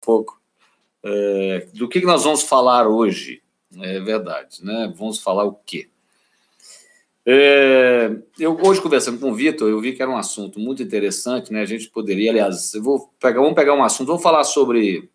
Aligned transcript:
pouco. 0.00 0.40
É, 1.02 1.66
do 1.74 1.88
que 1.88 2.00
nós 2.00 2.24
vamos 2.24 2.42
falar 2.42 2.86
hoje? 2.88 3.42
É 3.78 4.00
verdade, 4.00 4.64
né? 4.64 4.92
Vamos 4.96 5.18
falar 5.18 5.44
o 5.44 5.54
quê? 5.54 5.88
É, 7.24 8.10
eu 8.38 8.58
hoje 8.64 8.80
conversando 8.80 9.20
com 9.20 9.30
o 9.30 9.34
Vitor, 9.34 9.68
eu 9.68 9.80
vi 9.80 9.92
que 9.92 10.02
era 10.02 10.10
um 10.10 10.16
assunto 10.16 10.58
muito 10.58 10.82
interessante, 10.82 11.52
né? 11.52 11.60
A 11.62 11.66
gente 11.66 11.88
poderia, 11.88 12.30
aliás, 12.30 12.74
eu 12.74 12.82
vou 12.82 13.12
pegar, 13.20 13.40
vamos 13.40 13.54
pegar 13.54 13.74
um 13.74 13.84
assunto, 13.84 14.08
vamos 14.08 14.22
falar 14.22 14.44
sobre 14.44 15.08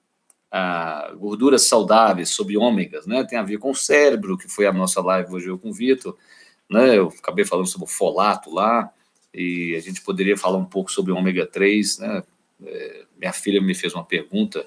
gorduras 1.18 1.64
saudáveis, 1.64 2.30
sobre 2.30 2.56
ômegas, 2.56 3.06
né? 3.06 3.26
Tem 3.26 3.38
a 3.38 3.44
ver 3.44 3.58
com 3.58 3.72
o 3.72 3.76
cérebro, 3.76 4.38
que 4.38 4.48
foi 4.48 4.66
a 4.66 4.72
nossa 4.72 5.02
live 5.02 5.34
hoje 5.34 5.48
eu 5.48 5.60
com 5.60 5.70
o 5.70 5.74
Vitor, 5.74 6.16
né? 6.70 6.98
Eu 6.98 7.08
acabei 7.08 7.44
falando 7.44 7.68
sobre 7.68 7.86
o 7.86 7.92
folato 7.92 8.54
lá, 8.54 8.90
e 9.34 9.76
a 9.76 9.82
gente 9.82 10.02
poderia 10.02 10.38
falar 10.38 10.58
um 10.58 10.66
pouco 10.66 10.90
sobre 10.90 11.12
ômega 11.12 11.46
3, 11.46 12.00
né? 12.00 12.24
Minha 13.18 13.34
filha 13.34 13.62
me 13.62 13.76
fez 13.76 13.94
uma 13.94 14.04
pergunta, 14.04 14.66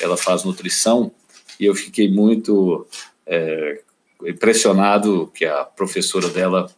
ela 0.00 0.16
faz 0.16 0.44
nutrição, 0.44 1.12
e 1.58 1.64
eu 1.64 1.74
fiquei 1.74 2.10
muito 2.10 2.86
é, 3.26 3.82
impressionado 4.24 5.30
que 5.34 5.44
a 5.44 5.64
professora 5.64 6.28
dela 6.28 6.70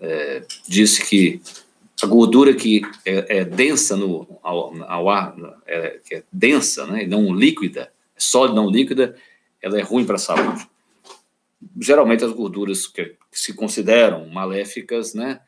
é, 0.00 0.42
disse 0.66 1.04
que 1.04 1.40
a 2.02 2.06
gordura 2.06 2.54
que 2.54 2.82
é, 3.04 3.38
é 3.38 3.44
densa 3.44 3.96
no, 3.96 4.26
ao, 4.42 4.74
ao 4.84 5.10
ar, 5.10 5.36
é, 5.66 6.00
que 6.04 6.16
é 6.16 6.22
densa, 6.32 6.86
né, 6.86 7.06
não 7.06 7.34
líquida, 7.34 7.92
é 8.16 8.20
sólida, 8.20 8.56
não 8.56 8.70
líquida, 8.70 9.16
ela 9.62 9.78
é 9.78 9.82
ruim 9.82 10.04
para 10.04 10.16
a 10.16 10.18
saúde. 10.18 10.66
Geralmente 11.78 12.24
as 12.24 12.32
gorduras 12.32 12.86
que 12.86 13.16
se 13.30 13.52
consideram 13.52 14.26
maléficas, 14.28 15.14
né, 15.14 15.40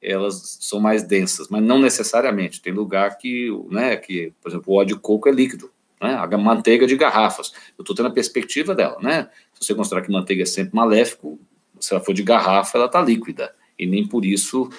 elas 0.00 0.58
são 0.60 0.80
mais 0.80 1.02
densas, 1.02 1.48
mas 1.48 1.62
não 1.62 1.78
necessariamente. 1.78 2.60
Tem 2.60 2.72
lugar 2.72 3.18
que, 3.18 3.50
né, 3.68 3.96
que, 3.96 4.32
por 4.40 4.48
exemplo, 4.48 4.72
o 4.72 4.76
óleo 4.76 4.88
de 4.88 4.96
coco 4.96 5.28
é 5.28 5.32
líquido, 5.32 5.70
né? 6.00 6.14
A 6.14 6.38
manteiga 6.38 6.86
de 6.86 6.96
garrafas. 6.96 7.52
Eu 7.76 7.82
estou 7.82 7.94
tendo 7.94 8.06
a 8.06 8.12
perspectiva 8.12 8.74
dela, 8.74 8.98
né? 9.00 9.28
Se 9.52 9.66
você 9.66 9.74
considerar 9.74 10.02
que 10.02 10.12
manteiga 10.12 10.42
é 10.42 10.46
sempre 10.46 10.76
maléfico, 10.76 11.38
se 11.80 11.92
ela 11.92 12.02
for 12.02 12.14
de 12.14 12.22
garrafa, 12.22 12.78
ela 12.78 12.86
está 12.86 13.00
líquida. 13.00 13.54
E 13.78 13.86
nem 13.86 14.06
por 14.06 14.24
isso, 14.24 14.70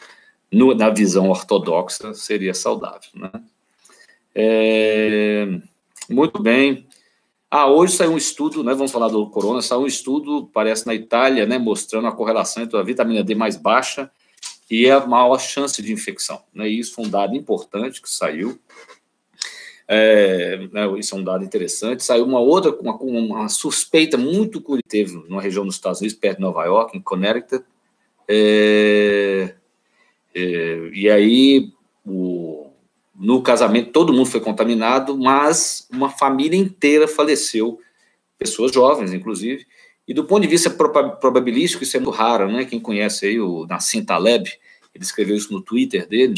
no, 0.52 0.74
na 0.74 0.90
visão 0.90 1.30
ortodoxa, 1.30 2.14
seria 2.14 2.54
saudável, 2.54 3.10
né? 3.14 3.32
É, 4.34 5.48
muito 6.10 6.42
bem. 6.42 6.88
Ah, 7.52 7.68
hoje 7.68 7.96
saiu 7.96 8.12
um 8.12 8.18
estudo, 8.18 8.64
né? 8.64 8.74
Vamos 8.74 8.92
falar 8.92 9.10
do 9.10 9.30
corona. 9.30 9.62
Saiu 9.62 9.82
um 9.82 9.88
estudo, 9.88 10.50
parece 10.54 10.86
na 10.86 10.94
Itália, 10.94 11.46
né? 11.46 11.58
Mostrando 11.58 12.08
a 12.08 12.12
correlação 12.12 12.64
entre 12.64 12.78
a 12.78 12.84
vitamina 12.84 13.24
D 13.24 13.36
mais 13.36 13.58
baixa 13.58 14.10
e 14.70 14.90
a 14.90 15.06
maior 15.06 15.40
chance 15.40 15.82
de 15.82 15.92
infecção. 15.92 16.44
Né? 16.54 16.68
Isso 16.68 16.94
foi 16.94 17.06
um 17.06 17.10
dado 17.10 17.36
importante 17.36 18.02
que 18.02 18.10
saiu. 18.10 18.60
É, 19.88 20.68
né, 20.72 21.00
isso 21.00 21.16
é 21.16 21.18
um 21.18 21.24
dado 21.24 21.44
interessante. 21.44 22.04
Saiu 22.04 22.26
uma 22.26 22.40
outra, 22.40 22.72
uma, 22.80 22.96
uma 22.96 23.50
suspeita 23.50 24.18
muito 24.18 24.62
que 24.62 24.84
teve 24.88 25.14
numa 25.28 25.42
região 25.42 25.66
dos 25.66 25.76
Estados 25.76 26.00
Unidos, 26.00 26.18
perto 26.18 26.38
de 26.38 26.44
Nova 26.44 26.64
York, 26.66 26.96
em 26.96 27.02
Connecticut. 27.02 27.66
É, 28.28 29.56
é, 30.36 30.90
e 30.94 31.10
aí, 31.10 31.74
o, 32.06 32.70
no 33.16 33.42
casamento, 33.42 33.92
todo 33.92 34.14
mundo 34.14 34.28
foi 34.28 34.40
contaminado, 34.40 35.18
mas 35.18 35.88
uma 35.92 36.12
família 36.12 36.58
inteira 36.58 37.08
faleceu, 37.08 37.80
pessoas 38.38 38.72
jovens, 38.72 39.12
inclusive. 39.12 39.66
E 40.10 40.14
do 40.14 40.26
ponto 40.26 40.42
de 40.42 40.48
vista 40.48 40.70
probabilístico, 40.70 41.84
isso 41.84 41.96
é 41.96 42.00
muito 42.00 42.16
raro, 42.16 42.52
né? 42.52 42.66
Quem 42.66 42.80
conhece 42.80 43.28
aí 43.28 43.40
o 43.40 43.66
Nassim 43.68 44.04
Taleb, 44.04 44.50
ele 44.94 45.04
escreveu 45.04 45.38
isso 45.38 45.54
no 45.54 45.62
Twitter 45.62 46.08
dele, 46.08 46.34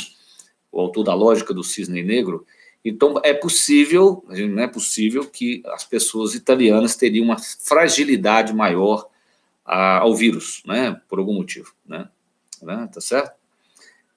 o 0.69 0.79
autor 0.79 1.05
da 1.05 1.13
lógica 1.13 1.53
do 1.53 1.63
cisne 1.63 2.03
negro, 2.03 2.45
então, 2.83 3.21
é 3.23 3.33
possível, 3.33 4.25
não 4.27 4.63
é 4.63 4.67
possível 4.67 5.25
que 5.27 5.61
as 5.67 5.83
pessoas 5.83 6.33
italianas 6.33 6.95
teriam 6.95 7.25
uma 7.25 7.37
fragilidade 7.37 8.53
maior 8.53 9.07
a, 9.63 9.99
ao 9.99 10.15
vírus, 10.15 10.63
né, 10.65 10.99
por 11.07 11.19
algum 11.19 11.33
motivo, 11.33 11.73
né, 11.85 12.09
né, 12.61 12.89
tá 12.91 12.99
certo? 12.99 13.39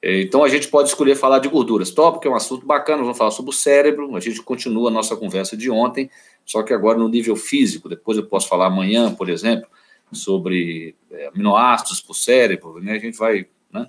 Então, 0.06 0.44
a 0.44 0.48
gente 0.48 0.68
pode 0.68 0.88
escolher 0.88 1.14
falar 1.14 1.38
de 1.38 1.48
gorduras. 1.48 1.90
Top, 1.90 2.20
que 2.20 2.28
é 2.28 2.30
um 2.30 2.34
assunto 2.34 2.66
bacana, 2.66 3.02
vamos 3.02 3.16
falar 3.16 3.30
sobre 3.30 3.50
o 3.50 3.54
cérebro, 3.54 4.14
a 4.14 4.20
gente 4.20 4.42
continua 4.42 4.90
a 4.90 4.92
nossa 4.92 5.16
conversa 5.16 5.56
de 5.56 5.70
ontem, 5.70 6.10
só 6.44 6.62
que 6.62 6.74
agora 6.74 6.98
no 6.98 7.08
nível 7.08 7.34
físico, 7.36 7.88
depois 7.88 8.18
eu 8.18 8.26
posso 8.26 8.46
falar 8.46 8.66
amanhã, 8.66 9.14
por 9.14 9.30
exemplo, 9.30 9.66
sobre 10.12 10.94
é, 11.10 11.28
aminoácidos 11.28 12.02
para 12.02 12.12
o 12.12 12.14
cérebro, 12.14 12.80
né, 12.80 12.92
a 12.92 12.98
gente 12.98 13.16
vai, 13.16 13.46
né, 13.72 13.88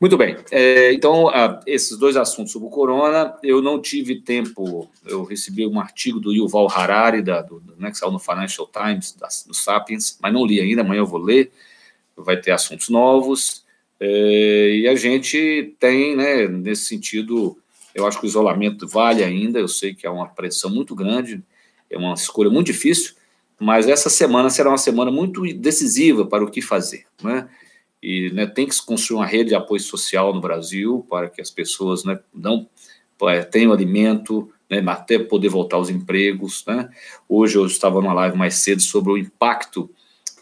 muito 0.00 0.18
bem. 0.18 0.36
É, 0.50 0.92
então, 0.92 1.28
ah, 1.28 1.60
esses 1.66 1.96
dois 1.96 2.16
assuntos 2.16 2.52
sobre 2.52 2.68
o 2.68 2.70
corona, 2.70 3.34
eu 3.42 3.62
não 3.62 3.80
tive 3.80 4.20
tempo. 4.20 4.90
Eu 5.06 5.24
recebi 5.24 5.66
um 5.66 5.80
artigo 5.80 6.20
do 6.20 6.32
Yuval 6.32 6.68
Harari, 6.70 7.22
da, 7.22 7.40
do, 7.40 7.62
né, 7.78 7.90
que 7.90 7.96
saiu 7.96 8.12
no 8.12 8.18
Financial 8.18 8.68
Times, 8.70 9.14
da, 9.14 9.28
do 9.46 9.54
Sapiens, 9.54 10.18
mas 10.20 10.32
não 10.32 10.44
li 10.44 10.60
ainda. 10.60 10.82
Amanhã 10.82 10.98
eu 10.98 11.06
vou 11.06 11.20
ler. 11.20 11.52
Vai 12.16 12.36
ter 12.36 12.50
assuntos 12.50 12.88
novos. 12.88 13.63
É, 14.00 14.76
e 14.76 14.88
a 14.88 14.94
gente 14.94 15.74
tem, 15.78 16.16
né, 16.16 16.48
nesse 16.48 16.86
sentido, 16.86 17.56
eu 17.94 18.06
acho 18.06 18.18
que 18.18 18.26
o 18.26 18.28
isolamento 18.28 18.86
vale 18.86 19.22
ainda. 19.22 19.58
Eu 19.58 19.68
sei 19.68 19.94
que 19.94 20.06
é 20.06 20.10
uma 20.10 20.28
pressão 20.28 20.70
muito 20.70 20.94
grande, 20.94 21.42
é 21.90 21.96
uma 21.96 22.14
escolha 22.14 22.50
muito 22.50 22.66
difícil, 22.66 23.14
mas 23.58 23.88
essa 23.88 24.10
semana 24.10 24.50
será 24.50 24.70
uma 24.70 24.78
semana 24.78 25.10
muito 25.10 25.42
decisiva 25.54 26.26
para 26.26 26.44
o 26.44 26.50
que 26.50 26.60
fazer, 26.60 27.06
né? 27.22 27.48
e 28.04 28.30
né, 28.34 28.46
tem 28.46 28.66
que 28.66 28.74
se 28.74 28.84
construir 28.84 29.16
uma 29.16 29.26
rede 29.26 29.48
de 29.48 29.54
apoio 29.54 29.80
social 29.80 30.34
no 30.34 30.40
Brasil 30.40 31.06
para 31.08 31.30
que 31.30 31.40
as 31.40 31.50
pessoas 31.50 32.04
né, 32.04 32.20
não 32.34 32.68
é, 33.22 33.42
tenham 33.42 33.72
alimento, 33.72 34.52
né, 34.68 34.84
até 34.86 35.18
poder 35.18 35.48
voltar 35.48 35.78
aos 35.78 35.88
empregos. 35.88 36.62
Né. 36.66 36.90
Hoje 37.26 37.56
eu 37.56 37.64
estava 37.64 38.02
numa 38.02 38.12
live 38.12 38.36
mais 38.36 38.56
cedo 38.56 38.82
sobre 38.82 39.10
o 39.10 39.16
impacto. 39.16 39.90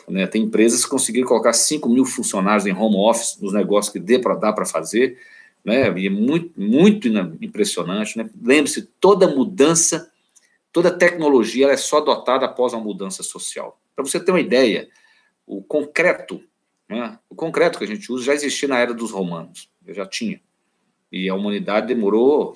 Né, 0.09 0.27
tem 0.27 0.43
empresas 0.43 0.85
que 0.85 0.91
conseguiram 0.91 1.29
colocar 1.29 1.53
5 1.53 1.89
mil 1.89 2.05
funcionários 2.05 2.67
em 2.67 2.73
home 2.73 2.97
office 2.97 3.39
nos 3.41 3.53
negócios 3.53 3.93
que 3.93 4.01
dê 4.01 4.19
para 4.19 4.35
dar 4.35 4.53
para 4.53 4.67
fazer, 4.67 5.19
né, 5.65 5.97
e 5.97 6.07
é 6.07 6.11
muito, 6.11 6.53
muito 6.61 7.09
impressionante. 7.41 8.19
Né. 8.19 8.29
Lembre-se, 8.43 8.83
toda 9.01 9.29
mudança, 9.29 10.11
toda 10.73 10.91
tecnologia 10.91 11.69
é 11.69 11.77
só 11.77 11.99
adotada 11.99 12.47
após 12.47 12.73
uma 12.73 12.83
mudança 12.83 13.23
social. 13.23 13.81
Para 13.95 14.05
você 14.05 14.19
ter 14.19 14.33
uma 14.33 14.41
ideia, 14.41 14.89
o 15.47 15.63
concreto 15.63 16.43
né? 16.93 17.19
O 17.29 17.35
concreto 17.35 17.79
que 17.79 17.85
a 17.85 17.89
gente 17.89 18.13
usa 18.13 18.27
já 18.27 18.35
existia 18.35 18.69
na 18.69 18.79
era 18.79 18.93
dos 18.93 19.11
romanos, 19.11 19.71
já 19.89 20.05
tinha. 20.05 20.39
E 21.11 21.27
a 21.29 21.35
humanidade 21.35 21.87
demorou 21.87 22.53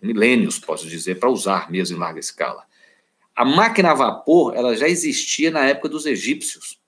milênios, 0.00 0.58
posso 0.58 0.88
dizer, 0.88 1.18
para 1.18 1.28
usar 1.28 1.70
mesmo 1.70 1.96
em 1.96 2.00
larga 2.00 2.18
escala. 2.18 2.64
A 3.40 3.44
máquina 3.46 3.92
a 3.92 3.94
vapor, 3.94 4.54
ela 4.54 4.76
já 4.76 4.86
existia 4.86 5.50
na 5.50 5.64
época 5.64 5.88
dos 5.88 6.04
egípcios. 6.04 6.78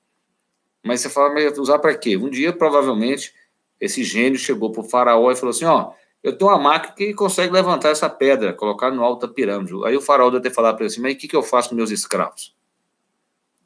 Mas 0.85 1.01
você 1.01 1.09
fala, 1.09 1.33
mas 1.33 1.57
usar 1.57 1.79
para 1.79 1.97
quê? 1.97 2.15
Um 2.15 2.29
dia, 2.29 2.53
provavelmente, 2.53 3.33
esse 3.81 4.05
gênio 4.05 4.39
chegou 4.39 4.71
para 4.71 4.83
o 4.83 4.85
faraó 4.85 5.33
e 5.33 5.35
falou 5.35 5.49
assim, 5.49 5.65
ó, 5.65 5.93
eu 6.23 6.37
tenho 6.37 6.51
uma 6.51 6.59
máquina 6.59 6.93
que 6.93 7.15
consegue 7.15 7.51
levantar 7.55 7.89
essa 7.89 8.07
pedra, 8.07 8.53
colocar 8.53 8.91
no 8.91 9.03
alto 9.03 9.27
da 9.27 9.33
pirâmide. 9.33 9.73
Aí 9.87 9.97
o 9.97 10.01
faraó 10.03 10.29
deve 10.29 10.43
ter 10.43 10.55
falado 10.55 10.75
para 10.75 10.85
ele 10.85 10.93
assim, 10.93 11.01
mas 11.01 11.15
o 11.15 11.17
que, 11.17 11.27
que 11.27 11.35
eu 11.35 11.43
faço 11.43 11.71
com 11.71 11.75
meus 11.75 11.91
escravos? 11.91 12.55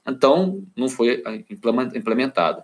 Então, 0.06 0.62
não 0.76 0.88
foi 0.88 1.24
implementado. 1.92 2.62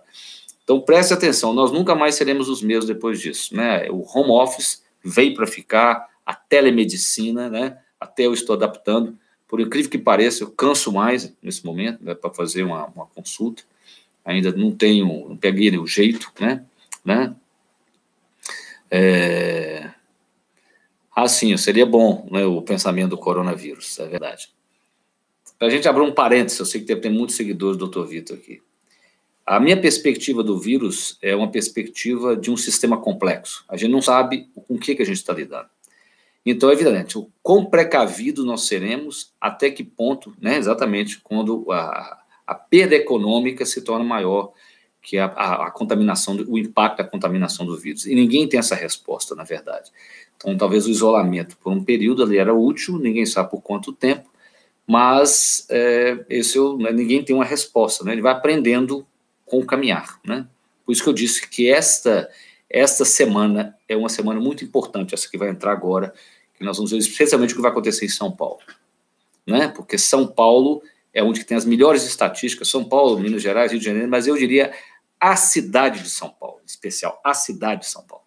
Então, 0.63 0.79
preste 0.79 1.13
atenção, 1.13 1.51
nós 1.51 1.69
nunca 1.69 1.95
mais 1.95 2.15
seremos 2.15 2.47
os 2.47 2.61
mesmos 2.61 2.85
depois 2.85 3.19
disso. 3.19 3.53
Né? 3.53 3.89
O 3.91 4.01
home 4.07 4.31
office 4.31 4.85
veio 5.03 5.35
para 5.35 5.45
ficar, 5.45 6.07
a 6.25 6.33
telemedicina, 6.33 7.49
né? 7.49 7.77
até 7.99 8.25
eu 8.25 8.33
estou 8.33 8.55
adaptando. 8.55 9.21
Por 9.53 9.61
incrível 9.61 9.91
que 9.91 9.99
pareça, 9.99 10.43
eu 10.43 10.49
canso 10.49 10.91
mais 10.91 11.31
nesse 11.39 11.63
momento 11.63 12.03
né, 12.03 12.15
para 12.15 12.33
fazer 12.33 12.63
uma, 12.63 12.87
uma, 12.87 13.05
consulta. 13.05 13.61
Ainda 14.25 14.51
não 14.51 14.71
tenho, 14.71 15.29
não 15.29 15.37
peguei 15.37 15.77
o 15.77 15.85
jeito, 15.85 16.33
né? 16.39 16.65
né? 17.05 17.35
É... 18.89 19.91
Ah, 21.15 21.27
sim, 21.27 21.55
seria 21.55 21.85
bom 21.85 22.27
né, 22.31 22.43
o 22.43 22.63
pensamento 22.63 23.11
do 23.11 23.17
coronavírus, 23.19 23.99
é 23.99 24.07
verdade. 24.07 24.49
Para 25.59 25.67
a 25.67 25.69
gente 25.69 25.87
abrir 25.87 26.01
um 26.01 26.11
parênteses, 26.11 26.57
eu 26.57 26.65
sei 26.65 26.81
que 26.81 26.95
tem 26.95 27.11
muitos 27.11 27.35
seguidores 27.35 27.77
do 27.77 27.87
Dr. 27.87 28.07
Vitor 28.07 28.37
aqui. 28.37 28.59
A 29.45 29.59
minha 29.59 29.79
perspectiva 29.79 30.43
do 30.43 30.57
vírus 30.57 31.15
é 31.21 31.35
uma 31.35 31.51
perspectiva 31.51 32.35
de 32.35 32.49
um 32.49 32.57
sistema 32.57 32.97
complexo. 32.97 33.63
A 33.69 33.77
gente 33.77 33.91
não 33.91 34.01
sabe 34.01 34.49
com 34.55 34.73
o 34.73 34.79
que, 34.79 34.95
que 34.95 35.03
a 35.03 35.05
gente 35.05 35.17
está 35.17 35.31
lidando. 35.31 35.69
Então, 36.45 36.71
evidente, 36.71 37.17
o 37.17 37.29
quão 37.41 37.65
precavido 37.65 38.45
nós 38.45 38.67
seremos, 38.67 39.33
até 39.39 39.69
que 39.69 39.83
ponto, 39.83 40.35
né, 40.41 40.57
exatamente, 40.57 41.19
quando 41.21 41.71
a, 41.71 42.21
a 42.45 42.53
perda 42.53 42.95
econômica 42.95 43.65
se 43.65 43.81
torna 43.81 44.03
maior 44.03 44.51
que 45.01 45.17
a, 45.17 45.25
a, 45.25 45.67
a 45.67 45.71
contaminação, 45.71 46.35
o 46.47 46.57
impacto 46.57 46.97
da 46.97 47.03
contaminação 47.03 47.65
do 47.65 47.77
vírus. 47.77 48.05
E 48.05 48.15
ninguém 48.15 48.47
tem 48.47 48.59
essa 48.59 48.75
resposta, 48.75 49.35
na 49.35 49.43
verdade. 49.43 49.91
Então, 50.35 50.57
talvez 50.57 50.85
o 50.85 50.89
isolamento 50.89 51.57
por 51.57 51.71
um 51.71 51.83
período 51.83 52.23
ali 52.23 52.37
era 52.37 52.53
útil, 52.53 52.97
ninguém 52.97 53.25
sabe 53.25 53.49
por 53.49 53.61
quanto 53.61 53.93
tempo, 53.93 54.29
mas 54.85 55.65
é, 55.69 56.25
esse 56.29 56.57
eu, 56.57 56.77
né, 56.77 56.91
ninguém 56.91 57.23
tem 57.23 57.35
uma 57.35 57.45
resposta, 57.45 58.03
né? 58.03 58.11
Ele 58.11 58.21
vai 58.21 58.33
aprendendo 58.33 59.05
com 59.45 59.59
o 59.59 59.65
caminhar, 59.65 60.19
né? 60.25 60.45
Por 60.85 60.91
isso 60.91 61.03
que 61.03 61.09
eu 61.09 61.13
disse 61.13 61.47
que 61.47 61.69
esta 61.69 62.29
esta 62.69 63.05
semana 63.05 63.77
é 63.93 63.97
uma 63.97 64.09
semana 64.09 64.39
muito 64.39 64.63
importante, 64.63 65.13
essa 65.13 65.29
que 65.29 65.37
vai 65.37 65.49
entrar 65.49 65.71
agora, 65.71 66.13
que 66.55 66.63
nós 66.63 66.77
vamos 66.77 66.91
ver 66.91 66.97
especialmente 66.97 67.53
o 67.53 67.55
que 67.55 67.61
vai 67.61 67.71
acontecer 67.71 68.05
em 68.05 68.09
São 68.09 68.31
Paulo. 68.31 68.59
Né? 69.45 69.67
Porque 69.67 69.97
São 69.97 70.27
Paulo 70.27 70.81
é 71.13 71.23
onde 71.23 71.43
tem 71.43 71.55
as 71.55 71.65
melhores 71.65 72.03
estatísticas, 72.05 72.69
São 72.69 72.83
Paulo, 72.83 73.19
Minas 73.19 73.41
Gerais, 73.41 73.71
Rio 73.71 73.79
de 73.79 73.85
Janeiro, 73.85 74.09
mas 74.09 74.27
eu 74.27 74.35
diria 74.37 74.73
a 75.19 75.35
cidade 75.35 76.01
de 76.01 76.09
São 76.09 76.29
Paulo, 76.29 76.59
em 76.61 76.65
especial, 76.65 77.21
a 77.23 77.33
cidade 77.33 77.81
de 77.81 77.87
São 77.87 78.03
Paulo. 78.03 78.23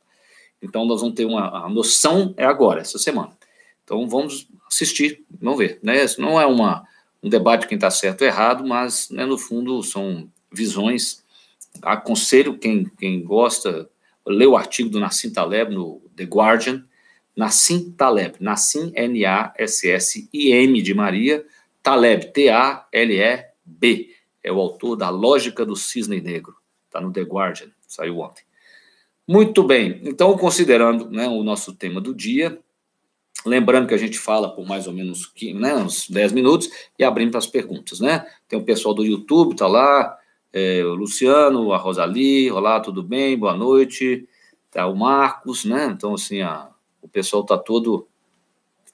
Então, 0.63 0.85
nós 0.87 1.01
vamos 1.01 1.15
ter 1.15 1.25
uma 1.25 1.69
noção, 1.69 2.33
é 2.37 2.45
agora, 2.45 2.81
essa 2.81 2.99
semana. 2.99 3.37
Então, 3.85 4.09
vamos 4.09 4.49
assistir, 4.71 5.25
vamos 5.41 5.59
ver. 5.59 5.79
Né? 5.83 5.97
Não 6.19 6.41
é 6.41 6.47
uma, 6.47 6.87
um 7.23 7.29
debate 7.29 7.63
de 7.63 7.69
quem 7.69 7.77
está 7.77 7.91
certo 7.91 8.23
ou 8.23 8.27
errado, 8.27 8.67
mas, 8.67 9.11
né, 9.11 9.27
no 9.27 9.37
fundo, 9.37 9.83
são 9.83 10.29
visões. 10.51 11.23
Aconselho 11.83 12.57
quem, 12.57 12.85
quem 12.99 13.23
gosta, 13.23 13.89
ler 14.27 14.47
o 14.47 14.57
artigo 14.57 14.89
do 14.89 14.99
Nassim 14.99 15.33
Taleb 15.33 15.75
no 15.75 16.03
The 16.17 16.25
Guardian, 16.25 16.85
Nassim 17.37 17.93
Taleb, 17.93 18.37
Nassim, 18.41 18.93
N-A-S-S-I-M 18.95 20.83
de 20.83 20.95
Maria, 20.95 21.45
Taleb, 21.83 22.33
T-A-L-E-B, 22.33 24.11
é 24.43 24.53
o 24.53 24.61
autor 24.61 24.97
da 24.97 25.11
Lógica 25.11 25.65
do 25.65 25.77
Cisne 25.77 26.21
Negro, 26.21 26.57
está 26.87 27.01
no 27.01 27.13
The 27.13 27.23
Guardian, 27.23 27.69
saiu 27.87 28.19
ontem. 28.19 28.45
Muito 29.29 29.63
bem, 29.65 30.01
então, 30.05 30.37
considerando 30.39 31.11
né, 31.11 31.27
o 31.29 31.43
nosso 31.43 31.75
tema 31.75 32.01
do 32.01 32.15
dia, 32.15 32.59
lembrando 33.45 33.89
que 33.89 33.95
a 33.95 33.99
gente 33.99 34.19
fala 34.19 34.55
por 34.55 34.67
mais 34.67 34.87
ou 34.87 34.93
menos 34.93 35.33
né, 35.55 35.75
uns 35.75 36.09
10 36.09 36.33
minutos 36.33 36.71
e 36.99 37.05
abrimos 37.05 37.33
para 37.33 37.39
as 37.39 37.47
perguntas, 37.47 38.01
né? 38.01 38.25
Tem 38.49 38.59
o 38.59 38.65
pessoal 38.65 38.95
do 38.95 39.05
YouTube, 39.05 39.53
está 39.53 39.67
lá, 39.67 40.17
é, 40.59 40.83
o 40.83 40.95
Luciano, 40.95 41.71
a 41.71 41.77
Rosali, 41.77 42.51
olá, 42.51 42.81
tudo 42.81 43.03
bem, 43.03 43.39
boa 43.39 43.55
noite, 43.55 44.27
tá 44.71 44.87
o 44.87 44.97
Marcos, 44.97 45.67
né? 45.67 45.85
Então, 45.93 46.15
assim, 46.15 46.41
a, 46.41 46.71
o 47.03 47.07
pessoal 47.07 47.43
está 47.43 47.59
todo 47.59 48.09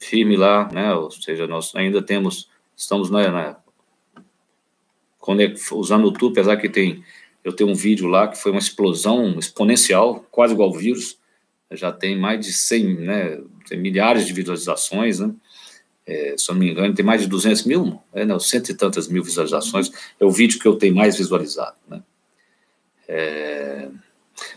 firme 0.00 0.36
lá, 0.36 0.68
né? 0.72 0.92
Ou 0.92 1.08
seja, 1.12 1.46
nós 1.46 1.72
ainda 1.76 2.02
temos, 2.02 2.50
estamos 2.76 3.12
né, 3.12 3.28
né, 3.30 3.56
usando 5.70 6.02
o 6.02 6.06
YouTube, 6.08 6.32
apesar 6.32 6.56
que 6.56 6.68
tem, 6.68 7.04
eu 7.44 7.52
tenho 7.52 7.70
um 7.70 7.76
vídeo 7.76 8.08
lá 8.08 8.26
que 8.26 8.38
foi 8.38 8.50
uma 8.50 8.58
explosão 8.58 9.38
exponencial, 9.38 10.26
quase 10.32 10.54
igual 10.54 10.68
ao 10.68 10.74
vírus, 10.74 11.16
já 11.70 11.92
tem 11.92 12.18
mais 12.18 12.44
de 12.44 12.52
100, 12.52 12.94
né? 12.96 13.40
Tem 13.68 13.78
milhares 13.78 14.26
de 14.26 14.32
visualizações, 14.32 15.20
né? 15.20 15.32
É, 16.06 16.34
se 16.36 16.50
eu 16.50 16.54
não 16.54 16.60
me 16.60 16.70
engano, 16.70 16.94
tem 16.94 17.04
mais 17.04 17.22
de 17.22 17.28
200 17.28 17.64
mil, 17.64 18.00
é, 18.12 18.24
não, 18.24 18.40
cento 18.40 18.70
e 18.70 18.74
tantas 18.74 19.08
mil 19.08 19.22
visualizações, 19.22 19.90
é 20.18 20.24
o 20.24 20.30
vídeo 20.30 20.58
que 20.58 20.66
eu 20.66 20.76
tenho 20.76 20.94
mais 20.94 21.16
visualizado, 21.16 21.76
né? 21.88 22.02
É, 23.06 23.88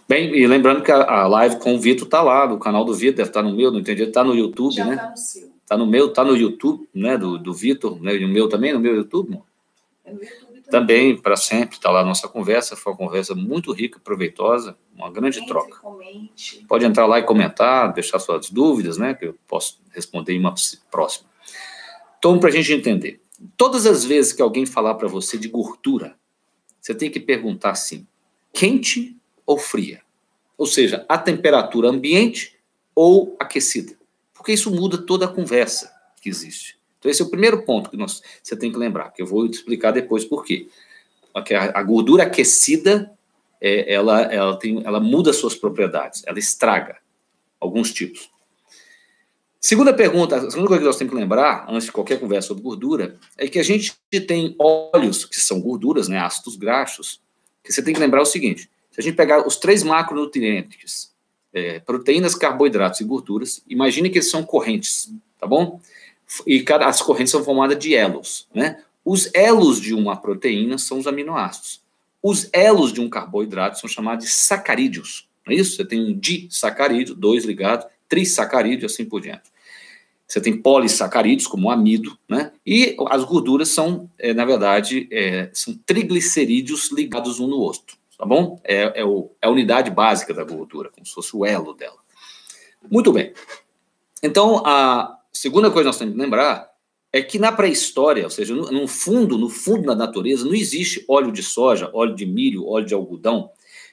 Bem, 0.08 0.36
e 0.36 0.48
lembrando 0.48 0.84
que 0.84 0.92
a, 0.92 1.04
a 1.04 1.28
live 1.28 1.58
com 1.58 1.76
o 1.76 1.80
Vitor 1.80 2.06
está 2.06 2.22
lá, 2.22 2.48
no 2.48 2.60
canal 2.60 2.86
do 2.86 2.94
Vitor, 2.94 3.18
deve 3.18 3.30
estar 3.30 3.44
tá 3.44 3.48
no 3.48 3.56
meu, 3.56 3.72
não 3.72 3.80
entendi, 3.80 4.04
está 4.04 4.24
no 4.24 4.34
YouTube, 4.34 4.76
Já 4.76 4.86
né? 4.86 4.94
Está 4.96 5.10
no 5.10 5.18
seu. 5.18 5.56
Está 5.66 5.78
no 5.78 5.88
meu, 5.88 6.08
está 6.08 6.24
no 6.24 6.38
YouTube, 6.38 6.88
né, 6.94 7.18
do, 7.18 7.40
do 7.40 7.52
Vitor, 7.52 8.00
né, 8.00 8.16
e 8.16 8.24
o 8.24 8.28
meu 8.28 8.48
também, 8.48 8.72
no 8.72 8.80
meu 8.80 8.96
YouTube? 8.96 9.42
É 10.04 10.14
no 10.14 10.22
YouTube 10.22 10.46
também. 10.46 10.64
Também, 10.70 11.18
para 11.18 11.36
sempre, 11.36 11.78
está 11.78 11.90
lá 11.90 12.02
a 12.02 12.06
nossa 12.06 12.28
conversa, 12.28 12.76
foi 12.76 12.94
uma 12.94 12.98
conversa 13.00 13.34
muito 13.34 13.72
rica, 13.72 14.00
proveitosa, 14.00 14.78
uma 14.96 15.10
grande 15.10 15.40
Entre, 15.40 15.50
troca. 15.50 15.80
Comente. 15.80 16.64
Pode 16.68 16.86
entrar 16.86 17.08
lá 17.08 17.18
e 17.18 17.24
comentar, 17.24 17.92
deixar 17.94 18.20
suas 18.20 18.48
dúvidas, 18.52 19.00
né, 19.00 19.16
que 19.16 19.26
eu 19.26 19.36
posso 19.48 19.82
responder 19.92 20.34
em 20.34 20.40
uma 20.40 20.54
próxima. 20.92 21.28
Então, 22.26 22.40
para 22.40 22.50
a 22.50 22.52
gente 22.52 22.74
entender, 22.74 23.22
todas 23.56 23.86
as 23.86 24.04
vezes 24.04 24.34
que 24.34 24.42
alguém 24.42 24.66
falar 24.66 24.96
para 24.96 25.08
você 25.08 25.38
de 25.38 25.48
gordura, 25.48 26.16
você 26.82 26.96
tem 26.96 27.12
que 27.12 27.20
perguntar 27.20 27.70
assim, 27.70 28.08
quente 28.52 29.16
ou 29.46 29.60
fria. 29.60 30.02
Ou 30.58 30.66
seja, 30.66 31.06
a 31.08 31.20
temperatura 31.20 31.88
ambiente 31.88 32.58
ou 32.96 33.36
aquecida. 33.40 33.96
Porque 34.34 34.52
isso 34.52 34.72
muda 34.72 34.98
toda 34.98 35.26
a 35.26 35.28
conversa 35.28 35.94
que 36.20 36.28
existe. 36.28 36.80
Então, 36.98 37.12
esse 37.12 37.22
é 37.22 37.26
o 37.26 37.30
primeiro 37.30 37.62
ponto 37.62 37.92
que 37.92 37.98
nós, 37.98 38.24
você 38.42 38.58
tem 38.58 38.72
que 38.72 38.78
lembrar, 38.80 39.12
que 39.12 39.22
eu 39.22 39.28
vou 39.28 39.46
explicar 39.46 39.92
depois 39.92 40.26
por 40.26 40.44
quê. 40.44 40.68
A, 41.32 41.80
a 41.80 41.84
gordura 41.84 42.24
aquecida, 42.24 43.16
é, 43.62 43.94
ela, 43.94 44.24
ela, 44.24 44.58
tem, 44.58 44.82
ela 44.84 45.00
muda 45.00 45.32
suas 45.32 45.54
propriedades, 45.54 46.24
ela 46.26 46.40
estraga 46.40 46.98
alguns 47.60 47.94
tipos. 47.94 48.32
Segunda 49.66 49.92
pergunta, 49.92 50.36
a 50.36 50.52
segunda 50.52 50.68
coisa 50.68 50.80
que 50.80 50.86
nós 50.86 50.96
temos 50.96 51.12
que 51.12 51.20
lembrar, 51.20 51.66
antes 51.68 51.86
de 51.86 51.92
qualquer 51.92 52.20
conversa 52.20 52.50
sobre 52.50 52.62
gordura, 52.62 53.18
é 53.36 53.48
que 53.48 53.58
a 53.58 53.64
gente 53.64 53.96
tem 54.28 54.56
óleos, 54.60 55.26
que 55.26 55.40
são 55.42 55.60
gorduras, 55.60 56.08
né, 56.08 56.20
ácidos 56.20 56.56
graxos, 56.56 57.20
que 57.64 57.74
você 57.74 57.82
tem 57.82 57.92
que 57.92 58.00
lembrar 58.00 58.22
o 58.22 58.28
seguinte, 58.28 58.70
se 58.92 59.00
a 59.00 59.02
gente 59.02 59.16
pegar 59.16 59.48
os 59.48 59.58
três 59.58 59.82
macronutrientes, 59.82 61.12
é, 61.52 61.80
proteínas, 61.80 62.36
carboidratos 62.36 63.02
e 63.02 63.04
gorduras, 63.06 63.64
imagine 63.68 64.08
que 64.12 64.20
eles 64.20 64.30
são 64.30 64.44
correntes, 64.44 65.12
tá 65.40 65.48
bom? 65.48 65.82
E 66.46 66.62
cada, 66.62 66.86
as 66.86 67.02
correntes 67.02 67.32
são 67.32 67.44
formadas 67.44 67.80
de 67.80 67.96
elos, 67.96 68.48
né? 68.54 68.84
Os 69.04 69.32
elos 69.34 69.82
de 69.82 69.96
uma 69.96 70.16
proteína 70.16 70.78
são 70.78 71.00
os 71.00 71.08
aminoácidos. 71.08 71.82
Os 72.22 72.48
elos 72.54 72.94
de 72.94 73.02
um 73.02 73.10
carboidrato 73.10 73.80
são 73.80 73.90
chamados 73.90 74.26
de 74.26 74.32
sacarídeos, 74.32 75.28
não 75.44 75.56
é 75.56 75.58
isso? 75.58 75.76
Você 75.76 75.84
tem 75.84 76.00
um 76.00 76.16
disacarídeo, 76.16 77.16
dois 77.16 77.46
ligados, 77.46 77.88
trissacarídeo, 78.08 78.86
assim 78.86 79.04
por 79.04 79.22
diante. 79.22 79.55
Você 80.28 80.42
tem 80.42 80.60
polissacarídeos, 80.60 81.48
como 81.48 81.68
o 81.68 81.72
amido, 81.72 82.18
né? 82.28 82.52
E 82.66 82.96
as 83.10 83.24
gorduras 83.24 83.70
são, 83.70 84.10
é, 84.18 84.34
na 84.34 84.44
verdade, 84.44 85.08
é, 85.12 85.50
são 85.54 85.78
triglicerídeos 85.86 86.92
ligados 86.92 87.40
um 87.40 87.48
no 87.48 87.58
outro 87.58 87.96
tá 88.18 88.26
bom? 88.26 88.60
É, 88.64 89.02
é, 89.02 89.06
o, 89.06 89.32
é 89.42 89.48
a 89.48 89.52
unidade 89.52 89.92
básica 89.92 90.34
da 90.34 90.44
gordura, 90.44 90.90
como 90.90 91.06
se 91.06 91.14
fosse 91.14 91.36
o 91.36 91.46
elo 91.46 91.74
dela. 91.74 91.98
Muito 92.90 93.12
bem. 93.12 93.34
Então, 94.22 94.66
a 94.66 95.20
segunda 95.32 95.70
coisa 95.70 95.84
que 95.84 95.88
nós 95.88 95.98
temos 95.98 96.16
que 96.16 96.22
lembrar 96.22 96.70
é 97.12 97.22
que 97.22 97.40
na 97.40 97.52
pré-história, 97.52 98.24
ou 98.24 98.30
seja, 98.30 98.54
no, 98.54 98.72
no, 98.72 98.88
fundo, 98.88 99.38
no 99.38 99.50
fundo 99.50 99.84
da 99.84 99.96
natureza, 99.96 100.46
não 100.46 100.54
existe 100.54 101.04
óleo 101.08 101.32
de 101.32 101.44
soja, 101.44 101.90
óleo 101.94 102.16
de 102.16 102.26
milho, 102.26 102.68
óleo 102.68 102.86
de 102.86 102.94
algodão. 102.94 103.50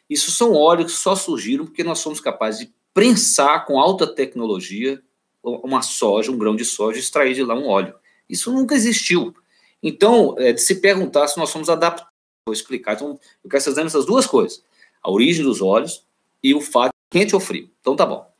Isso 0.08 0.30
são 0.30 0.54
óleos 0.54 0.92
que 0.92 0.98
só 0.98 1.14
surgiram 1.14 1.64
porque 1.64 1.84
nós 1.84 1.98
somos 1.98 2.20
capazes 2.20 2.66
de 2.66 2.74
prensar 2.92 3.64
com 3.64 3.78
alta 3.78 4.06
tecnologia 4.06 5.02
uma 5.42 5.82
soja, 5.82 6.30
um 6.30 6.38
grão 6.38 6.54
de 6.54 6.64
soja, 6.64 6.98
extrair 6.98 7.34
de 7.34 7.42
lá 7.42 7.54
um 7.54 7.66
óleo. 7.66 7.94
Isso 8.28 8.52
nunca 8.52 8.74
existiu. 8.74 9.34
Então, 9.82 10.36
é 10.38 10.52
de 10.52 10.60
se 10.60 10.76
perguntar 10.76 11.26
se 11.28 11.38
nós 11.38 11.50
somos 11.50 11.68
adaptados 11.68 12.12
vou 12.46 12.52
explicar. 12.52 12.94
Então, 12.94 13.18
eu 13.42 13.50
quero 13.50 13.62
fazer 13.62 13.84
essas 13.84 14.04
duas 14.04 14.26
coisas: 14.26 14.62
a 15.02 15.10
origem 15.10 15.44
dos 15.44 15.62
óleos 15.62 16.04
e 16.42 16.54
o 16.54 16.60
fato 16.60 16.92
quente 17.10 17.34
ou 17.34 17.40
frio. 17.40 17.70
Então, 17.80 17.96
tá 17.96 18.06
bom. 18.06 18.30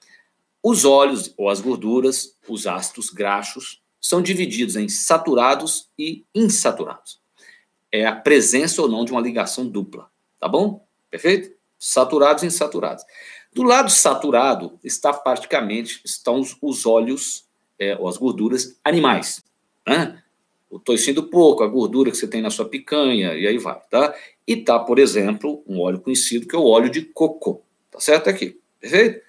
Os 0.62 0.84
óleos 0.84 1.32
ou 1.36 1.48
as 1.48 1.60
gorduras, 1.60 2.36
os 2.48 2.66
ácidos 2.66 3.10
graxos, 3.10 3.82
são 4.00 4.22
divididos 4.22 4.76
em 4.76 4.88
saturados 4.88 5.88
e 5.98 6.24
insaturados. 6.34 7.20
É 7.90 8.06
a 8.06 8.14
presença 8.14 8.80
ou 8.80 8.88
não 8.88 9.04
de 9.04 9.12
uma 9.12 9.20
ligação 9.20 9.66
dupla, 9.66 10.10
tá 10.38 10.48
bom? 10.48 10.86
Perfeito? 11.10 11.54
Saturados 11.78 12.42
e 12.42 12.46
insaturados. 12.46 13.04
Do 13.52 13.62
lado 13.62 13.90
saturado 13.90 14.78
está 14.82 15.12
praticamente 15.12 16.00
estão 16.04 16.40
os, 16.40 16.56
os 16.60 16.86
óleos 16.86 17.46
é, 17.78 17.96
ou 17.96 18.08
as 18.08 18.16
gorduras 18.16 18.78
animais, 18.84 19.44
né? 19.86 20.22
o 20.72 20.78
toicinho 20.78 21.22
porco, 21.24 21.62
a 21.62 21.68
gordura 21.68 22.10
que 22.10 22.16
você 22.16 22.26
tem 22.26 22.40
na 22.40 22.48
sua 22.48 22.64
picanha, 22.64 23.34
e 23.34 23.46
aí 23.46 23.58
vai, 23.58 23.78
tá? 23.90 24.14
E 24.46 24.56
tá, 24.56 24.78
por 24.78 24.98
exemplo, 24.98 25.62
um 25.68 25.78
óleo 25.78 26.00
conhecido 26.00 26.48
que 26.48 26.56
é 26.56 26.58
o 26.58 26.64
óleo 26.64 26.88
de 26.88 27.02
coco, 27.02 27.62
tá 27.90 28.00
certo 28.00 28.30
aqui, 28.30 28.58
perfeito? 28.80 29.20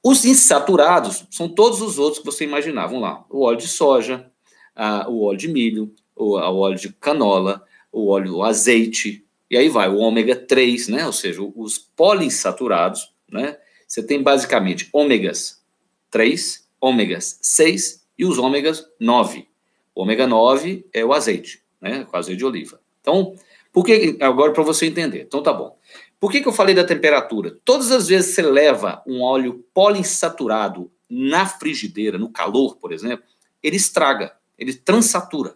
Os 0.00 0.24
insaturados 0.24 1.26
são 1.28 1.48
todos 1.48 1.82
os 1.82 1.98
outros 1.98 2.20
que 2.20 2.24
você 2.24 2.44
imaginar, 2.44 2.86
vamos 2.86 3.02
lá, 3.02 3.24
o 3.28 3.42
óleo 3.42 3.58
de 3.58 3.66
soja, 3.66 4.30
a, 4.76 5.10
o 5.10 5.24
óleo 5.24 5.38
de 5.38 5.48
milho, 5.48 5.92
o, 6.14 6.38
a, 6.38 6.48
o 6.48 6.58
óleo 6.58 6.78
de 6.78 6.92
canola, 6.92 7.64
o 7.90 8.08
óleo, 8.08 8.36
o 8.36 8.44
azeite, 8.44 9.26
e 9.50 9.56
aí 9.56 9.68
vai, 9.68 9.88
o 9.88 9.98
ômega 9.98 10.36
3, 10.36 10.86
né, 10.86 11.04
ou 11.04 11.12
seja, 11.12 11.42
os 11.42 11.78
poliinsaturados, 11.78 13.12
né, 13.30 13.56
você 13.86 14.02
tem 14.02 14.22
basicamente 14.22 14.88
ômegas 14.92 15.62
3, 16.10 16.68
ômegas 16.80 17.38
6 17.42 18.06
e 18.18 18.24
os 18.24 18.38
ômegas 18.38 18.86
9, 18.98 19.48
o 19.94 20.02
ômega 20.02 20.26
9 20.26 20.86
é 20.92 21.04
o 21.04 21.12
azeite, 21.12 21.62
né? 21.80 22.04
Com 22.04 22.16
azeite 22.16 22.38
de 22.38 22.44
oliva. 22.44 22.80
Então, 23.00 23.34
por 23.72 23.84
que, 23.84 24.16
agora 24.20 24.52
para 24.52 24.62
você 24.62 24.86
entender. 24.86 25.22
Então 25.22 25.42
tá 25.42 25.52
bom. 25.52 25.76
Por 26.18 26.30
que, 26.30 26.40
que 26.40 26.48
eu 26.48 26.52
falei 26.52 26.74
da 26.74 26.84
temperatura? 26.84 27.56
Todas 27.64 27.90
as 27.90 28.08
vezes 28.08 28.30
que 28.30 28.34
você 28.34 28.42
leva 28.42 29.02
um 29.06 29.22
óleo 29.22 29.64
poliinsaturado 29.72 30.90
na 31.08 31.46
frigideira, 31.46 32.18
no 32.18 32.30
calor, 32.30 32.76
por 32.76 32.92
exemplo, 32.92 33.24
ele 33.62 33.76
estraga, 33.76 34.36
ele 34.58 34.74
transatura. 34.74 35.54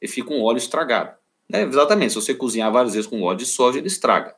Ele 0.00 0.10
fica 0.10 0.32
um 0.32 0.42
óleo 0.42 0.58
estragado. 0.58 1.16
Né? 1.48 1.62
Exatamente, 1.62 2.10
se 2.10 2.20
você 2.20 2.34
cozinhar 2.34 2.72
várias 2.72 2.94
vezes 2.94 3.08
com 3.08 3.22
óleo 3.22 3.38
de 3.38 3.46
soja, 3.46 3.78
ele 3.78 3.86
estraga. 3.86 4.34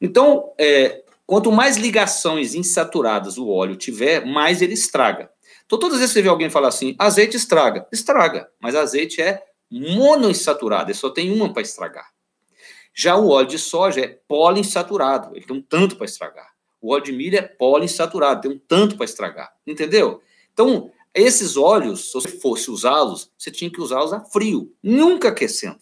Então, 0.00 0.52
é, 0.58 1.04
quanto 1.28 1.52
mais 1.52 1.76
ligações 1.76 2.54
insaturadas 2.54 3.36
o 3.36 3.50
óleo 3.50 3.76
tiver, 3.76 4.24
mais 4.24 4.62
ele 4.62 4.72
estraga. 4.72 5.30
Então, 5.66 5.78
todas 5.78 5.96
as 5.96 6.00
vezes 6.00 6.14
que 6.14 6.20
você 6.20 6.22
vê 6.22 6.30
alguém 6.30 6.48
falar 6.48 6.68
assim, 6.68 6.96
azeite 6.98 7.36
estraga, 7.36 7.86
estraga, 7.92 8.48
mas 8.58 8.74
azeite 8.74 9.20
é 9.20 9.44
monoinsaturado, 9.70 10.90
ele 10.90 10.96
só 10.98 11.10
tem 11.10 11.30
uma 11.30 11.52
para 11.52 11.60
estragar. 11.60 12.08
Já 12.94 13.14
o 13.14 13.28
óleo 13.28 13.46
de 13.46 13.58
soja 13.58 14.00
é 14.00 14.08
poliinsaturado, 14.26 15.36
ele 15.36 15.44
tem 15.44 15.54
um 15.54 15.60
tanto 15.60 15.96
para 15.96 16.06
estragar. 16.06 16.50
O 16.80 16.94
óleo 16.94 17.04
de 17.04 17.12
milho 17.12 17.36
é 17.36 17.42
poliinsaturado, 17.42 18.40
tem 18.40 18.50
um 18.50 18.58
tanto 18.66 18.96
para 18.96 19.04
estragar, 19.04 19.52
entendeu? 19.66 20.22
Então, 20.54 20.90
Esses 21.14 21.56
óleos, 21.56 22.06
se 22.06 22.14
você 22.14 22.28
fosse 22.28 22.70
usá-los, 22.70 23.30
você 23.36 23.50
tinha 23.50 23.70
que 23.70 23.80
usá-los 23.80 24.12
a 24.12 24.20
frio, 24.20 24.72
nunca 24.82 25.28
aquecendo. 25.28 25.80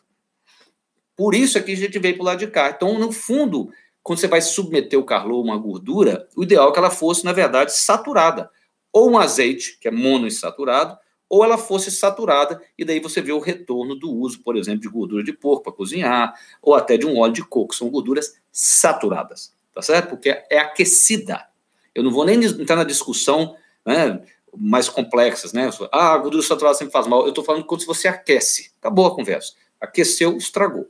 Por 1.17 1.35
isso 1.35 1.59
aqui 1.59 1.73
a 1.73 1.77
gente 1.77 1.99
veio 1.99 2.15
para 2.15 2.23
o 2.23 2.27
lado 2.27 2.39
de 2.39 2.47
cá. 2.47 2.71
Então, 2.71 2.99
no 2.99 3.11
fundo, 3.13 3.71
quando 4.07 4.21
você 4.21 4.29
vai 4.29 4.41
submeter 4.41 4.97
o 4.97 5.03
carlô 5.03 5.39
a 5.39 5.43
uma 5.43 5.57
gordura, 5.59 6.29
o 6.37 6.45
ideal 6.45 6.69
é 6.69 6.73
que 6.73 6.79
ela 6.79 6.91
fosse, 6.91 7.25
na 7.25 7.33
verdade, 7.33 7.77
saturada. 7.77 8.49
Ou 8.93 9.11
um 9.11 9.19
azeite, 9.19 9.77
que 9.81 9.89
é 9.89 9.91
monoinsaturado, 9.91 10.97
ou 11.29 11.43
ela 11.43 11.59
fosse 11.59 11.91
saturada, 11.91 12.63
e 12.79 12.85
daí 12.85 13.01
você 13.01 13.21
vê 13.21 13.33
o 13.33 13.41
retorno 13.41 13.97
do 13.97 14.09
uso, 14.09 14.45
por 14.45 14.57
exemplo, 14.57 14.83
de 14.83 14.89
gordura 14.89 15.25
de 15.25 15.33
porco 15.33 15.65
para 15.65 15.73
cozinhar, 15.73 16.33
ou 16.63 16.77
até 16.77 16.97
de 16.97 17.05
um 17.05 17.19
óleo 17.19 17.33
de 17.33 17.43
coco, 17.43 17.75
são 17.75 17.91
gorduras 17.91 18.41
saturadas, 18.53 19.53
tá 19.75 19.83
certo? 19.83 20.11
Porque 20.11 20.29
é 20.29 20.59
aquecida. 20.61 21.45
Eu 21.93 22.05
não 22.05 22.13
vou 22.13 22.25
nem 22.25 22.41
entrar 22.45 22.77
na 22.77 22.85
discussão 22.85 23.57
né, 23.85 24.23
mais 24.57 24.89
complexas, 24.89 25.53
né? 25.53 25.69
Ah, 25.91 26.17
gordura 26.17 26.45
saturada 26.45 26.79
sempre 26.79 26.93
faz 26.93 27.09
mal. 27.09 27.23
Eu 27.23 27.31
estou 27.31 27.43
falando 27.43 27.65
quando 27.65 27.85
você 27.85 28.07
aquece. 28.07 28.71
Acabou 28.79 29.07
a 29.07 29.17
conversa. 29.17 29.55
Aqueceu, 29.81 30.37
estragou. 30.37 30.87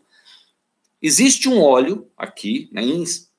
Existe 1.06 1.48
um 1.48 1.62
óleo 1.62 2.10
aqui, 2.16 2.68
né, 2.72 2.82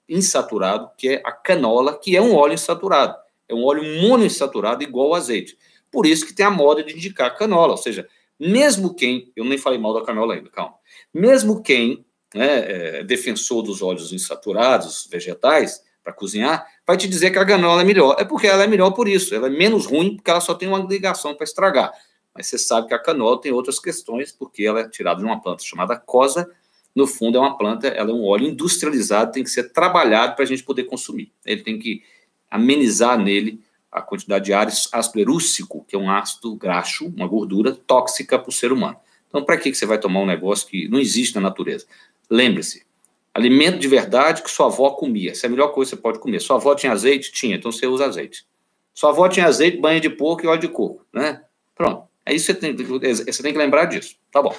insaturado, 0.07 0.89
que 0.97 1.09
é 1.09 1.21
a 1.25 1.33
canola, 1.33 1.99
que 1.99 2.15
é 2.15 2.21
um 2.21 2.33
óleo 2.33 2.53
insaturado. 2.53 3.13
É 3.45 3.53
um 3.53 3.65
óleo 3.65 3.83
monoinsaturado 4.01 4.83
igual 4.83 5.07
ao 5.07 5.15
azeite. 5.15 5.57
Por 5.91 6.05
isso 6.05 6.25
que 6.25 6.33
tem 6.33 6.45
a 6.45 6.49
moda 6.49 6.81
de 6.81 6.93
indicar 6.93 7.35
canola, 7.37 7.71
ou 7.71 7.77
seja, 7.77 8.07
mesmo 8.39 8.95
quem, 8.95 9.33
eu 9.35 9.43
nem 9.43 9.57
falei 9.57 9.77
mal 9.77 9.93
da 9.93 10.01
canola 10.01 10.35
ainda, 10.35 10.49
calma, 10.49 10.75
mesmo 11.13 11.61
quem 11.61 12.05
né, 12.33 12.99
é 12.99 13.03
defensor 13.03 13.61
dos 13.61 13.81
óleos 13.81 14.13
insaturados, 14.13 15.05
vegetais, 15.11 15.83
para 16.01 16.13
cozinhar, 16.13 16.65
vai 16.87 16.95
te 16.95 17.05
dizer 17.05 17.31
que 17.31 17.37
a 17.37 17.45
canola 17.45 17.81
é 17.81 17.83
melhor. 17.85 18.15
É 18.17 18.23
porque 18.23 18.47
ela 18.47 18.63
é 18.63 18.67
melhor 18.67 18.91
por 18.91 19.09
isso, 19.09 19.35
ela 19.35 19.47
é 19.47 19.49
menos 19.49 19.85
ruim 19.85 20.15
porque 20.15 20.31
ela 20.31 20.39
só 20.39 20.53
tem 20.53 20.69
uma 20.69 20.79
ligação 20.79 21.35
para 21.35 21.43
estragar. 21.43 21.91
Mas 22.33 22.47
você 22.47 22.57
sabe 22.57 22.87
que 22.87 22.93
a 22.93 22.99
canola 22.99 23.41
tem 23.41 23.51
outras 23.51 23.77
questões, 23.77 24.31
porque 24.31 24.63
ela 24.63 24.79
é 24.79 24.89
tirada 24.89 25.19
de 25.19 25.25
uma 25.25 25.41
planta 25.41 25.65
chamada 25.65 25.97
cosa, 25.97 26.49
no 26.97 27.05
fundo 27.05 27.37
é 27.37 27.39
uma 27.39 27.55
planta, 27.55 27.89
ela 27.89 28.09
é 28.09 28.13
um 28.13 28.25
óleo 28.25 28.47
industrializado, 28.47 29.31
tem 29.31 29.43
que 29.43 29.51
ser 29.51 29.71
trabalhado 29.71 30.33
para 30.33 30.43
a 30.43 30.47
gente 30.47 30.63
poder 30.63 30.85
consumir. 30.85 31.31
Ele 31.45 31.61
tem 31.61 31.77
que 31.77 32.01
amenizar 32.49 33.19
nele 33.19 33.61
a 33.91 34.01
quantidade 34.01 34.45
de 34.45 34.53
ácido 34.53 35.19
erúcico, 35.19 35.85
que 35.87 35.95
é 35.95 35.99
um 35.99 36.09
ácido 36.09 36.55
graxo, 36.55 37.13
uma 37.15 37.27
gordura 37.27 37.71
tóxica 37.71 38.39
para 38.39 38.49
o 38.49 38.51
ser 38.51 38.71
humano. 38.71 38.97
Então, 39.27 39.45
para 39.45 39.57
que 39.57 39.71
você 39.71 39.85
vai 39.85 39.99
tomar 39.99 40.21
um 40.21 40.25
negócio 40.25 40.67
que 40.67 40.87
não 40.87 40.97
existe 40.99 41.35
na 41.35 41.41
natureza? 41.41 41.85
Lembre-se, 42.27 42.83
alimento 43.31 43.77
de 43.77 43.87
verdade 43.87 44.41
que 44.41 44.49
sua 44.49 44.65
avó 44.65 44.89
comia. 44.89 45.33
Essa 45.33 45.45
é 45.45 45.49
a 45.49 45.51
melhor 45.51 45.67
coisa 45.67 45.91
que 45.91 45.97
você 45.97 46.01
pode 46.01 46.17
comer. 46.17 46.39
Sua 46.39 46.55
avó 46.55 46.73
tinha 46.73 46.93
azeite? 46.93 47.31
Tinha, 47.31 47.57
então 47.57 47.71
você 47.71 47.85
usa 47.85 48.07
azeite. 48.07 48.43
Sua 48.91 49.11
avó 49.11 49.29
tinha 49.29 49.45
azeite, 49.45 49.77
banha 49.77 50.01
de 50.01 50.09
porco 50.09 50.43
e 50.43 50.47
óleo 50.47 50.61
de 50.61 50.67
coco, 50.67 51.05
né? 51.13 51.43
Pronto. 51.75 52.07
Aí 52.25 52.37
é 52.37 52.39
você 52.39 52.55
tem, 52.55 52.75
você 52.75 53.43
tem 53.43 53.53
que 53.53 53.59
lembrar 53.59 53.85
disso. 53.85 54.15
Tá 54.31 54.41
bom. 54.41 54.55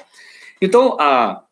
Então, 0.60 0.96
a, 1.00 1.42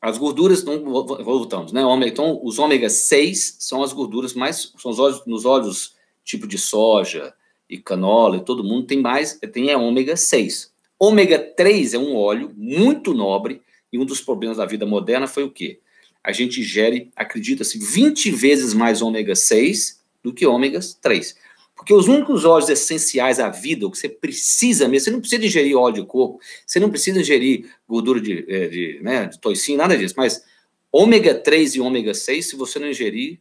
as 0.00 0.16
gorduras, 0.16 0.62
então, 0.62 0.82
voltamos, 0.82 1.72
né? 1.72 1.82
Então, 2.06 2.40
os 2.42 2.58
ômega 2.58 2.88
6 2.88 3.56
são 3.58 3.82
as 3.82 3.92
gorduras 3.92 4.32
mais, 4.32 4.72
são 4.78 4.90
os 4.90 4.98
óleos, 4.98 5.22
nos 5.26 5.44
óleos 5.44 5.94
tipo 6.24 6.46
de 6.46 6.56
soja 6.56 7.34
e 7.68 7.76
canola, 7.76 8.38
e 8.38 8.44
todo 8.44 8.64
mundo 8.64 8.86
tem 8.86 9.00
mais, 9.00 9.38
tem 9.52 9.70
é 9.70 9.76
ômega 9.76 10.16
6. 10.16 10.72
Ômega 10.98 11.38
3 11.38 11.94
é 11.94 11.98
um 11.98 12.16
óleo 12.16 12.50
muito 12.56 13.12
nobre, 13.12 13.60
e 13.92 13.98
um 13.98 14.04
dos 14.04 14.20
problemas 14.20 14.56
da 14.56 14.64
vida 14.64 14.86
moderna 14.86 15.26
foi 15.26 15.42
o 15.42 15.50
quê? 15.50 15.80
A 16.22 16.32
gente 16.32 16.60
ingere, 16.60 17.10
acredita-se, 17.14 17.78
20 17.78 18.30
vezes 18.30 18.72
mais 18.72 19.02
ômega 19.02 19.34
6 19.34 20.00
do 20.22 20.32
que 20.32 20.46
ômegas 20.46 20.94
3. 20.94 21.36
Porque 21.80 21.94
os 21.94 22.08
únicos 22.08 22.44
óleos 22.44 22.68
essenciais 22.68 23.40
à 23.40 23.48
vida, 23.48 23.86
o 23.86 23.90
que 23.90 23.96
você 23.96 24.06
precisa 24.06 24.86
mesmo, 24.86 25.06
você 25.06 25.10
não 25.12 25.20
precisa 25.20 25.46
ingerir 25.46 25.74
óleo 25.78 25.94
de 25.94 26.04
coco, 26.04 26.38
você 26.66 26.78
não 26.78 26.90
precisa 26.90 27.18
ingerir 27.18 27.70
gordura 27.88 28.20
de, 28.20 28.44
eh, 28.46 28.68
de, 28.68 29.00
né, 29.02 29.24
de 29.24 29.40
toicinho, 29.40 29.78
nada 29.78 29.96
disso, 29.96 30.12
mas 30.14 30.44
ômega 30.92 31.34
3 31.34 31.76
e 31.76 31.80
ômega 31.80 32.12
6, 32.12 32.50
se 32.50 32.54
você 32.54 32.78
não 32.78 32.86
ingerir, 32.86 33.40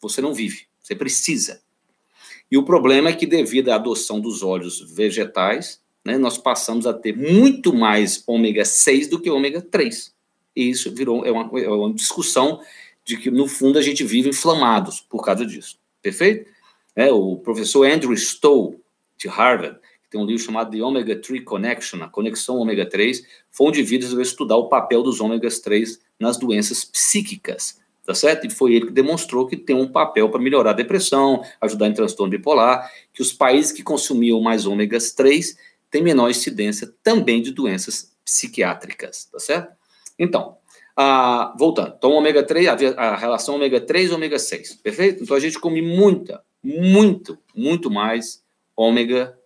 você 0.00 0.20
não 0.20 0.32
vive, 0.32 0.66
você 0.80 0.94
precisa. 0.94 1.60
E 2.48 2.56
o 2.56 2.62
problema 2.62 3.10
é 3.10 3.14
que, 3.14 3.26
devido 3.26 3.70
à 3.70 3.74
adoção 3.74 4.20
dos 4.20 4.44
óleos 4.44 4.80
vegetais, 4.94 5.82
né, 6.04 6.16
nós 6.16 6.38
passamos 6.38 6.86
a 6.86 6.94
ter 6.94 7.16
muito 7.16 7.74
mais 7.74 8.22
ômega 8.28 8.64
6 8.64 9.08
do 9.08 9.20
que 9.20 9.28
ômega 9.28 9.60
3. 9.60 10.14
E 10.54 10.70
isso 10.70 10.94
virou 10.94 11.26
é 11.26 11.32
uma, 11.32 11.60
é 11.60 11.68
uma 11.68 11.92
discussão 11.92 12.60
de 13.04 13.16
que, 13.16 13.28
no 13.28 13.48
fundo, 13.48 13.76
a 13.76 13.82
gente 13.82 14.04
vive 14.04 14.28
inflamados 14.28 15.00
por 15.00 15.24
causa 15.24 15.44
disso. 15.44 15.80
Perfeito? 16.00 16.51
É, 16.94 17.10
o 17.10 17.36
professor 17.36 17.86
Andrew 17.86 18.14
Stowe, 18.16 18.78
de 19.16 19.28
Harvard, 19.28 19.78
que 20.02 20.10
tem 20.10 20.20
um 20.20 20.26
livro 20.26 20.42
chamado 20.42 20.70
The 20.70 20.82
Omega 20.82 21.16
3 21.16 21.42
Connection, 21.44 22.02
a 22.02 22.08
conexão 22.08 22.56
ômega 22.56 22.84
3, 22.84 23.24
foi 23.50 23.66
um 23.66 23.70
indivíduo 23.70 24.16
que 24.16 24.22
estudar 24.22 24.56
o 24.56 24.68
papel 24.68 25.02
dos 25.02 25.20
ômegas 25.20 25.60
3 25.60 26.00
nas 26.18 26.36
doenças 26.36 26.84
psíquicas, 26.84 27.80
tá 28.04 28.14
certo? 28.14 28.46
E 28.46 28.50
foi 28.50 28.74
ele 28.74 28.86
que 28.86 28.92
demonstrou 28.92 29.46
que 29.46 29.56
tem 29.56 29.74
um 29.74 29.88
papel 29.88 30.28
para 30.28 30.40
melhorar 30.40 30.70
a 30.70 30.74
depressão, 30.74 31.42
ajudar 31.60 31.88
em 31.88 31.94
transtorno 31.94 32.30
bipolar, 32.30 32.90
que 33.12 33.22
os 33.22 33.32
países 33.32 33.72
que 33.72 33.82
consumiam 33.82 34.40
mais 34.40 34.66
ômegas 34.66 35.12
3 35.12 35.56
têm 35.90 36.02
menor 36.02 36.30
incidência 36.30 36.92
também 37.02 37.40
de 37.40 37.52
doenças 37.52 38.12
psiquiátricas, 38.24 39.26
tá 39.26 39.38
certo? 39.38 39.72
Então, 40.18 40.56
ah, 40.96 41.54
voltando, 41.58 41.94
então 41.96 42.12
ômega 42.12 42.42
3, 42.42 42.68
a, 42.68 42.74
a 42.96 43.16
relação 43.16 43.54
ômega 43.54 43.80
3 43.80 44.10
e 44.10 44.14
ômega 44.14 44.38
6, 44.38 44.74
perfeito? 44.74 45.22
Então 45.22 45.36
a 45.36 45.40
gente 45.40 45.58
come 45.58 45.80
muita, 45.80 46.42
muito, 46.62 47.38
muito 47.54 47.90
mais 47.90 48.42
ômega 48.76 49.38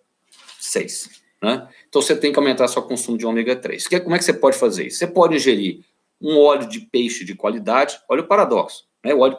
6. 0.58 1.10
Né? 1.42 1.68
Então 1.88 2.02
você 2.02 2.16
tem 2.16 2.32
que 2.32 2.38
aumentar 2.38 2.68
seu 2.68 2.82
consumo 2.82 3.16
de 3.16 3.26
ômega 3.26 3.56
3. 3.56 3.86
Que, 3.86 4.00
como 4.00 4.14
é 4.14 4.18
que 4.18 4.24
você 4.24 4.32
pode 4.32 4.58
fazer 4.58 4.86
isso? 4.86 4.98
Você 4.98 5.06
pode 5.06 5.36
ingerir 5.36 5.84
um 6.20 6.38
óleo 6.38 6.68
de 6.68 6.80
peixe 6.80 7.24
de 7.24 7.34
qualidade, 7.34 8.00
olha 8.08 8.22
o 8.22 8.26
paradoxo, 8.26 8.88
né? 9.04 9.14
o, 9.14 9.20
óleo, 9.20 9.38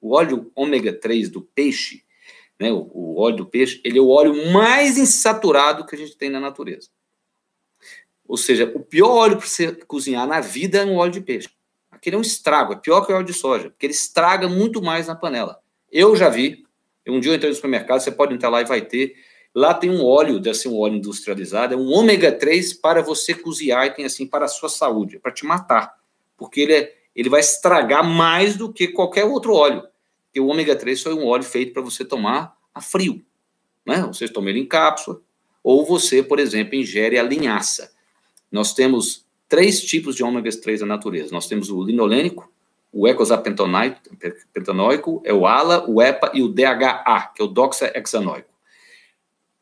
o 0.00 0.14
óleo 0.14 0.52
ômega 0.54 0.92
3 0.92 1.30
do 1.30 1.42
peixe, 1.42 2.04
né? 2.58 2.72
o, 2.72 2.90
o 2.92 3.20
óleo 3.20 3.36
do 3.36 3.46
peixe, 3.46 3.80
ele 3.84 3.98
é 3.98 4.02
o 4.02 4.08
óleo 4.08 4.52
mais 4.52 4.98
insaturado 4.98 5.86
que 5.86 5.94
a 5.94 5.98
gente 5.98 6.16
tem 6.16 6.28
na 6.28 6.40
natureza. 6.40 6.88
Ou 8.26 8.36
seja, 8.36 8.70
o 8.74 8.80
pior 8.80 9.10
óleo 9.10 9.38
para 9.38 9.46
você 9.46 9.72
cozinhar 9.72 10.26
na 10.26 10.40
vida 10.40 10.78
é 10.78 10.84
um 10.84 10.96
óleo 10.96 11.12
de 11.12 11.20
peixe. 11.20 11.48
Aquele 11.90 12.16
é 12.16 12.18
um 12.18 12.22
estrago, 12.22 12.72
é 12.72 12.76
pior 12.76 13.04
que 13.04 13.12
o 13.12 13.16
óleo 13.16 13.26
de 13.26 13.34
soja, 13.34 13.70
porque 13.70 13.86
ele 13.86 13.92
estraga 13.92 14.48
muito 14.48 14.80
mais 14.80 15.08
na 15.08 15.16
panela. 15.16 15.60
Eu 15.90 16.14
já 16.14 16.28
vi, 16.28 16.64
um 17.08 17.20
dia 17.20 17.32
eu 17.32 17.36
entrei 17.36 17.50
no 17.50 17.54
supermercado, 17.54 18.00
você 18.00 18.10
pode 18.10 18.34
entrar 18.34 18.48
lá 18.48 18.60
e 18.60 18.64
vai 18.64 18.82
ter. 18.82 19.14
Lá 19.54 19.74
tem 19.74 19.90
um 19.90 20.04
óleo, 20.04 20.38
deve 20.38 20.56
ser 20.56 20.68
um 20.68 20.78
óleo 20.78 20.96
industrializado, 20.96 21.74
é 21.74 21.76
um 21.76 21.90
ômega 21.90 22.30
3 22.30 22.74
para 22.74 23.02
você 23.02 23.34
cozinhar 23.34 23.86
e 23.86 23.90
tem 23.90 24.04
assim 24.04 24.26
para 24.26 24.44
a 24.44 24.48
sua 24.48 24.68
saúde, 24.68 25.18
para 25.18 25.32
te 25.32 25.44
matar. 25.44 25.94
Porque 26.36 26.60
ele, 26.60 26.74
é, 26.74 26.94
ele 27.16 27.28
vai 27.28 27.40
estragar 27.40 28.04
mais 28.04 28.56
do 28.56 28.72
que 28.72 28.88
qualquer 28.88 29.24
outro 29.24 29.54
óleo. 29.54 29.82
Porque 30.26 30.40
o 30.40 30.46
ômega 30.46 30.76
3 30.76 31.02
foi 31.02 31.14
um 31.14 31.26
óleo 31.26 31.42
feito 31.42 31.72
para 31.72 31.82
você 31.82 32.04
tomar 32.04 32.56
a 32.72 32.80
frio. 32.80 33.24
Né? 33.84 34.02
Você 34.06 34.28
toma 34.28 34.50
ele 34.50 34.60
em 34.60 34.66
cápsula, 34.66 35.20
ou 35.64 35.84
você, 35.84 36.22
por 36.22 36.38
exemplo, 36.38 36.76
ingere 36.76 37.18
a 37.18 37.22
linhaça. 37.22 37.92
Nós 38.50 38.72
temos 38.72 39.26
três 39.48 39.82
tipos 39.82 40.14
de 40.14 40.22
ômegas 40.22 40.56
3 40.56 40.82
na 40.82 40.86
natureza. 40.86 41.32
Nós 41.32 41.48
temos 41.48 41.70
o 41.70 41.82
linolênico, 41.82 42.49
o 42.92 43.06
ecosapentanoico 43.06 45.22
é 45.24 45.32
o 45.32 45.46
ALA, 45.46 45.88
o 45.88 46.02
EPA 46.02 46.32
e 46.34 46.42
o 46.42 46.48
DHA, 46.48 47.30
que 47.34 47.40
é 47.40 47.44
o 47.44 47.48
doxahexanoico. 47.48 48.50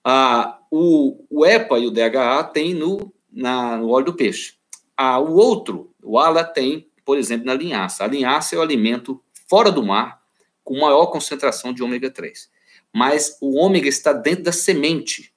Ah, 0.02 0.58
o, 0.70 1.26
o 1.28 1.44
EPA 1.44 1.78
e 1.78 1.86
o 1.86 1.90
DHA 1.90 2.44
tem 2.44 2.72
no, 2.72 3.12
na, 3.30 3.76
no 3.76 3.90
óleo 3.90 4.06
do 4.06 4.14
peixe. 4.14 4.54
Ah, 4.96 5.18
o 5.18 5.34
outro, 5.34 5.94
o 6.02 6.18
ALA, 6.18 6.42
tem, 6.42 6.88
por 7.04 7.18
exemplo, 7.18 7.46
na 7.46 7.54
linhaça. 7.54 8.04
A 8.04 8.06
linhaça 8.06 8.56
é 8.56 8.58
o 8.58 8.62
alimento 8.62 9.22
fora 9.48 9.70
do 9.70 9.82
mar 9.82 10.22
com 10.64 10.80
maior 10.80 11.06
concentração 11.06 11.72
de 11.72 11.82
ômega 11.82 12.10
3. 12.10 12.50
Mas 12.92 13.36
o 13.40 13.56
ômega 13.56 13.88
está 13.88 14.12
dentro 14.12 14.44
da 14.44 14.52
semente. 14.52 15.34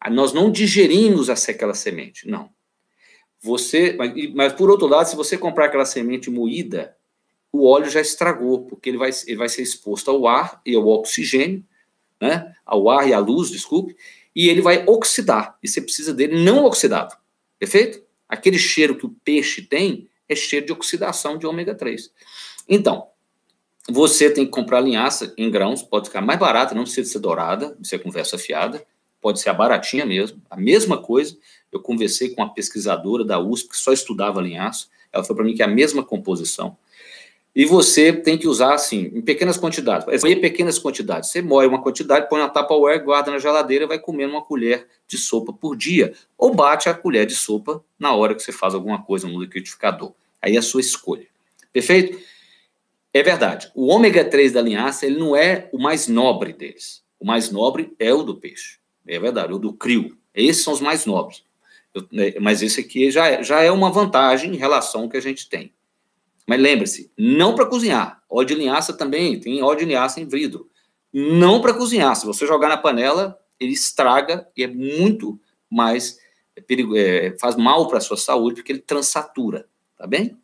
Ah, 0.00 0.08
nós 0.08 0.32
não 0.32 0.50
digerimos 0.50 1.28
aquela 1.28 1.74
semente, 1.74 2.26
não. 2.26 2.50
Você, 3.40 3.94
mas, 3.96 4.12
mas 4.34 4.52
por 4.54 4.70
outro 4.70 4.86
lado, 4.86 5.06
se 5.06 5.14
você 5.14 5.36
comprar 5.36 5.66
aquela 5.66 5.84
semente 5.84 6.30
moída, 6.30 6.97
o 7.52 7.66
óleo 7.66 7.90
já 7.90 8.00
estragou, 8.00 8.66
porque 8.66 8.88
ele 8.88 8.98
vai, 8.98 9.10
ele 9.26 9.36
vai 9.36 9.48
ser 9.48 9.62
exposto 9.62 10.10
ao 10.10 10.26
ar 10.26 10.60
e 10.64 10.74
ao 10.74 10.86
oxigênio, 10.86 11.64
né? 12.20 12.52
Ao 12.64 12.88
ar 12.90 13.08
e 13.08 13.12
à 13.12 13.18
luz, 13.18 13.50
desculpe, 13.50 13.96
e 14.34 14.48
ele 14.48 14.60
vai 14.60 14.84
oxidar. 14.86 15.58
E 15.62 15.68
você 15.68 15.80
precisa 15.80 16.12
dele 16.12 16.42
não 16.42 16.64
oxidado. 16.64 17.16
Perfeito? 17.58 18.02
Aquele 18.28 18.58
cheiro 18.58 18.96
que 18.96 19.06
o 19.06 19.16
peixe 19.24 19.62
tem 19.62 20.08
é 20.28 20.34
cheiro 20.34 20.66
de 20.66 20.72
oxidação 20.72 21.38
de 21.38 21.46
ômega 21.46 21.74
3. 21.74 22.12
Então, 22.68 23.08
você 23.88 24.30
tem 24.30 24.44
que 24.44 24.50
comprar 24.50 24.80
linhaça 24.80 25.32
em 25.38 25.50
grãos, 25.50 25.82
pode 25.82 26.08
ficar 26.08 26.20
mais 26.20 26.38
barata, 26.38 26.74
não 26.74 26.82
precisa 26.82 27.10
ser 27.10 27.18
dourada, 27.20 27.76
isso 27.80 27.94
é 27.94 27.98
conversa 27.98 28.36
fiada, 28.36 28.84
pode 29.20 29.40
ser 29.40 29.48
a 29.48 29.54
baratinha 29.54 30.04
mesmo, 30.04 30.42
a 30.50 30.56
mesma 30.56 31.00
coisa. 31.00 31.36
Eu 31.72 31.80
conversei 31.80 32.30
com 32.30 32.42
uma 32.42 32.52
pesquisadora 32.52 33.24
da 33.24 33.38
USP 33.38 33.70
que 33.70 33.76
só 33.78 33.92
estudava 33.92 34.42
linhaça, 34.42 34.88
ela 35.10 35.24
falou 35.24 35.36
para 35.36 35.46
mim 35.46 35.54
que 35.54 35.62
é 35.62 35.64
a 35.64 35.68
mesma 35.68 36.04
composição. 36.04 36.76
E 37.58 37.64
você 37.64 38.12
tem 38.12 38.38
que 38.38 38.46
usar, 38.46 38.72
assim, 38.72 39.10
em 39.12 39.20
pequenas 39.20 39.56
quantidades. 39.56 40.06
Em 40.24 40.40
pequenas 40.40 40.78
quantidades. 40.78 41.28
Você 41.28 41.42
moe 41.42 41.66
uma 41.66 41.82
quantidade, 41.82 42.28
põe 42.28 42.38
na 42.38 42.48
Tupperware, 42.48 43.02
guarda 43.02 43.32
na 43.32 43.40
geladeira 43.40 43.82
e 43.84 43.88
vai 43.88 43.98
comendo 43.98 44.34
uma 44.34 44.42
colher 44.42 44.86
de 45.08 45.18
sopa 45.18 45.52
por 45.52 45.76
dia. 45.76 46.12
Ou 46.38 46.54
bate 46.54 46.88
a 46.88 46.94
colher 46.94 47.26
de 47.26 47.34
sopa 47.34 47.84
na 47.98 48.14
hora 48.14 48.36
que 48.36 48.44
você 48.44 48.52
faz 48.52 48.74
alguma 48.74 49.02
coisa 49.02 49.26
no 49.26 49.40
liquidificador. 49.40 50.12
Aí 50.40 50.54
é 50.54 50.58
a 50.60 50.62
sua 50.62 50.80
escolha. 50.80 51.26
Perfeito? 51.72 52.16
É 53.12 53.24
verdade. 53.24 53.72
O 53.74 53.88
ômega 53.88 54.24
3 54.24 54.52
da 54.52 54.62
linhaça, 54.62 55.04
ele 55.04 55.18
não 55.18 55.34
é 55.34 55.68
o 55.72 55.82
mais 55.82 56.06
nobre 56.06 56.52
deles. 56.52 57.02
O 57.18 57.26
mais 57.26 57.50
nobre 57.50 57.92
é 57.98 58.14
o 58.14 58.22
do 58.22 58.36
peixe. 58.36 58.78
É 59.04 59.18
verdade, 59.18 59.52
o 59.52 59.58
do 59.58 59.72
crio. 59.72 60.16
Esses 60.32 60.62
são 60.62 60.74
os 60.74 60.80
mais 60.80 61.04
nobres. 61.04 61.42
Eu, 61.92 62.06
né, 62.12 62.34
mas 62.40 62.62
esse 62.62 62.78
aqui 62.78 63.10
já 63.10 63.26
é, 63.26 63.42
já 63.42 63.64
é 63.64 63.70
uma 63.72 63.90
vantagem 63.90 64.54
em 64.54 64.56
relação 64.56 65.02
ao 65.02 65.08
que 65.08 65.16
a 65.16 65.20
gente 65.20 65.48
tem. 65.48 65.72
Mas 66.48 66.58
lembre-se, 66.58 67.12
não 67.14 67.54
para 67.54 67.66
cozinhar. 67.66 68.22
Óleo 68.26 68.46
de 68.46 68.54
linhaça 68.54 68.94
também, 68.94 69.38
tem 69.38 69.62
óleo 69.62 69.80
de 69.80 69.84
linhaça 69.84 70.18
em 70.18 70.26
vidro. 70.26 70.70
Não 71.12 71.60
para 71.60 71.74
cozinhar. 71.74 72.16
Se 72.16 72.24
você 72.24 72.46
jogar 72.46 72.70
na 72.70 72.78
panela, 72.78 73.38
ele 73.60 73.72
estraga 73.72 74.48
e 74.56 74.64
é 74.64 74.66
muito 74.66 75.38
mais 75.70 76.18
é 76.56 76.60
perigo, 76.62 76.96
é, 76.96 77.36
faz 77.38 77.54
mal 77.54 77.86
para 77.86 77.98
a 77.98 78.00
sua 78.00 78.16
saúde, 78.16 78.56
porque 78.56 78.72
ele 78.72 78.80
transatura, 78.80 79.68
tá 79.96 80.06
bem? 80.06 80.38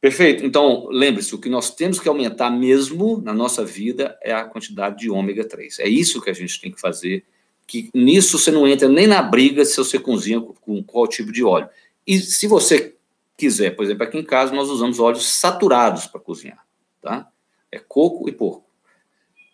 Perfeito. 0.00 0.46
Então, 0.46 0.86
lembre-se, 0.90 1.34
o 1.34 1.38
que 1.38 1.48
nós 1.48 1.74
temos 1.74 1.98
que 1.98 2.08
aumentar 2.08 2.48
mesmo 2.48 3.20
na 3.20 3.34
nossa 3.34 3.64
vida 3.64 4.16
é 4.22 4.32
a 4.32 4.44
quantidade 4.44 4.98
de 4.98 5.10
ômega 5.10 5.44
3. 5.44 5.80
É 5.80 5.88
isso 5.88 6.22
que 6.22 6.30
a 6.30 6.32
gente 6.32 6.60
tem 6.60 6.70
que 6.70 6.80
fazer, 6.80 7.24
que 7.66 7.90
nisso 7.92 8.38
você 8.38 8.52
não 8.52 8.66
entra 8.66 8.88
nem 8.88 9.08
na 9.08 9.22
briga 9.22 9.64
se 9.64 9.76
você 9.76 9.98
cozinha 9.98 10.40
com 10.40 10.82
qual 10.84 11.08
tipo 11.08 11.32
de 11.32 11.42
óleo. 11.42 11.68
E 12.06 12.18
se 12.18 12.46
você 12.46 12.94
quiser, 13.42 13.74
por 13.74 13.84
exemplo, 13.84 14.04
aqui 14.04 14.16
em 14.16 14.22
casa 14.24 14.54
nós 14.54 14.70
usamos 14.70 15.00
óleos 15.00 15.26
saturados 15.26 16.06
para 16.06 16.20
cozinhar, 16.20 16.64
tá? 17.00 17.28
É 17.72 17.78
coco 17.80 18.28
e 18.28 18.32
porco. 18.32 18.70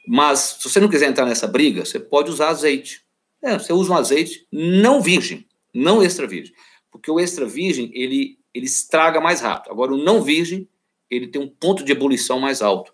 Mas 0.07 0.59
se 0.61 0.68
você 0.68 0.78
não 0.78 0.90
quiser 0.90 1.09
entrar 1.09 1.25
nessa 1.25 1.47
briga, 1.47 1.87
você 1.87 1.99
pode 1.99 2.30
usar 2.30 2.50
azeite. 2.50 3.02
É, 3.40 3.59
você 3.59 3.73
usa 3.73 3.90
um 3.90 3.97
azeite 3.97 4.47
não 4.52 5.00
virgem, 5.00 5.47
não 5.73 6.02
extra 6.02 6.26
virgem, 6.26 6.54
porque 6.90 7.11
o 7.11 7.18
extra 7.18 7.47
virgem 7.47 7.90
ele 7.95 8.37
ele 8.52 8.66
estraga 8.66 9.23
mais 9.23 9.40
rápido. 9.40 9.73
Agora 9.73 9.95
o 9.95 9.97
não 9.97 10.23
virgem 10.23 10.68
ele 11.09 11.28
tem 11.28 11.40
um 11.40 11.49
ponto 11.49 11.83
de 11.83 11.92
ebulição 11.92 12.38
mais 12.38 12.61
alto 12.61 12.92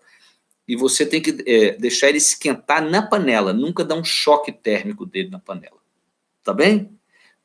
e 0.65 0.77
você 0.77 1.05
tem 1.05 1.21
que 1.21 1.43
é, 1.45 1.71
deixar 1.73 2.07
ele 2.07 2.19
esquentar 2.19 2.81
na 2.81 3.01
panela, 3.01 3.51
nunca 3.51 3.83
dar 3.83 3.95
um 3.95 4.03
choque 4.03 4.53
térmico 4.53 5.05
dele 5.05 5.29
na 5.29 5.39
panela, 5.39 5.79
tá 6.41 6.53
bem? 6.53 6.89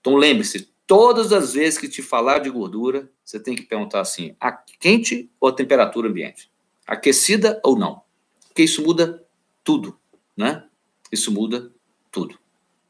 Então 0.00 0.14
lembre-se, 0.14 0.69
todas 0.90 1.32
as 1.32 1.52
vezes 1.52 1.78
que 1.78 1.88
te 1.88 2.02
falar 2.02 2.40
de 2.40 2.50
gordura, 2.50 3.08
você 3.24 3.38
tem 3.38 3.54
que 3.54 3.62
perguntar 3.62 4.00
assim: 4.00 4.34
a 4.40 4.50
quente 4.50 5.30
ou 5.40 5.48
a 5.48 5.52
temperatura 5.52 6.08
ambiente? 6.08 6.50
Aquecida 6.84 7.60
ou 7.64 7.78
não? 7.78 8.02
Porque 8.48 8.64
isso 8.64 8.82
muda 8.82 9.24
tudo, 9.62 9.96
né? 10.36 10.64
Isso 11.12 11.30
muda 11.30 11.70
tudo. 12.10 12.36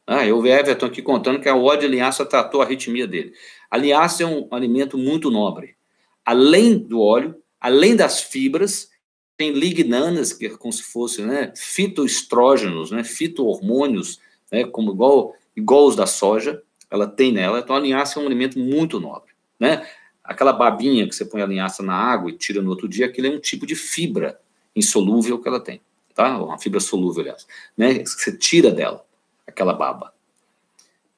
Ah, 0.07 0.27
eu 0.27 0.41
vi 0.41 0.49
Everton 0.49 0.87
aqui 0.87 1.03
contando 1.03 1.41
que 1.41 1.49
a 1.49 1.55
óleo 1.55 1.81
de 1.81 1.89
linhaça 1.89 2.25
tratou 2.25 2.63
a 2.63 2.65
arritmia 2.65 3.07
dele. 3.07 3.35
A 3.71 3.77
linhaça 3.77 4.23
é 4.23 4.27
um 4.27 4.49
alimento 4.51 4.97
muito 4.97 5.31
nobre. 5.31 5.77
Além 6.25 6.79
do 6.79 7.03
óleo, 7.03 7.37
além 7.61 7.95
das 7.95 8.23
fibras, 8.23 8.89
tem 9.37 9.53
lignanas, 9.53 10.33
que 10.33 10.47
é 10.47 10.51
como 10.57 10.73
se 10.73 10.85
fosse 10.85 11.21
né, 11.21 11.53
fitoestrógenos, 11.55 12.91
né, 12.91 13.05
fitohormônios, 13.05 14.19
né, 14.51 14.65
como 14.65 14.93
igual, 14.93 15.35
igual 15.55 15.87
os 15.87 15.97
da 15.97 16.07
soja, 16.07 16.63
ela 16.91 17.07
tem 17.07 17.33
nela. 17.33 17.61
Então, 17.61 17.77
a 17.77 17.81
linhaça 17.81 18.19
é 18.19 18.23
um 18.23 18.27
alimento 18.27 18.59
muito 18.59 18.99
nobre, 18.99 19.33
né? 19.59 19.87
Aquela 20.23 20.53
babinha 20.53 21.09
que 21.09 21.15
você 21.15 21.25
põe 21.25 21.43
a 21.43 21.47
linhaça 21.47 21.83
na 21.83 21.95
água 21.95 22.31
e 22.31 22.37
tira 22.37 22.61
no 22.61 22.71
outro 22.71 22.89
dia, 22.89 23.07
aquilo 23.07 23.29
é 23.29 23.31
um 23.31 23.41
tipo 23.41 23.67
de 23.67 23.75
fibra 23.75 24.41
insolúvel 24.75 25.39
que 25.41 25.49
ela 25.49 25.61
tem, 25.61 25.81
tá? 26.15 26.39
Uma 26.43 26.59
fibra 26.59 26.81
solúvel, 26.81 27.23
aliás, 27.23 27.47
né? 27.77 28.05
Você 28.05 28.37
tira 28.37 28.71
dela 28.71 29.05
aquela 29.47 29.73
baba. 29.73 30.13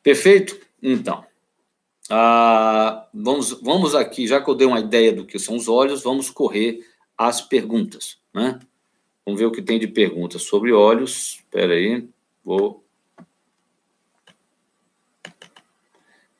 Perfeito? 0.02 0.58
Então, 0.82 1.24
ah, 2.10 3.06
vamos, 3.14 3.52
vamos 3.62 3.94
aqui, 3.94 4.26
já 4.26 4.40
que 4.40 4.50
eu 4.50 4.54
dei 4.54 4.66
uma 4.66 4.80
ideia 4.80 5.12
do 5.12 5.24
que 5.24 5.38
são 5.38 5.56
os 5.56 5.68
olhos, 5.68 6.02
vamos 6.02 6.28
correr 6.28 6.86
as 7.16 7.40
perguntas, 7.40 8.18
né? 8.34 8.58
Vamos 9.24 9.40
ver 9.40 9.46
o 9.46 9.52
que 9.52 9.62
tem 9.62 9.78
de 9.78 9.86
perguntas 9.86 10.42
sobre 10.42 10.72
olhos. 10.72 11.36
Espera 11.36 11.74
aí, 11.74 12.08
vou 12.44 12.81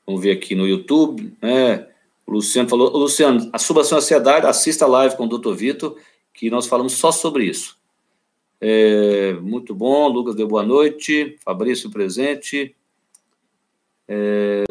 Vamos 0.05 0.21
ver 0.21 0.31
aqui 0.31 0.55
no 0.55 0.67
YouTube. 0.67 1.35
Né? 1.41 1.87
O 2.25 2.33
Luciano 2.33 2.69
falou, 2.69 2.89
Luciano, 2.97 3.49
a 3.51 3.59
subação 3.59 3.97
ansiedade, 3.97 4.45
assista 4.45 4.85
a 4.85 4.87
live 4.87 5.15
com 5.15 5.25
o 5.25 5.37
Dr. 5.37 5.53
Vitor, 5.53 5.97
que 6.33 6.49
nós 6.49 6.67
falamos 6.67 6.93
só 6.93 7.11
sobre 7.11 7.45
isso. 7.45 7.77
É, 8.59 9.33
muito 9.41 9.75
bom, 9.75 10.07
Lucas 10.07 10.35
deu 10.35 10.47
boa 10.47 10.63
noite, 10.63 11.37
Fabrício 11.43 11.89
presente. 11.89 12.75
É, 14.07 14.63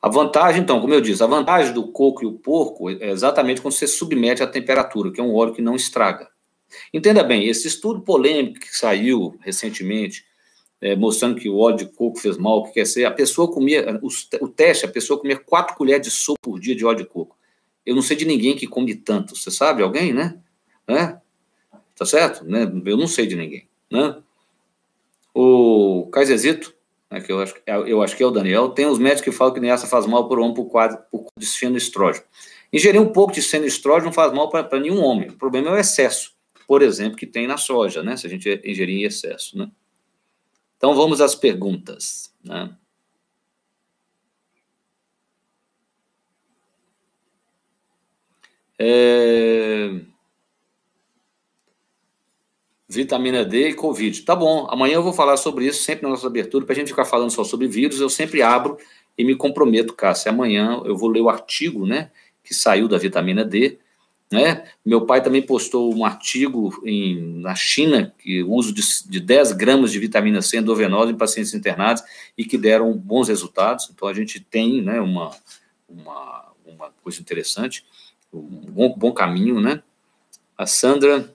a 0.00 0.08
vantagem, 0.08 0.62
então, 0.62 0.80
como 0.80 0.92
eu 0.92 1.00
disse, 1.00 1.22
a 1.22 1.26
vantagem 1.26 1.72
do 1.72 1.90
coco 1.90 2.22
e 2.22 2.26
o 2.26 2.32
porco 2.32 2.90
é 2.90 3.10
exatamente 3.10 3.62
quando 3.62 3.72
você 3.72 3.86
submete 3.86 4.42
à 4.42 4.46
temperatura, 4.46 5.10
que 5.10 5.20
é 5.20 5.24
um 5.24 5.34
óleo 5.34 5.54
que 5.54 5.62
não 5.62 5.76
estraga. 5.76 6.28
Entenda 6.92 7.22
bem, 7.22 7.46
esse 7.46 7.68
estudo 7.68 8.00
polêmico 8.02 8.60
que 8.60 8.76
saiu 8.76 9.36
recentemente, 9.40 10.24
é, 10.84 10.94
mostrando 10.94 11.40
que 11.40 11.48
o 11.48 11.56
óleo 11.56 11.78
de 11.78 11.86
coco 11.86 12.18
fez 12.18 12.36
mal, 12.36 12.58
o 12.58 12.64
que 12.64 12.74
quer 12.74 12.86
ser, 12.86 13.06
a 13.06 13.10
pessoa 13.10 13.50
comia, 13.50 13.98
o, 14.02 14.08
o 14.44 14.48
teste, 14.48 14.84
a 14.84 14.88
pessoa 14.88 15.18
comia 15.18 15.38
quatro 15.38 15.74
colheres 15.76 16.06
de 16.06 16.10
sopa 16.10 16.38
por 16.42 16.60
dia 16.60 16.76
de 16.76 16.84
óleo 16.84 16.98
de 16.98 17.06
coco. 17.06 17.34
Eu 17.86 17.94
não 17.94 18.02
sei 18.02 18.14
de 18.14 18.26
ninguém 18.26 18.54
que 18.54 18.66
come 18.66 18.94
tanto. 18.94 19.34
Você 19.34 19.50
sabe 19.50 19.82
alguém, 19.82 20.12
né? 20.12 20.38
né? 20.86 21.18
Tá 21.96 22.04
certo? 22.04 22.44
Né? 22.44 22.70
Eu 22.84 22.98
não 22.98 23.06
sei 23.06 23.26
de 23.26 23.34
ninguém, 23.34 23.66
né? 23.90 24.18
O 25.32 26.06
Kaiserzito, 26.12 26.74
né, 27.10 27.22
que 27.22 27.32
eu 27.32 27.40
acho, 27.40 27.54
eu 27.86 28.02
acho 28.02 28.14
que 28.14 28.22
é 28.22 28.26
o 28.26 28.30
Daniel, 28.30 28.68
tem 28.68 28.86
uns 28.86 28.98
médicos 28.98 29.22
que 29.24 29.32
falam 29.32 29.54
que 29.54 29.66
essa 29.66 29.86
faz 29.86 30.06
mal 30.06 30.28
por 30.28 30.38
homem 30.38 30.52
por 30.52 30.66
quadro 30.66 30.98
por 31.10 31.24
de 31.38 31.76
estrógeno. 31.78 32.26
Ingerir 32.70 33.00
um 33.00 33.10
pouco 33.10 33.32
de 33.32 33.40
estrógeno 33.40 34.06
não 34.06 34.12
faz 34.12 34.34
mal 34.34 34.50
para 34.50 34.78
nenhum 34.78 35.02
homem. 35.02 35.30
O 35.30 35.38
problema 35.38 35.70
é 35.70 35.72
o 35.72 35.78
excesso, 35.78 36.34
por 36.68 36.82
exemplo, 36.82 37.16
que 37.16 37.26
tem 37.26 37.46
na 37.46 37.56
soja, 37.56 38.02
né? 38.02 38.18
Se 38.18 38.26
a 38.26 38.30
gente 38.30 38.60
ingerir 38.62 38.96
em 38.96 39.04
excesso, 39.04 39.56
né? 39.56 39.70
Então 40.76 40.94
vamos 40.94 41.20
às 41.20 41.34
perguntas. 41.34 42.32
Né? 42.44 42.76
É... 48.78 50.00
Vitamina 52.88 53.44
D 53.44 53.70
e 53.70 53.74
Covid. 53.74 54.22
Tá 54.22 54.36
bom, 54.36 54.66
amanhã 54.70 54.94
eu 54.94 55.02
vou 55.02 55.12
falar 55.12 55.36
sobre 55.36 55.66
isso 55.66 55.82
sempre 55.82 56.04
na 56.04 56.10
nossa 56.10 56.26
abertura, 56.26 56.64
para 56.64 56.74
a 56.74 56.76
gente 56.76 56.88
ficar 56.88 57.04
falando 57.04 57.30
só 57.30 57.42
sobre 57.42 57.66
vírus. 57.66 58.00
Eu 58.00 58.08
sempre 58.08 58.42
abro 58.42 58.78
e 59.16 59.24
me 59.24 59.34
comprometo, 59.34 59.94
Cássia. 59.94 60.30
Amanhã 60.30 60.80
eu 60.84 60.96
vou 60.96 61.08
ler 61.08 61.20
o 61.20 61.28
artigo 61.28 61.86
né, 61.86 62.10
que 62.42 62.54
saiu 62.54 62.86
da 62.86 62.98
vitamina 62.98 63.44
D 63.44 63.78
né? 64.34 64.64
Meu 64.84 65.06
pai 65.06 65.22
também 65.22 65.40
postou 65.40 65.94
um 65.94 66.04
artigo 66.04 66.82
em, 66.84 67.40
na 67.40 67.54
China, 67.54 68.12
que 68.18 68.42
o 68.42 68.50
uso 68.50 68.74
de, 68.74 68.82
de 69.06 69.20
10 69.20 69.52
gramas 69.52 69.92
de 69.92 69.98
vitamina 70.00 70.42
C 70.42 70.58
endovenosa 70.58 71.12
em 71.12 71.16
pacientes 71.16 71.54
internados 71.54 72.02
e 72.36 72.44
que 72.44 72.58
deram 72.58 72.92
bons 72.92 73.28
resultados. 73.28 73.88
Então, 73.92 74.08
a 74.08 74.12
gente 74.12 74.40
tem 74.40 74.82
né, 74.82 75.00
uma, 75.00 75.30
uma, 75.88 76.52
uma 76.66 76.90
coisa 77.02 77.20
interessante, 77.20 77.86
um 78.32 78.40
bom, 78.42 78.92
bom 78.96 79.12
caminho. 79.12 79.60
Né? 79.60 79.80
A 80.58 80.66
Sandra 80.66 81.32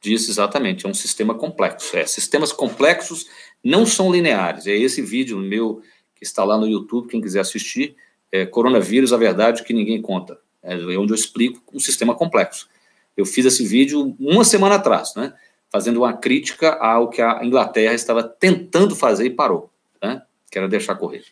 disse 0.00 0.30
exatamente, 0.30 0.86
é 0.86 0.88
um 0.88 0.94
sistema 0.94 1.34
complexo. 1.34 1.94
É, 1.94 2.06
sistemas 2.06 2.52
complexos 2.52 3.26
não 3.62 3.84
são 3.84 4.10
lineares. 4.10 4.66
É 4.66 4.74
esse 4.74 5.02
vídeo 5.02 5.38
meu 5.38 5.82
que 6.14 6.24
está 6.24 6.42
lá 6.42 6.56
no 6.56 6.66
YouTube, 6.66 7.08
quem 7.08 7.20
quiser 7.20 7.40
assistir, 7.40 7.94
é, 8.32 8.46
Coronavírus, 8.46 9.12
a 9.12 9.18
verdade 9.18 9.62
que 9.62 9.74
ninguém 9.74 10.00
conta 10.00 10.38
é 10.66 10.98
onde 10.98 11.12
eu 11.12 11.16
explico 11.16 11.62
um 11.72 11.80
sistema 11.80 12.14
complexo. 12.14 12.68
Eu 13.16 13.24
fiz 13.24 13.46
esse 13.46 13.64
vídeo 13.64 14.14
uma 14.18 14.44
semana 14.44 14.74
atrás, 14.74 15.14
né, 15.14 15.32
fazendo 15.70 15.98
uma 15.98 16.12
crítica 16.12 16.74
ao 16.74 17.08
que 17.08 17.22
a 17.22 17.44
Inglaterra 17.44 17.94
estava 17.94 18.22
tentando 18.22 18.94
fazer 18.94 19.26
e 19.26 19.30
parou, 19.30 19.70
né, 20.02 20.22
que 20.50 20.58
era 20.58 20.68
deixar 20.68 20.96
correr. 20.96 21.24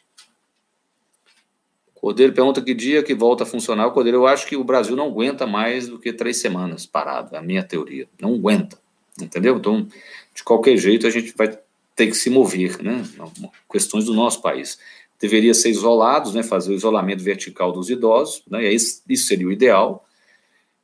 Cordeiro 1.94 2.34
pergunta 2.34 2.60
que 2.60 2.74
dia 2.74 3.02
que 3.02 3.14
volta 3.14 3.44
a 3.44 3.46
funcionar. 3.46 3.86
O 3.86 3.92
Cordeiro, 3.92 4.18
eu 4.18 4.26
acho 4.26 4.46
que 4.46 4.56
o 4.56 4.62
Brasil 4.62 4.94
não 4.94 5.06
aguenta 5.06 5.46
mais 5.46 5.88
do 5.88 5.98
que 5.98 6.12
três 6.12 6.36
semanas 6.36 6.84
parado, 6.84 7.34
é 7.34 7.38
a 7.38 7.42
minha 7.42 7.62
teoria. 7.62 8.06
Não 8.20 8.34
aguenta, 8.34 8.78
entendeu? 9.18 9.56
Então, 9.56 9.88
de 10.34 10.42
qualquer 10.42 10.76
jeito, 10.76 11.06
a 11.06 11.10
gente 11.10 11.34
vai 11.34 11.58
ter 11.96 12.08
que 12.08 12.14
se 12.14 12.28
mover, 12.28 12.82
né? 12.82 13.02
Questões 13.70 14.04
do 14.04 14.12
nosso 14.12 14.42
país 14.42 14.78
deveria 15.24 15.54
ser 15.54 15.70
isolados, 15.70 16.34
né, 16.34 16.42
fazer 16.42 16.70
o 16.70 16.74
isolamento 16.74 17.24
vertical 17.24 17.72
dos 17.72 17.88
idosos, 17.88 18.42
né, 18.46 18.70
isso, 18.70 19.02
isso 19.08 19.26
seria 19.26 19.48
o 19.48 19.52
ideal, 19.52 20.06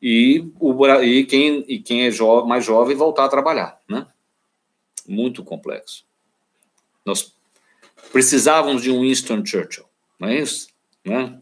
e, 0.00 0.50
o, 0.58 0.86
e 1.02 1.26
quem, 1.26 1.62
e 1.68 1.78
quem 1.78 2.06
é 2.06 2.10
jo 2.10 2.46
mais 2.46 2.64
jovem 2.64 2.96
voltar 2.96 3.26
a 3.26 3.28
trabalhar, 3.28 3.78
né? 3.86 4.06
Muito 5.06 5.44
complexo. 5.44 6.06
Nós 7.04 7.34
precisávamos 8.10 8.82
de 8.82 8.90
um 8.90 9.02
Winston 9.02 9.44
Churchill, 9.44 9.84
não 10.18 10.28
é 10.30 10.38
isso? 10.38 10.68
Né? 11.04 11.38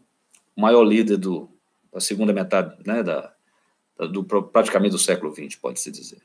O 0.57 0.61
maior 0.61 0.83
líder 0.83 1.19
do, 1.19 1.49
da 1.93 2.01
segunda 2.01 2.33
metade, 2.33 2.77
né, 2.85 3.01
da, 3.05 3.33
da, 3.97 4.07
do, 4.07 4.25
praticamente 4.25 4.91
do 4.91 4.99
século 4.99 5.33
XX, 5.33 5.55
pode-se 5.55 5.93
dizer. 5.93 6.21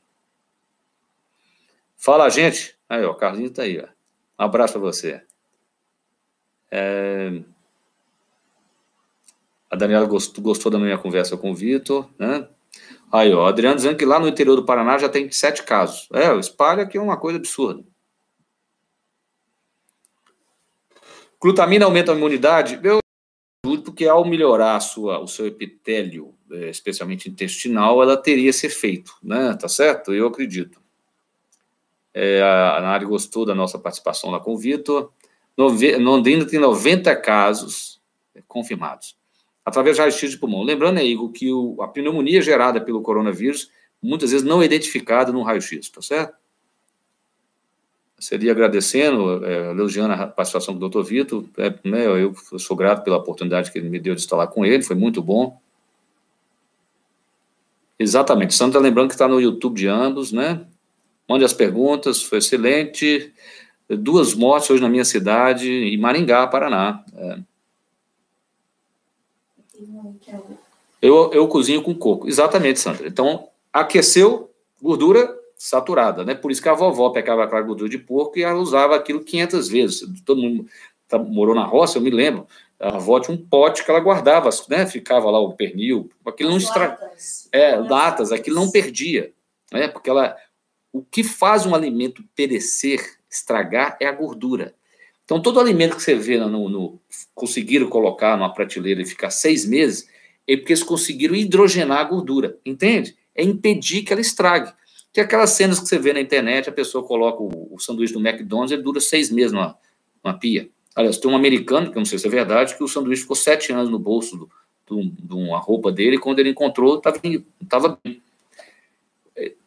Fala, 1.95 2.27
gente. 2.31 2.75
Aí, 2.89 3.05
ó, 3.05 3.11
o 3.11 3.15
Carlinhos 3.15 3.51
está 3.51 3.61
aí, 3.61 3.79
ó. 3.79 3.85
Um 4.41 4.45
abraço 4.45 4.73
para 4.73 4.81
você. 4.81 5.21
É... 6.75 7.39
A 9.69 9.75
Daniela 9.75 10.07
gostou, 10.07 10.43
gostou 10.43 10.71
da 10.71 10.79
minha 10.79 10.97
conversa 10.97 11.37
com 11.37 11.51
o 11.51 11.55
Vitor, 11.55 12.09
né? 12.17 12.47
Aí, 13.11 13.31
ó, 13.31 13.45
Adriano 13.45 13.75
dizendo 13.75 13.95
que 13.95 14.05
lá 14.05 14.19
no 14.19 14.27
interior 14.27 14.55
do 14.55 14.65
Paraná 14.65 14.97
já 14.97 15.07
tem 15.07 15.31
sete 15.31 15.61
casos. 15.61 16.09
É, 16.11 16.35
espalha 16.39 16.87
que 16.87 16.97
é 16.97 17.01
uma 17.01 17.15
coisa 17.15 17.37
absurda. 17.37 17.83
Glutamina 21.39 21.85
aumenta 21.85 22.11
a 22.11 22.15
imunidade? 22.15 22.79
Eu 22.83 22.99
porque 23.83 24.07
ao 24.07 24.25
melhorar 24.25 24.79
sua, 24.79 25.19
o 25.19 25.27
seu 25.27 25.45
epitélio, 25.45 26.33
é, 26.51 26.69
especialmente 26.69 27.29
intestinal, 27.29 28.01
ela 28.01 28.17
teria 28.17 28.49
esse 28.49 28.65
efeito, 28.65 29.15
né? 29.21 29.55
Tá 29.59 29.67
certo? 29.67 30.13
Eu 30.13 30.27
acredito. 30.27 30.81
É, 32.13 32.41
a 32.41 32.81
Nari 32.81 33.05
gostou 33.05 33.45
da 33.45 33.55
nossa 33.55 33.77
participação 33.79 34.31
lá 34.31 34.39
com 34.39 34.53
o 34.53 34.57
Vitor. 34.57 35.11
Londrina 35.57 36.45
tem 36.45 36.59
90 36.59 37.15
casos 37.17 38.01
confirmados, 38.47 39.15
através 39.63 39.95
de 39.95 40.01
raio-x 40.01 40.31
de 40.31 40.37
pulmão. 40.37 40.63
Lembrando, 40.63 40.95
né, 40.95 41.05
Igor, 41.05 41.31
que 41.31 41.51
o, 41.51 41.81
a 41.81 41.87
pneumonia 41.87 42.41
gerada 42.41 42.81
pelo 42.81 43.01
coronavírus 43.01 43.69
muitas 44.01 44.31
vezes 44.31 44.45
não 44.45 44.61
é 44.61 44.65
identificada 44.65 45.31
no 45.31 45.43
raio-x, 45.43 45.89
tá 45.89 46.01
certo? 46.01 46.35
Seria 48.19 48.51
agradecendo, 48.51 49.45
é, 49.45 49.71
elogiando 49.71 50.13
a 50.13 50.27
participação 50.27 50.73
do 50.73 50.79
doutor 50.79 51.03
Vitor, 51.03 51.45
é, 51.57 51.73
né, 51.83 52.05
eu 52.05 52.33
sou 52.57 52.75
grato 52.75 53.03
pela 53.03 53.17
oportunidade 53.17 53.71
que 53.71 53.77
ele 53.77 53.89
me 53.89 53.99
deu 53.99 54.15
de 54.15 54.21
estar 54.21 54.35
lá 54.35 54.47
com 54.47 54.65
ele, 54.65 54.83
foi 54.83 54.95
muito 54.95 55.21
bom. 55.21 55.59
Exatamente, 57.99 58.53
Sandra 58.53 58.79
lembrando 58.79 59.09
que 59.09 59.13
está 59.13 59.27
no 59.27 59.39
YouTube 59.39 59.75
de 59.75 59.87
ambos, 59.87 60.31
né? 60.31 60.65
Mande 61.29 61.45
as 61.45 61.53
perguntas, 61.53 62.21
foi 62.21 62.39
excelente 62.39 63.33
duas 63.89 64.33
mortes 64.33 64.69
hoje 64.69 64.81
na 64.81 64.89
minha 64.89 65.05
cidade, 65.05 65.69
em 65.69 65.97
Maringá, 65.97 66.47
Paraná. 66.47 67.03
É. 67.15 67.39
Eu, 71.01 71.31
eu 71.33 71.47
cozinho 71.47 71.81
com 71.81 71.93
coco. 71.93 72.27
Exatamente, 72.27 72.79
Sandra. 72.79 73.07
Então, 73.07 73.49
aqueceu 73.71 74.49
gordura 74.81 75.37
saturada, 75.57 76.25
né? 76.25 76.33
Por 76.35 76.51
isso 76.51 76.61
que 76.61 76.69
a 76.69 76.73
vovó 76.73 77.09
pegava 77.09 77.43
aquela 77.43 77.61
gordura 77.61 77.89
de 77.89 77.97
porco 77.97 78.37
e 78.37 78.43
ela 78.43 78.59
usava 78.59 78.95
aquilo 78.95 79.23
500 79.23 79.67
vezes. 79.69 80.03
Todo 80.25 80.41
mundo 80.41 80.65
tá, 81.07 81.17
morou 81.17 81.55
na 81.55 81.65
roça, 81.65 81.97
eu 81.97 82.01
me 82.01 82.09
lembro. 82.09 82.47
A 82.79 82.95
avó 82.95 83.19
tinha 83.19 83.35
um 83.35 83.41
pote 83.41 83.83
que 83.83 83.89
ela 83.89 83.99
guardava, 83.99 84.49
né? 84.69 84.85
Ficava 84.85 85.31
lá 85.31 85.39
o 85.39 85.53
pernil, 85.53 86.09
aquilo 86.25 86.49
não 86.49 86.57
estragava. 86.57 87.11
É, 87.51 87.75
latas, 87.77 88.31
aquilo 88.31 88.57
não 88.57 88.71
perdia, 88.71 89.31
né? 89.71 89.87
Porque 89.87 90.09
ela, 90.09 90.35
o 90.91 91.01
que 91.01 91.23
faz 91.23 91.65
um 91.65 91.73
alimento 91.73 92.23
perecer 92.35 93.17
estragar 93.33 93.97
é 93.99 94.05
a 94.05 94.11
gordura. 94.11 94.73
Então, 95.25 95.41
todo 95.41 95.59
alimento 95.59 95.95
que 95.95 96.01
você 96.01 96.15
vê 96.15 96.37
no, 96.37 96.69
no 96.69 96.99
conseguiram 97.33 97.87
colocar 97.87 98.37
numa 98.37 98.53
prateleira 98.53 99.01
e 99.01 99.05
ficar 99.05 99.29
seis 99.29 99.65
meses, 99.65 100.07
é 100.47 100.57
porque 100.57 100.73
eles 100.73 100.83
conseguiram 100.83 101.35
hidrogenar 101.35 101.99
a 101.99 102.03
gordura, 102.03 102.57
entende? 102.65 103.15
É 103.33 103.43
impedir 103.43 104.03
que 104.03 104.11
ela 104.11 104.21
estrague. 104.21 104.73
Tem 105.13 105.23
aquelas 105.23 105.51
cenas 105.51 105.79
que 105.79 105.87
você 105.87 105.97
vê 105.97 106.11
na 106.11 106.19
internet, 106.19 106.69
a 106.69 106.73
pessoa 106.73 107.05
coloca 107.05 107.41
o, 107.41 107.73
o 107.73 107.79
sanduíche 107.79 108.13
do 108.13 108.19
McDonald's, 108.19 108.71
ele 108.71 108.81
dura 108.81 108.99
seis 108.99 109.29
meses 109.29 109.51
numa, 109.51 109.77
numa 110.23 110.37
pia. 110.37 110.69
Aliás, 110.95 111.17
tem 111.17 111.31
um 111.31 111.35
americano, 111.35 111.91
que 111.91 111.97
eu 111.97 112.01
não 112.01 112.05
sei 112.05 112.19
se 112.19 112.27
é 112.27 112.29
verdade, 112.29 112.75
que 112.75 112.83
o 112.83 112.87
sanduíche 112.87 113.21
ficou 113.21 113.35
sete 113.35 113.71
anos 113.71 113.89
no 113.89 113.99
bolso 113.99 114.49
de 114.89 115.33
uma 115.33 115.59
roupa 115.59 115.91
dele, 115.91 116.17
e 116.17 116.19
quando 116.19 116.39
ele 116.39 116.49
encontrou, 116.49 116.97
estava 116.97 117.99
bem. 118.03 118.21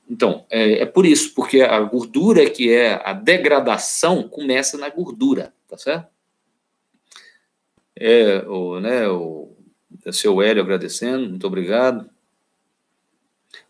Então, 0.08 0.46
é, 0.48 0.82
é, 0.82 0.86
por 0.86 1.04
isso, 1.04 1.34
porque 1.34 1.62
a 1.62 1.80
gordura 1.80 2.48
que 2.48 2.72
é 2.72 3.00
a 3.04 3.12
degradação 3.12 4.28
começa 4.28 4.78
na 4.78 4.88
gordura, 4.88 5.52
tá 5.68 5.76
certo? 5.76 6.08
É, 7.98 8.44
o, 8.46 8.78
né, 8.78 9.08
o, 9.08 9.50
seu 10.12 10.40
Hélio 10.40 10.62
agradecendo, 10.62 11.28
muito 11.28 11.46
obrigado. 11.46 12.08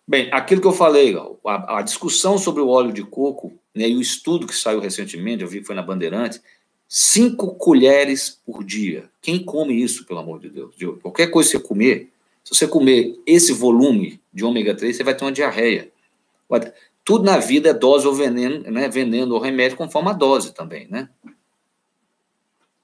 Bem, 0.07 0.29
aquilo 0.31 0.61
que 0.61 0.67
eu 0.67 0.73
falei, 0.73 1.17
a, 1.45 1.79
a 1.79 1.83
discussão 1.83 2.37
sobre 2.37 2.61
o 2.61 2.69
óleo 2.69 2.93
de 2.93 3.03
coco, 3.03 3.59
né, 3.75 3.89
e 3.89 3.97
o 3.97 4.01
estudo 4.01 4.47
que 4.47 4.55
saiu 4.55 4.81
recentemente, 4.81 5.43
eu 5.43 5.49
vi 5.49 5.61
que 5.61 5.67
foi 5.67 5.75
na 5.75 5.83
Bandeirante, 5.83 6.41
cinco 6.87 7.55
colheres 7.55 8.41
por 8.45 8.63
dia. 8.63 9.09
Quem 9.23 9.43
come 9.43 9.75
isso, 9.83 10.05
pelo 10.05 10.21
amor 10.21 10.39
de 10.39 10.51
Deus? 10.51 10.75
Qualquer 11.03 11.29
coisa 11.29 11.51
que 11.51 11.57
você 11.57 11.63
comer, 11.63 12.13
se 12.45 12.55
você 12.55 12.69
comer 12.69 13.19
esse 13.27 13.53
volume 13.53 14.21
de 14.33 14.45
ômega 14.45 14.75
3, 14.75 14.97
você 14.97 15.03
vai 15.03 15.15
ter 15.15 15.25
uma 15.25 15.33
diarreia. 15.33 15.91
Tudo 17.05 17.25
na 17.25 17.39
vida 17.39 17.71
é 17.71 17.75
dose 17.75 18.07
ou 18.07 18.15
veneno, 18.15 18.71
né? 18.71 18.89
Veneno 18.89 19.35
ou 19.35 19.41
remédio, 19.41 19.77
conforme 19.77 20.11
a 20.11 20.13
dose 20.13 20.53
também, 20.53 20.89
né? 20.89 21.09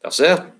Tá 0.00 0.10
certo? 0.10 0.52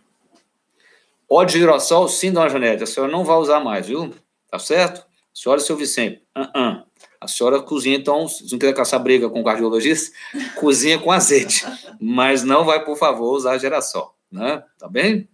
Óleo 1.28 1.48
de 1.48 1.58
girassol, 1.58 2.08
sim, 2.08 2.30
dona 2.30 2.48
Janete, 2.48 2.82
a 2.82 2.86
senhora 2.86 3.10
não 3.10 3.24
vai 3.24 3.36
usar 3.36 3.58
mais, 3.58 3.86
viu? 3.86 4.12
Tá 4.50 4.58
certo? 4.58 5.00
A 5.00 5.04
senhora, 5.32 5.60
seu 5.60 5.76
Vicente, 5.76 6.22
uh 6.36 6.42
-uh. 6.42 6.84
a 7.18 7.26
senhora 7.26 7.62
cozinha, 7.62 7.96
então, 7.96 8.28
se 8.28 8.52
não 8.52 8.58
quiser 8.58 8.74
caçar 8.74 9.02
briga 9.02 9.30
com 9.30 9.40
o 9.40 9.44
cardiologista, 9.44 10.14
cozinha 10.60 10.98
com 10.98 11.10
azeite, 11.10 11.64
mas 11.98 12.44
não 12.44 12.64
vai, 12.66 12.84
por 12.84 12.98
favor, 12.98 13.34
usar 13.34 13.56
girassol, 13.56 14.14
né? 14.30 14.62
Tá 14.78 14.86
bem? 14.88 15.26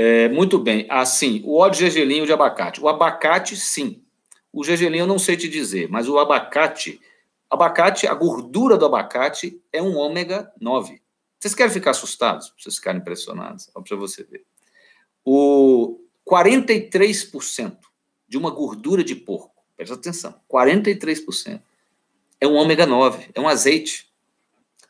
É, 0.00 0.28
muito 0.28 0.60
bem. 0.60 0.86
Assim, 0.88 1.42
o 1.44 1.56
óleo 1.56 1.72
de 1.72 1.78
gergelim 1.80 2.24
de 2.24 2.32
abacate. 2.32 2.80
O 2.80 2.86
abacate, 2.88 3.56
sim. 3.56 4.00
O 4.52 4.62
gergelim 4.62 4.98
eu 4.98 5.08
não 5.08 5.18
sei 5.18 5.36
te 5.36 5.48
dizer, 5.48 5.88
mas 5.88 6.08
o 6.08 6.20
abacate, 6.20 7.00
abacate, 7.50 8.06
a 8.06 8.14
gordura 8.14 8.76
do 8.76 8.86
abacate 8.86 9.60
é 9.72 9.82
um 9.82 9.96
ômega 9.96 10.52
9. 10.60 11.02
Vocês 11.36 11.52
querem 11.52 11.72
ficar 11.72 11.90
assustados? 11.90 12.54
Vocês 12.56 12.76
ficarem 12.76 13.00
impressionados? 13.00 13.68
Olha 13.74 13.84
para 13.84 13.96
você 13.96 14.22
ver. 14.22 14.44
O 15.24 15.98
43% 16.24 17.76
de 18.28 18.38
uma 18.38 18.52
gordura 18.52 19.02
de 19.02 19.16
porco, 19.16 19.64
presta 19.76 19.96
atenção, 19.96 20.40
43% 20.48 21.60
é 22.40 22.46
um 22.46 22.54
ômega 22.54 22.86
9, 22.86 23.30
é 23.34 23.40
um 23.40 23.48
azeite. 23.48 24.08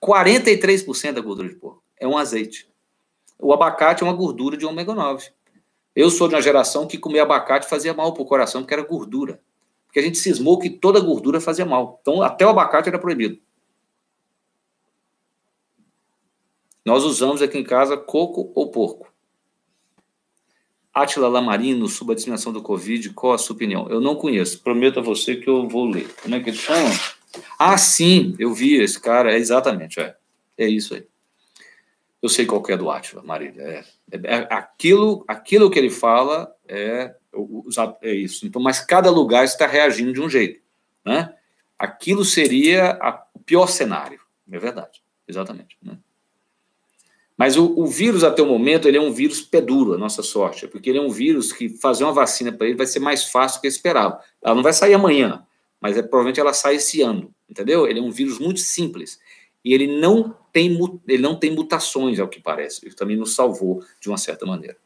43% 0.05 1.13
da 1.13 1.23
gordura 1.23 1.49
de 1.49 1.55
porco 1.55 1.83
é 1.99 2.07
um 2.07 2.19
azeite. 2.19 2.68
O 3.39 3.53
abacate 3.53 4.03
é 4.03 4.07
uma 4.07 4.13
gordura 4.13 4.57
de 4.57 4.67
ômega 4.67 4.95
9. 4.95 5.31
Eu 5.95 6.11
sou 6.11 6.29
de 6.29 6.35
uma 6.35 6.43
geração 6.43 6.87
que 6.87 6.99
comer 6.99 7.21
abacate 7.21 7.69
fazia 7.69 7.95
mal 7.95 8.13
para 8.13 8.23
o 8.23 8.27
coração, 8.27 8.63
porque 8.63 8.75
era 8.75 8.83
gordura. 8.83 9.41
Porque 9.87 10.01
a 10.01 10.03
gente 10.03 10.19
cismou 10.19 10.59
que 10.59 10.69
toda 10.71 11.01
gordura 11.01 11.41
fazia 11.41 11.65
mal. 11.65 11.99
Então, 12.03 12.23
até 12.23 12.45
o 12.45 12.51
abacate 12.51 12.89
era 12.89 12.99
proibido. 12.99 13.41
Nós 16.85 17.05
usamos 17.05 17.43
aqui 17.43 17.59
em 17.59 17.65
casa 17.65 17.97
coco 17.97 18.51
ou 18.55 18.71
porco. 18.71 19.13
Átila 20.93 21.29
Lamarino, 21.29 21.87
sobre 21.87 22.13
a 22.13 22.15
disseminação 22.17 22.53
do 22.53 22.63
Covid, 22.63 23.11
qual 23.11 23.35
a 23.35 23.39
sua 23.39 23.55
opinião? 23.55 23.89
Eu 23.89 24.01
não 24.01 24.17
conheço. 24.17 24.63
Prometo 24.63 24.99
a 24.99 25.03
você 25.03 25.37
que 25.37 25.49
eu 25.49 25.69
vou 25.69 25.85
ler. 25.87 26.13
Como 26.23 26.35
é 26.35 26.41
que 26.41 26.51
ele 26.51 26.57
chama? 26.57 26.91
Ah, 27.59 27.77
sim, 27.79 28.35
eu 28.39 28.53
vi 28.53 28.75
esse 28.77 28.99
cara. 29.01 29.33
É 29.33 29.37
exatamente, 29.37 30.01
é. 30.01 30.17
É 30.57 30.67
isso 30.67 30.95
aí. 30.95 31.07
Eu 32.21 32.29
sei 32.29 32.47
qual 32.47 32.63
é 32.69 32.77
do 32.77 32.91
Átila, 32.91 33.23
Marília. 33.23 33.63
É, 33.63 33.85
é, 34.11 34.21
é, 34.25 34.49
aquilo, 34.51 35.25
aquilo 35.29 35.71
que 35.71 35.79
ele 35.79 35.91
fala 35.91 36.53
é, 36.67 37.15
é 38.03 38.13
isso. 38.13 38.47
Então, 38.47 38.61
mas 38.61 38.81
cada 38.81 39.11
lugar 39.11 39.45
está 39.45 39.67
reagindo 39.67 40.13
de 40.13 40.21
um 40.21 40.29
jeito, 40.29 40.61
né? 41.05 41.35
Aquilo 41.79 42.25
seria 42.25 42.99
a, 43.01 43.25
o 43.33 43.39
pior 43.39 43.69
cenário, 43.69 44.21
é 44.51 44.59
verdade, 44.59 45.01
exatamente. 45.29 45.77
Né? 45.81 45.97
Mas 47.37 47.57
o, 47.57 47.67
o, 47.79 47.87
vírus, 47.87 48.25
até 48.25 48.43
o 48.43 48.47
momento, 48.47 48.89
ele 48.89 48.97
é 48.97 49.01
um 49.01 49.13
vírus 49.13 49.41
peduro, 49.41 49.95
a 49.95 49.99
nossa 49.99 50.25
sorte, 50.25 50.67
porque 50.67 50.91
ele 50.91 50.99
é 50.99 51.03
um 51.03 51.11
vírus 51.11 51.53
que 51.53 51.69
fazer 51.69 52.03
uma 52.03 52.13
vacina 52.13 52.51
para 52.51 52.67
ele 52.67 52.77
vai 52.77 52.87
ser 52.87 52.99
mais 52.99 53.31
fácil 53.31 53.61
do 53.61 53.63
que 53.63 53.69
esperava. 53.69 54.21
Ela 54.43 54.57
não 54.57 54.63
vai 54.63 54.73
sair 54.73 54.95
amanhã, 54.95 55.47
mas 55.81 55.97
é, 55.97 56.03
provavelmente 56.03 56.41
ela 56.41 56.53
sai 56.53 56.75
esse 56.75 57.01
ano, 57.01 57.33
entendeu? 57.49 57.87
Ele 57.87 58.01
é 58.01 58.03
um 58.03 58.11
vírus 58.11 58.41
muito 58.41 58.59
simples 58.59 59.21
e 59.65 59.75
ele 59.75 59.99
não 59.99 60.35
tem, 60.53 60.79
ele 61.07 61.23
não 61.23 61.37
tem 61.37 61.51
mutações, 61.51 62.19
ao 62.19 62.29
que 62.29 62.41
parece. 62.41 62.87
Ele 62.87 62.95
também 62.95 63.17
nos 63.17 63.35
salvou 63.35 63.83
de 64.01 64.09
uma 64.09 64.19
certa 64.19 64.47
maneira. 64.47 64.77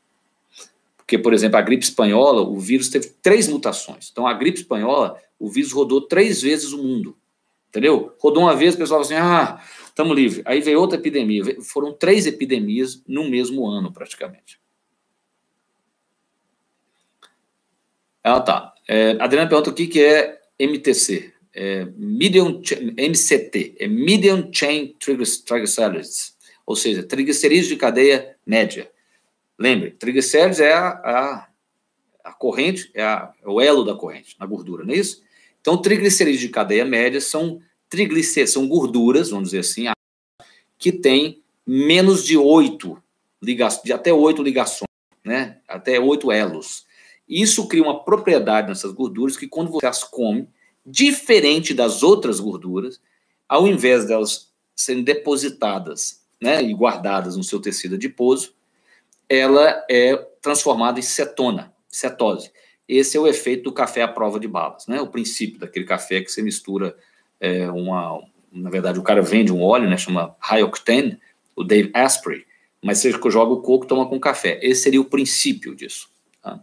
Porque, 0.97 1.19
por 1.19 1.35
exemplo, 1.35 1.59
a 1.59 1.63
gripe 1.63 1.85
espanhola, 1.85 2.43
o 2.43 2.59
vírus 2.59 2.89
teve 2.89 3.09
três 3.23 3.49
mutações. 3.49 4.09
Então, 4.11 4.27
a 4.27 4.33
gripe 4.33 4.59
espanhola, 4.59 5.21
o 5.39 5.49
vírus 5.49 5.73
rodou 5.73 6.01
três 6.01 6.41
vezes 6.41 6.73
o 6.73 6.83
mundo. 6.83 7.17
Entendeu? 7.69 8.15
Rodou 8.19 8.45
uma 8.45 8.55
vez, 8.55 8.75
o 8.75 8.79
pessoal 8.79 9.01
assim: 9.01 9.15
ah, 9.15 9.63
estamos 9.85 10.15
livres. 10.17 10.43
Aí 10.47 10.61
veio 10.61 10.81
outra 10.81 10.99
epidemia. 10.99 11.43
Foram 11.63 11.93
três 11.93 12.27
epidemias 12.27 13.03
no 13.07 13.29
mesmo 13.29 13.67
ano, 13.67 13.93
praticamente. 13.93 14.61
Ah, 18.23 18.41
tá. 18.41 18.75
É, 18.87 19.17
Adriana 19.19 19.49
pergunta 19.49 19.71
o 19.71 19.75
que, 19.75 19.87
que 19.87 20.03
é 20.03 20.41
MTC 20.59 21.32
é, 21.55 21.87
medium, 21.97 22.62
MCT, 22.97 23.77
é 23.79 23.87
Medium 23.87 24.49
Chain 24.53 24.97
Triglycerides, 24.99 26.37
ou 26.67 26.75
seja, 26.75 27.03
triglicerídeos 27.03 27.69
de 27.69 27.77
cadeia 27.77 28.37
média. 28.47 28.91
Lembre, 29.59 29.91
triglicéridos 29.93 30.61
é 30.61 30.73
a, 30.73 30.88
a, 30.88 31.49
a 32.25 32.33
corrente, 32.33 32.91
é, 32.95 33.03
a, 33.03 33.33
é, 33.43 33.49
o 33.49 33.61
elo 33.61 33.85
da 33.85 33.95
corrente 33.95 34.37
na 34.38 34.47
gordura, 34.47 34.85
não 34.85 34.95
é 34.95 34.97
isso? 34.97 35.23
Então, 35.61 35.81
triglicerídeos 35.81 36.41
de 36.41 36.49
cadeia 36.49 36.85
média 36.85 37.21
são 37.21 37.61
triglicerídeos, 37.88 38.53
são 38.53 38.67
gorduras, 38.67 39.31
vamos 39.31 39.51
dizer 39.51 39.61
assim, 39.61 39.87
que 40.79 40.91
têm 40.91 41.43
menos 41.67 42.25
de 42.25 42.37
oito 42.37 43.01
ligações, 43.41 43.85
de 43.85 43.93
até 43.93 44.12
oito 44.12 44.43
ligações, 44.43 44.88
né? 45.25 45.59
Até 45.69 46.01
oito 46.01 46.33
elos. 46.33 46.85
Isso 47.29 47.69
cria 47.69 47.83
uma 47.83 48.03
propriedade 48.03 48.69
nessas 48.69 48.93
gorduras 48.93 49.37
que, 49.37 49.47
quando 49.47 49.71
você 49.71 49.87
as 49.87 50.03
come, 50.03 50.49
diferente 50.85 51.73
das 51.75 52.03
outras 52.03 52.40
gorduras, 52.40 53.01
ao 53.49 53.66
invés 53.66 54.07
delas 54.07 54.53
serem 54.75 55.03
depositadas 55.03 56.23
né, 56.40 56.62
e 56.62 56.75
guardadas 56.75 57.37
no 57.37 57.45
seu 57.45 57.61
tecido 57.61 57.95
adiposo, 57.95 58.55
ela 59.29 59.85
é 59.90 60.16
transformada 60.40 60.99
em 60.99 61.03
cetona, 61.03 61.73
cetose. 61.88 62.51
Esse 62.88 63.16
é 63.16 63.21
o 63.21 63.27
efeito 63.27 63.64
do 63.64 63.73
café 63.73 64.03
à 64.03 64.09
prova 64.09 64.38
de 64.38 64.49
balas, 64.49 64.87
né? 64.87 65.01
O 65.01 65.07
princípio 65.07 65.59
daquele 65.59 65.85
café 65.85 66.21
que 66.21 66.31
você 66.31 66.42
mistura 66.42 66.97
é, 67.40 67.71
uma, 67.71 68.21
na 68.53 68.68
verdade 68.68 68.99
o 68.99 69.03
cara 69.03 69.23
vende 69.23 69.53
um 69.53 69.62
óleo, 69.62 69.88
né? 69.88 69.97
Chama 69.97 70.37
high 70.40 70.62
octane, 70.62 71.18
o 71.57 71.64
Dave 71.64 71.90
Asprey, 71.95 72.45
mas 72.83 72.99
você 72.99 73.12
joga 73.31 73.53
o 73.53 73.62
coco, 73.62 73.87
toma 73.87 74.07
com 74.09 74.18
café. 74.18 74.59
Esse 74.62 74.83
seria 74.83 75.01
o 75.01 75.05
princípio 75.05 75.75
disso. 75.75 76.11
Tá? 76.42 76.61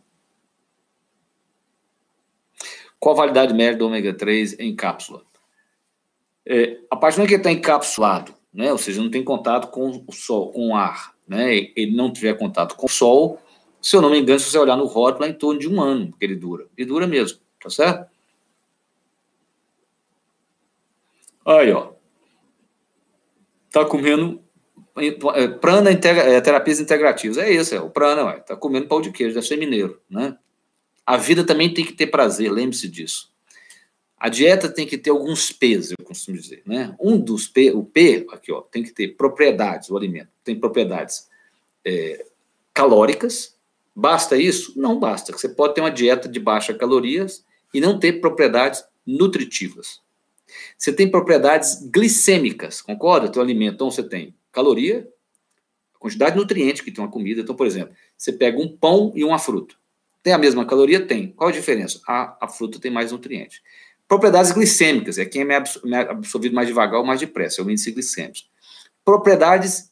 Qual 2.99 3.15
a 3.15 3.17
validade 3.17 3.53
média 3.53 3.77
do 3.77 3.87
ômega 3.87 4.13
3 4.13 4.59
em 4.59 4.75
cápsula? 4.75 5.23
É, 6.45 6.79
a 6.89 6.95
partir 6.95 7.15
do 7.15 7.19
momento 7.19 7.29
que 7.29 7.35
ele 7.35 7.41
está 7.41 7.51
encapsulado, 7.51 8.33
né, 8.53 8.71
ou 8.71 8.77
seja, 8.77 9.01
não 9.01 9.09
tem 9.09 9.23
contato 9.23 9.69
com 9.69 10.03
o 10.07 10.11
sol, 10.11 10.51
com 10.51 10.69
o 10.69 10.75
ar, 10.75 11.13
né, 11.27 11.55
ele 11.75 11.95
não 11.95 12.11
tiver 12.11 12.33
contato 12.37 12.75
com 12.75 12.87
o 12.87 12.89
sol, 12.89 13.39
se 13.81 13.95
eu 13.95 14.01
não 14.01 14.09
me 14.09 14.19
engano, 14.19 14.39
se 14.39 14.49
você 14.49 14.57
olhar 14.57 14.75
no 14.75 14.85
rótulo, 14.85 15.25
é 15.25 15.29
em 15.29 15.33
torno 15.33 15.59
de 15.59 15.69
um 15.69 15.81
ano 15.81 16.11
que 16.17 16.25
ele 16.25 16.35
dura. 16.35 16.67
E 16.77 16.83
dura 16.83 17.07
mesmo, 17.07 17.39
tá 17.61 17.69
certo? 17.69 18.09
Aí, 21.45 21.71
ó. 21.71 21.93
Tá 23.71 23.85
comendo 23.85 24.41
é, 25.35 25.47
prana 25.47 25.91
integra, 25.91 26.23
é, 26.23 26.41
terapias 26.41 26.79
integrativas. 26.79 27.37
É 27.37 27.51
isso, 27.51 27.73
é 27.73 27.79
o 27.79 27.89
prana, 27.89 28.25
ué. 28.25 28.39
Tá 28.39 28.55
comendo 28.55 28.87
pão 28.87 29.01
de 29.01 29.11
queijo, 29.11 29.33
deve 29.33 29.47
ser 29.47 29.57
mineiro, 29.57 30.01
né? 30.09 30.37
A 31.09 31.17
vida 31.17 31.43
também 31.43 31.73
tem 31.73 31.83
que 31.83 31.93
ter 31.93 32.05
prazer, 32.05 32.51
lembre-se 32.51 32.87
disso. 32.87 33.33
A 34.15 34.29
dieta 34.29 34.69
tem 34.69 34.85
que 34.85 34.95
ter 34.95 35.09
alguns 35.09 35.51
P's, 35.51 35.89
eu 35.89 36.05
costumo 36.05 36.37
dizer, 36.37 36.61
né? 36.67 36.95
Um 36.99 37.17
dos 37.19 37.47
P, 37.47 37.71
o 37.71 37.83
P, 37.83 38.27
aqui, 38.29 38.51
ó, 38.51 38.61
tem 38.61 38.83
que 38.83 38.91
ter 38.91 39.17
propriedades, 39.17 39.89
o 39.89 39.97
alimento 39.97 40.29
tem 40.43 40.59
propriedades 40.59 41.27
é, 41.83 42.27
calóricas. 42.71 43.57
Basta 43.95 44.37
isso? 44.37 44.79
Não 44.79 44.99
basta. 44.99 45.31
Você 45.31 45.49
pode 45.49 45.73
ter 45.73 45.81
uma 45.81 45.89
dieta 45.89 46.29
de 46.29 46.39
baixa 46.39 46.75
calorias 46.75 47.43
e 47.73 47.81
não 47.81 47.97
ter 47.97 48.21
propriedades 48.21 48.85
nutritivas. 49.03 50.01
Você 50.77 50.93
tem 50.93 51.09
propriedades 51.09 51.89
glicêmicas, 51.89 52.83
concorda? 52.83 53.31
Teu 53.31 53.41
alimento, 53.41 53.73
então 53.73 53.89
você 53.89 54.03
tem 54.03 54.35
caloria, 54.51 55.11
quantidade 55.97 56.33
de 56.33 56.37
nutrientes 56.37 56.83
que 56.83 56.91
tem 56.91 57.03
uma 57.03 57.09
comida. 57.09 57.41
Então, 57.41 57.55
por 57.55 57.65
exemplo, 57.65 57.95
você 58.15 58.31
pega 58.31 58.59
um 58.59 58.77
pão 58.77 59.11
e 59.15 59.23
uma 59.23 59.39
fruta. 59.39 59.78
Tem 60.21 60.33
a 60.33 60.37
mesma 60.37 60.65
caloria? 60.65 61.05
Tem. 61.05 61.31
Qual 61.31 61.49
a 61.49 61.53
diferença? 61.53 62.01
A, 62.07 62.37
a 62.41 62.47
fruta 62.47 62.79
tem 62.79 62.91
mais 62.91 63.11
nutrientes. 63.11 63.61
Propriedades 64.07 64.51
glicêmicas, 64.51 65.17
é 65.17 65.25
quem 65.25 65.43
é 65.43 65.55
absorvido 66.09 66.55
mais 66.55 66.67
devagar 66.67 66.99
ou 66.99 67.05
mais 67.05 67.19
depressa, 67.19 67.61
é 67.61 67.63
o 67.63 67.69
índice 67.69 67.91
glicêmico. 67.91 68.49
Propriedades 69.05 69.91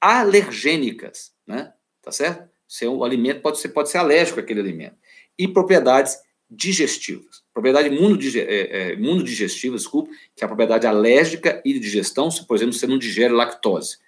alergênicas, 0.00 1.32
né? 1.46 1.72
Tá 2.00 2.12
certo? 2.12 2.48
Seu 2.68 3.02
alimento 3.02 3.40
pode 3.40 3.58
ser, 3.58 3.70
pode 3.70 3.90
ser 3.90 3.98
alérgico 3.98 4.38
àquele 4.38 4.60
alimento. 4.60 4.96
E 5.36 5.48
propriedades 5.48 6.18
digestivas. 6.50 7.42
Propriedade 7.52 7.88
é, 7.88 8.42
é, 8.42 8.94
imunodigestiva, 8.94 9.76
desculpa, 9.76 10.10
que 10.36 10.42
é 10.42 10.44
a 10.44 10.48
propriedade 10.48 10.86
alérgica 10.86 11.60
e 11.64 11.72
de 11.72 11.80
digestão, 11.80 12.30
se, 12.30 12.46
por 12.46 12.56
exemplo, 12.56 12.74
você 12.74 12.86
não 12.86 12.98
digere 12.98 13.32
lactose. 13.32 13.98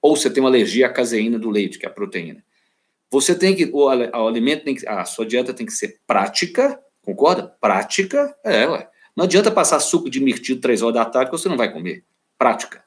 Ou 0.00 0.16
você 0.16 0.30
tem 0.30 0.42
uma 0.42 0.48
alergia 0.48 0.86
à 0.86 0.90
caseína 0.90 1.38
do 1.38 1.50
leite, 1.50 1.78
que 1.78 1.84
é 1.84 1.88
a 1.88 1.92
proteína. 1.92 2.44
Você 3.10 3.34
tem 3.34 3.56
que, 3.56 3.64
o, 3.64 3.86
o 3.86 4.28
alimento 4.28 4.64
tem 4.64 4.74
que, 4.74 4.86
a 4.86 5.04
sua 5.04 5.26
dieta 5.26 5.52
tem 5.52 5.66
que 5.66 5.72
ser 5.72 6.00
prática, 6.06 6.80
concorda? 7.02 7.48
Prática, 7.60 8.36
é, 8.44 8.66
ué. 8.66 8.88
Não 9.16 9.24
adianta 9.24 9.50
passar 9.50 9.80
suco 9.80 10.08
de 10.08 10.20
mirtilo 10.20 10.60
três 10.60 10.80
horas 10.80 10.94
da 10.94 11.04
tarde 11.04 11.30
que 11.30 11.36
você 11.36 11.48
não 11.48 11.56
vai 11.56 11.72
comer. 11.72 12.04
Prática. 12.38 12.84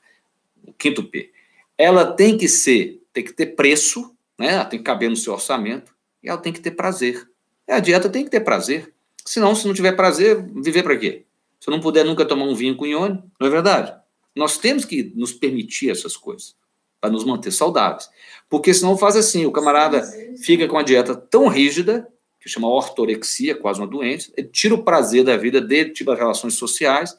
O 0.66 0.72
quinto 0.74 1.04
P. 1.04 1.32
Ela 1.78 2.06
tem 2.14 2.38
que 2.38 2.48
ser, 2.48 3.02
tem 3.12 3.24
que 3.24 3.34
ter 3.34 3.48
preço, 3.48 4.16
né? 4.40 4.54
Ela 4.54 4.66
tem 4.66 4.80
que 4.80 4.86
caber 4.86 5.10
no 5.10 5.16
seu 5.16 5.34
orçamento 5.34 5.94
e 6.24 6.30
ela 6.30 6.38
tem 6.38 6.54
que 6.54 6.62
ter 6.62 6.72
prazer. 6.72 7.30
A 7.68 7.80
dieta 7.80 8.10
tem 8.10 8.24
que 8.24 8.32
ter 8.32 8.40
prazer. 8.40 8.94
Senão, 9.26 9.54
se 9.56 9.68
não 9.68 9.74
tiver 9.74 9.92
prazer, 9.92 10.42
viver 10.62 10.84
para 10.84 10.98
quê? 10.98 11.26
Se 11.60 11.70
eu 11.70 11.72
não 11.72 11.82
puder 11.82 12.06
nunca 12.06 12.26
tomar 12.26 12.46
um 12.46 12.56
vinho 12.56 12.76
com 12.76 12.86
ione, 12.86 13.22
não 13.40 13.48
é 13.48 13.50
verdade? 13.50 13.94
Nós 14.36 14.58
temos 14.58 14.86
que 14.86 15.12
nos 15.16 15.34
permitir 15.34 15.90
essas 15.90 16.16
coisas 16.16 16.56
para 17.04 17.12
nos 17.12 17.26
manter 17.26 17.52
saudáveis. 17.52 18.10
Porque 18.50 18.74
senão 18.74 18.98
faz 18.98 19.18
assim, 19.18 19.46
o 19.46 19.52
camarada 19.52 20.02
fica 20.42 20.70
com 20.70 20.78
a 20.78 20.84
dieta 20.84 21.14
tão 21.14 21.50
rígida 21.50 22.08
que 22.40 22.48
chama 22.48 22.70
ortorexia, 22.70 23.56
quase 23.56 23.82
uma 23.82 23.88
doença, 23.88 24.32
ele 24.38 24.48
tira 24.48 24.74
o 24.74 24.84
prazer 24.84 25.26
da 25.26 25.36
vida 25.36 25.60
dele, 25.60 25.90
tira 25.90 26.14
as 26.14 26.20
relações 26.20 26.54
sociais, 26.54 27.18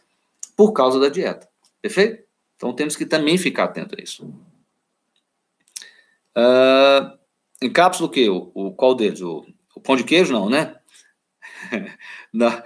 por 0.57 0.73
causa 0.73 0.99
da 0.99 1.11
dieta. 1.11 1.47
Perfeito? 1.83 2.25
Então 2.57 2.73
temos 2.73 2.97
que 2.97 3.05
também 3.05 3.37
ficar 3.37 3.65
atento 3.65 3.95
a 3.99 4.03
isso. 4.03 4.25
Uh, 6.35 7.19
em 7.61 7.71
cápsula 7.71 8.09
o 8.09 8.11
quê? 8.11 8.31
O, 8.31 8.51
o, 8.55 8.73
qual 8.73 8.95
deles? 8.95 9.21
O, 9.21 9.45
o 9.77 9.81
pão 9.83 9.97
de 9.97 10.05
queijo, 10.05 10.33
não, 10.33 10.49
né? 10.49 10.77
não. 12.33 12.63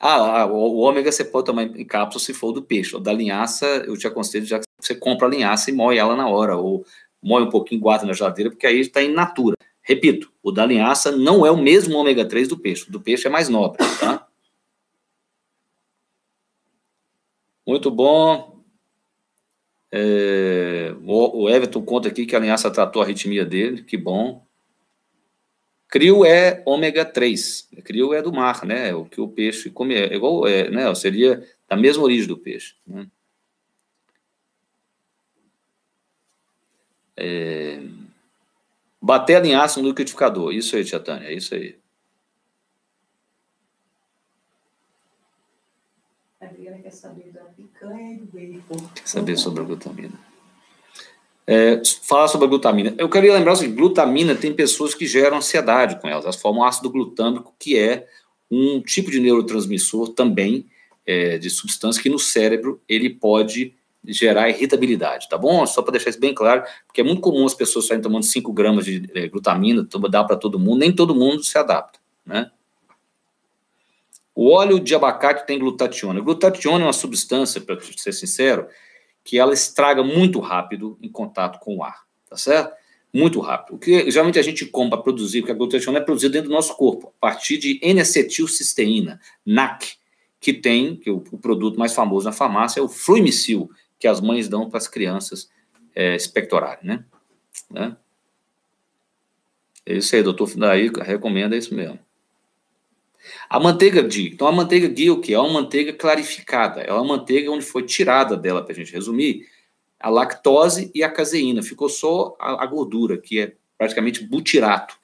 Ah, 0.00 0.46
o, 0.46 0.54
o, 0.54 0.78
ômega 0.78 1.12
você 1.12 1.22
pode 1.22 1.44
tomar 1.44 1.64
em 1.64 1.84
cápsula 1.84 2.24
se 2.24 2.32
for 2.32 2.50
do 2.50 2.62
peixe. 2.62 2.94
Ou 2.94 3.00
da 3.00 3.12
linhaça, 3.12 3.66
eu 3.86 3.94
te 3.96 4.06
aconselho 4.06 4.46
já 4.46 4.58
que 4.58 4.64
você 4.86 4.94
compra 4.94 5.26
a 5.26 5.30
linhaça 5.30 5.70
e 5.70 5.72
moe 5.72 5.96
ela 5.96 6.16
na 6.16 6.28
hora. 6.28 6.56
Ou 6.56 6.84
moe 7.22 7.42
um 7.42 7.50
pouquinho, 7.50 7.80
guarda 7.80 8.06
na 8.06 8.12
geladeira, 8.12 8.50
porque 8.50 8.66
aí 8.66 8.80
está 8.80 9.02
em 9.02 9.12
natura. 9.12 9.56
Repito, 9.82 10.32
o 10.42 10.52
da 10.52 10.64
linhaça 10.64 11.10
não 11.12 11.44
é 11.44 11.50
o 11.50 11.56
mesmo 11.56 11.96
ômega 11.96 12.24
3 12.24 12.48
do 12.48 12.58
peixe. 12.58 12.88
O 12.88 12.92
do 12.92 13.00
peixe 13.00 13.26
é 13.26 13.30
mais 13.30 13.48
nobre, 13.48 13.78
tá? 13.98 14.26
Muito 17.66 17.90
bom. 17.90 18.60
É, 19.90 20.94
o, 21.04 21.50
Everton 21.50 21.82
conta 21.82 22.08
aqui 22.08 22.24
que 22.24 22.34
a 22.34 22.38
linhaça 22.38 22.70
tratou 22.70 23.02
a 23.02 23.04
arritmia 23.04 23.44
dele, 23.44 23.82
que 23.82 23.96
bom. 23.96 24.44
Crio 25.88 26.24
é 26.24 26.62
ômega 26.64 27.04
3. 27.04 27.68
Crio 27.84 28.14
é 28.14 28.22
do 28.22 28.32
mar, 28.32 28.64
né? 28.64 28.94
O 28.94 29.04
que 29.04 29.20
o 29.20 29.28
peixe 29.28 29.68
come 29.68 29.94
é 29.94 30.14
igual, 30.14 30.46
é, 30.46 30.70
né? 30.70 30.92
Seria 30.94 31.46
da 31.68 31.76
mesma 31.76 32.02
origem 32.02 32.26
do 32.26 32.38
peixe. 32.38 32.74
Né? 32.86 33.06
É, 37.24 37.80
Bater 39.04 39.34
a 39.34 39.40
linhaça 39.40 39.82
no 39.82 39.88
liquidificador. 39.88 40.52
Isso 40.52 40.76
aí, 40.76 40.84
Tia 40.84 41.00
Tânia, 41.00 41.26
é 41.26 41.34
isso 41.34 41.52
aí. 41.56 41.76
A 46.40 46.44
Adriana 46.44 46.78
quer 46.78 46.92
saber 46.92 47.32
da 47.32 47.40
picanha 47.40 48.12
e 48.12 48.16
do 48.18 48.26
bacon. 48.26 48.88
Quer 48.94 49.08
saber 49.08 49.36
sobre 49.36 49.60
a 49.60 49.64
glutamina. 49.64 50.12
É, 51.44 51.82
falar 52.04 52.28
sobre 52.28 52.46
a 52.46 52.48
glutamina. 52.48 52.94
Eu 52.96 53.08
queria 53.08 53.32
lembrar 53.32 53.58
que 53.58 53.66
glutamina 53.66 54.36
tem 54.36 54.54
pessoas 54.54 54.94
que 54.94 55.04
geram 55.04 55.38
ansiedade 55.38 56.00
com 56.00 56.06
elas. 56.06 56.22
Elas 56.22 56.40
formam 56.40 56.64
ácido 56.64 56.88
glutâmico, 56.88 57.52
que 57.58 57.76
é 57.76 58.08
um 58.48 58.80
tipo 58.80 59.10
de 59.10 59.18
neurotransmissor 59.18 60.10
também 60.10 60.64
é, 61.04 61.38
de 61.38 61.50
substância 61.50 62.00
que 62.00 62.08
no 62.08 62.20
cérebro 62.20 62.80
ele 62.88 63.10
pode 63.10 63.74
gerar 64.04 64.48
irritabilidade, 64.48 65.28
tá 65.28 65.38
bom? 65.38 65.64
Só 65.66 65.82
para 65.82 65.92
deixar 65.92 66.10
isso 66.10 66.20
bem 66.20 66.34
claro, 66.34 66.64
porque 66.86 67.00
é 67.00 67.04
muito 67.04 67.20
comum 67.20 67.46
as 67.46 67.54
pessoas 67.54 67.86
saírem 67.86 68.02
tomando 68.02 68.24
5 68.24 68.52
gramas 68.52 68.84
de 68.84 69.08
é, 69.14 69.28
glutamina, 69.28 69.86
dá 70.10 70.24
para 70.24 70.36
todo 70.36 70.58
mundo, 70.58 70.80
nem 70.80 70.92
todo 70.92 71.14
mundo 71.14 71.42
se 71.44 71.56
adapta, 71.56 72.00
né? 72.26 72.50
O 74.34 74.50
óleo 74.50 74.80
de 74.80 74.94
abacate 74.94 75.46
tem 75.46 75.58
glutationa. 75.58 76.20
Glutationa 76.20 76.84
é 76.84 76.86
uma 76.86 76.92
substância, 76.92 77.60
para 77.60 77.78
ser 77.80 78.12
sincero, 78.12 78.66
que 79.22 79.38
ela 79.38 79.52
estraga 79.52 80.02
muito 80.02 80.40
rápido 80.40 80.98
em 81.02 81.08
contato 81.08 81.60
com 81.60 81.76
o 81.76 81.84
ar, 81.84 82.02
tá 82.28 82.36
certo? 82.36 82.74
Muito 83.12 83.40
rápido. 83.40 83.76
O 83.76 83.78
que 83.78 84.10
geralmente 84.10 84.38
a 84.38 84.42
gente 84.42 84.64
compra 84.64 84.96
para 84.96 85.04
produzir, 85.04 85.42
porque 85.42 85.52
a 85.52 85.54
glutationa 85.54 85.98
é 85.98 86.02
produzida 86.02 86.32
dentro 86.32 86.48
do 86.48 86.54
nosso 86.54 86.74
corpo, 86.76 87.12
a 87.18 87.20
partir 87.20 87.58
de 87.58 87.78
N-acetilcisteína, 87.82 89.20
NAC, 89.44 89.96
que 90.40 90.52
tem, 90.52 90.96
que 90.96 91.10
o, 91.10 91.22
o, 91.30 91.38
produto 91.38 91.78
mais 91.78 91.94
famoso 91.94 92.24
na 92.24 92.32
farmácia 92.32 92.80
é 92.80 92.82
o 92.82 92.88
Fluimicil, 92.88 93.70
que 94.02 94.08
as 94.08 94.20
mães 94.20 94.48
dão 94.48 94.68
para 94.68 94.78
as 94.78 94.88
crianças 94.88 95.48
é, 95.94 96.16
né? 96.82 97.04
né? 97.70 97.96
É 99.86 99.94
isso 99.94 100.16
aí, 100.16 100.24
doutor 100.24 100.52
Daí 100.56 100.90
recomenda 101.04 101.56
isso 101.56 101.72
mesmo. 101.72 102.00
A 103.48 103.60
manteiga 103.60 104.02
ghee. 104.02 104.32
Então, 104.32 104.48
a 104.48 104.52
manteiga 104.52 104.88
é 104.88 105.08
o 105.08 105.20
quê? 105.20 105.34
É 105.34 105.38
uma 105.38 105.52
manteiga 105.52 105.92
clarificada. 105.92 106.80
É 106.80 106.92
uma 106.92 107.04
manteiga 107.04 107.48
onde 107.52 107.64
foi 107.64 107.84
tirada 107.84 108.36
dela, 108.36 108.64
para 108.64 108.72
a 108.72 108.74
gente 108.74 108.92
resumir, 108.92 109.46
a 110.00 110.10
lactose 110.10 110.90
e 110.92 111.04
a 111.04 111.08
caseína, 111.08 111.62
ficou 111.62 111.88
só 111.88 112.36
a, 112.40 112.64
a 112.64 112.66
gordura, 112.66 113.16
que 113.16 113.38
é 113.38 113.54
praticamente 113.78 114.24
butirato. 114.24 114.96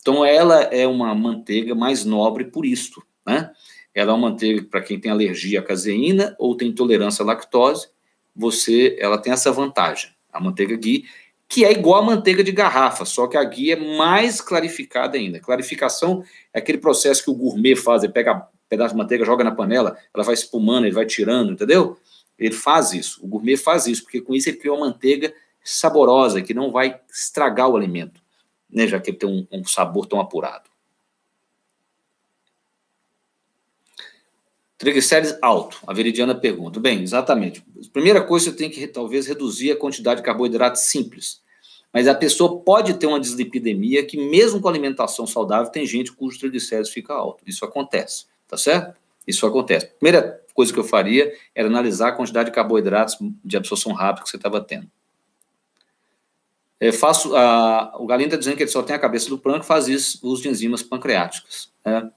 Então, 0.00 0.24
ela 0.24 0.62
é 0.62 0.86
uma 0.86 1.14
manteiga 1.14 1.74
mais 1.74 2.06
nobre 2.06 2.46
por 2.46 2.64
isto, 2.64 3.02
né? 3.26 3.52
Ela 3.94 4.12
é 4.12 4.14
uma 4.14 4.30
manteiga 4.30 4.62
para 4.62 4.80
quem 4.80 4.98
tem 4.98 5.10
alergia 5.10 5.60
à 5.60 5.62
caseína 5.62 6.34
ou 6.38 6.56
tem 6.56 6.68
intolerância 6.68 7.22
à 7.22 7.26
lactose, 7.26 7.94
você, 8.36 8.96
ela 9.00 9.18
tem 9.18 9.32
essa 9.32 9.50
vantagem, 9.50 10.10
a 10.32 10.40
manteiga 10.40 10.76
ghee, 10.76 11.04
que 11.48 11.64
é 11.64 11.72
igual 11.72 12.02
a 12.02 12.04
manteiga 12.04 12.42
de 12.42 12.52
garrafa, 12.52 13.04
só 13.04 13.26
que 13.26 13.36
a 13.36 13.44
ghee 13.44 13.72
é 13.72 13.76
mais 13.96 14.40
clarificada 14.40 15.16
ainda. 15.16 15.40
Clarificação 15.40 16.22
é 16.52 16.58
aquele 16.58 16.78
processo 16.78 17.24
que 17.24 17.30
o 17.30 17.34
gourmet 17.34 17.76
faz, 17.76 18.02
ele 18.02 18.12
pega 18.12 18.34
um 18.34 18.42
pedaço 18.68 18.94
de 18.94 18.98
manteiga, 18.98 19.24
joga 19.24 19.44
na 19.44 19.52
panela, 19.52 19.96
ela 20.12 20.24
vai 20.24 20.34
espumando, 20.34 20.84
ele 20.84 20.94
vai 20.94 21.06
tirando, 21.06 21.52
entendeu? 21.52 21.96
Ele 22.38 22.54
faz 22.54 22.92
isso, 22.92 23.24
o 23.24 23.28
gourmet 23.28 23.56
faz 23.56 23.86
isso, 23.86 24.02
porque 24.02 24.20
com 24.20 24.34
isso 24.34 24.48
ele 24.48 24.58
cria 24.58 24.72
uma 24.72 24.86
manteiga 24.86 25.32
saborosa, 25.64 26.42
que 26.42 26.52
não 26.52 26.70
vai 26.70 27.00
estragar 27.10 27.68
o 27.68 27.76
alimento 27.76 28.20
né, 28.70 28.86
já 28.86 29.00
que 29.00 29.10
ele 29.10 29.18
tem 29.18 29.28
um, 29.28 29.46
um 29.50 29.64
sabor 29.64 30.06
tão 30.06 30.20
apurado. 30.20 30.68
Triglicérides 34.78 35.38
alto. 35.40 35.78
A 35.86 35.92
Veridiana 35.92 36.34
pergunta. 36.34 36.78
Bem, 36.78 37.02
exatamente. 37.02 37.64
Primeira 37.92 38.22
coisa, 38.22 38.50
você 38.50 38.56
tem 38.56 38.70
que 38.70 38.86
talvez 38.86 39.26
reduzir 39.26 39.72
a 39.72 39.76
quantidade 39.76 40.20
de 40.20 40.26
carboidratos 40.26 40.82
simples. 40.82 41.40
Mas 41.92 42.06
a 42.06 42.14
pessoa 42.14 42.60
pode 42.60 42.94
ter 42.94 43.06
uma 43.06 43.18
dislipidemia 43.18 44.04
que, 44.04 44.18
mesmo 44.18 44.60
com 44.60 44.68
alimentação 44.68 45.26
saudável, 45.26 45.70
tem 45.70 45.86
gente 45.86 46.12
cujo 46.12 46.38
triglicérides 46.38 46.92
fica 46.92 47.14
alto. 47.14 47.42
Isso 47.46 47.64
acontece, 47.64 48.26
tá 48.46 48.58
certo? 48.58 48.94
Isso 49.26 49.46
acontece. 49.46 49.86
Primeira 49.98 50.42
coisa 50.52 50.72
que 50.72 50.78
eu 50.78 50.84
faria 50.84 51.32
era 51.54 51.68
analisar 51.68 52.08
a 52.08 52.12
quantidade 52.12 52.50
de 52.50 52.54
carboidratos 52.54 53.16
de 53.42 53.56
absorção 53.56 53.92
rápida 53.92 54.24
que 54.24 54.30
você 54.30 54.36
estava 54.36 54.60
tendo. 54.60 54.90
É, 56.78 56.92
faço, 56.92 57.34
a, 57.34 57.94
o 57.98 58.06
Galindo 58.06 58.26
está 58.26 58.36
dizendo 58.36 58.56
que 58.56 58.62
ele 58.62 58.70
só 58.70 58.82
tem 58.82 58.94
a 58.94 58.98
cabeça 58.98 59.30
do 59.30 59.38
pâncreas, 59.38 59.66
faz 59.66 59.88
isso, 59.88 60.18
uso 60.22 60.42
de 60.42 60.48
enzimas 60.48 60.82
pancreáticas. 60.82 61.70
Né? 61.84 62.10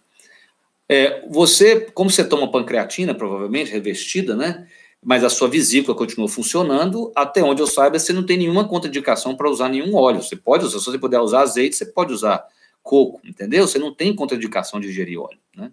É, 0.92 1.24
você, 1.30 1.82
como 1.92 2.10
você 2.10 2.24
toma 2.28 2.52
pancreatina, 2.52 3.14
provavelmente, 3.14 3.72
revestida, 3.72 4.36
né? 4.36 4.68
Mas 5.02 5.24
a 5.24 5.30
sua 5.30 5.48
vesícula 5.48 5.96
continua 5.96 6.28
funcionando, 6.28 7.12
até 7.16 7.44
onde 7.44 7.62
eu 7.62 7.68
saiba, 7.68 8.00
você 8.00 8.12
não 8.12 8.26
tem 8.26 8.38
nenhuma 8.38 8.68
contraindicação 8.68 9.36
para 9.36 9.50
usar 9.50 9.70
nenhum 9.70 9.96
óleo. 9.96 10.22
Você 10.22 10.36
pode 10.36 10.66
usar, 10.66 10.80
se 10.80 10.86
você 10.86 10.98
puder 10.98 11.20
usar 11.20 11.42
azeite, 11.42 11.76
você 11.76 11.86
pode 11.86 12.12
usar 12.12 12.44
coco, 12.82 13.22
entendeu? 13.24 13.68
Você 13.68 13.78
não 13.78 13.94
tem 13.94 14.16
contraindicação 14.16 14.80
de 14.80 14.90
ingerir 14.90 15.22
óleo, 15.22 15.38
né? 15.56 15.72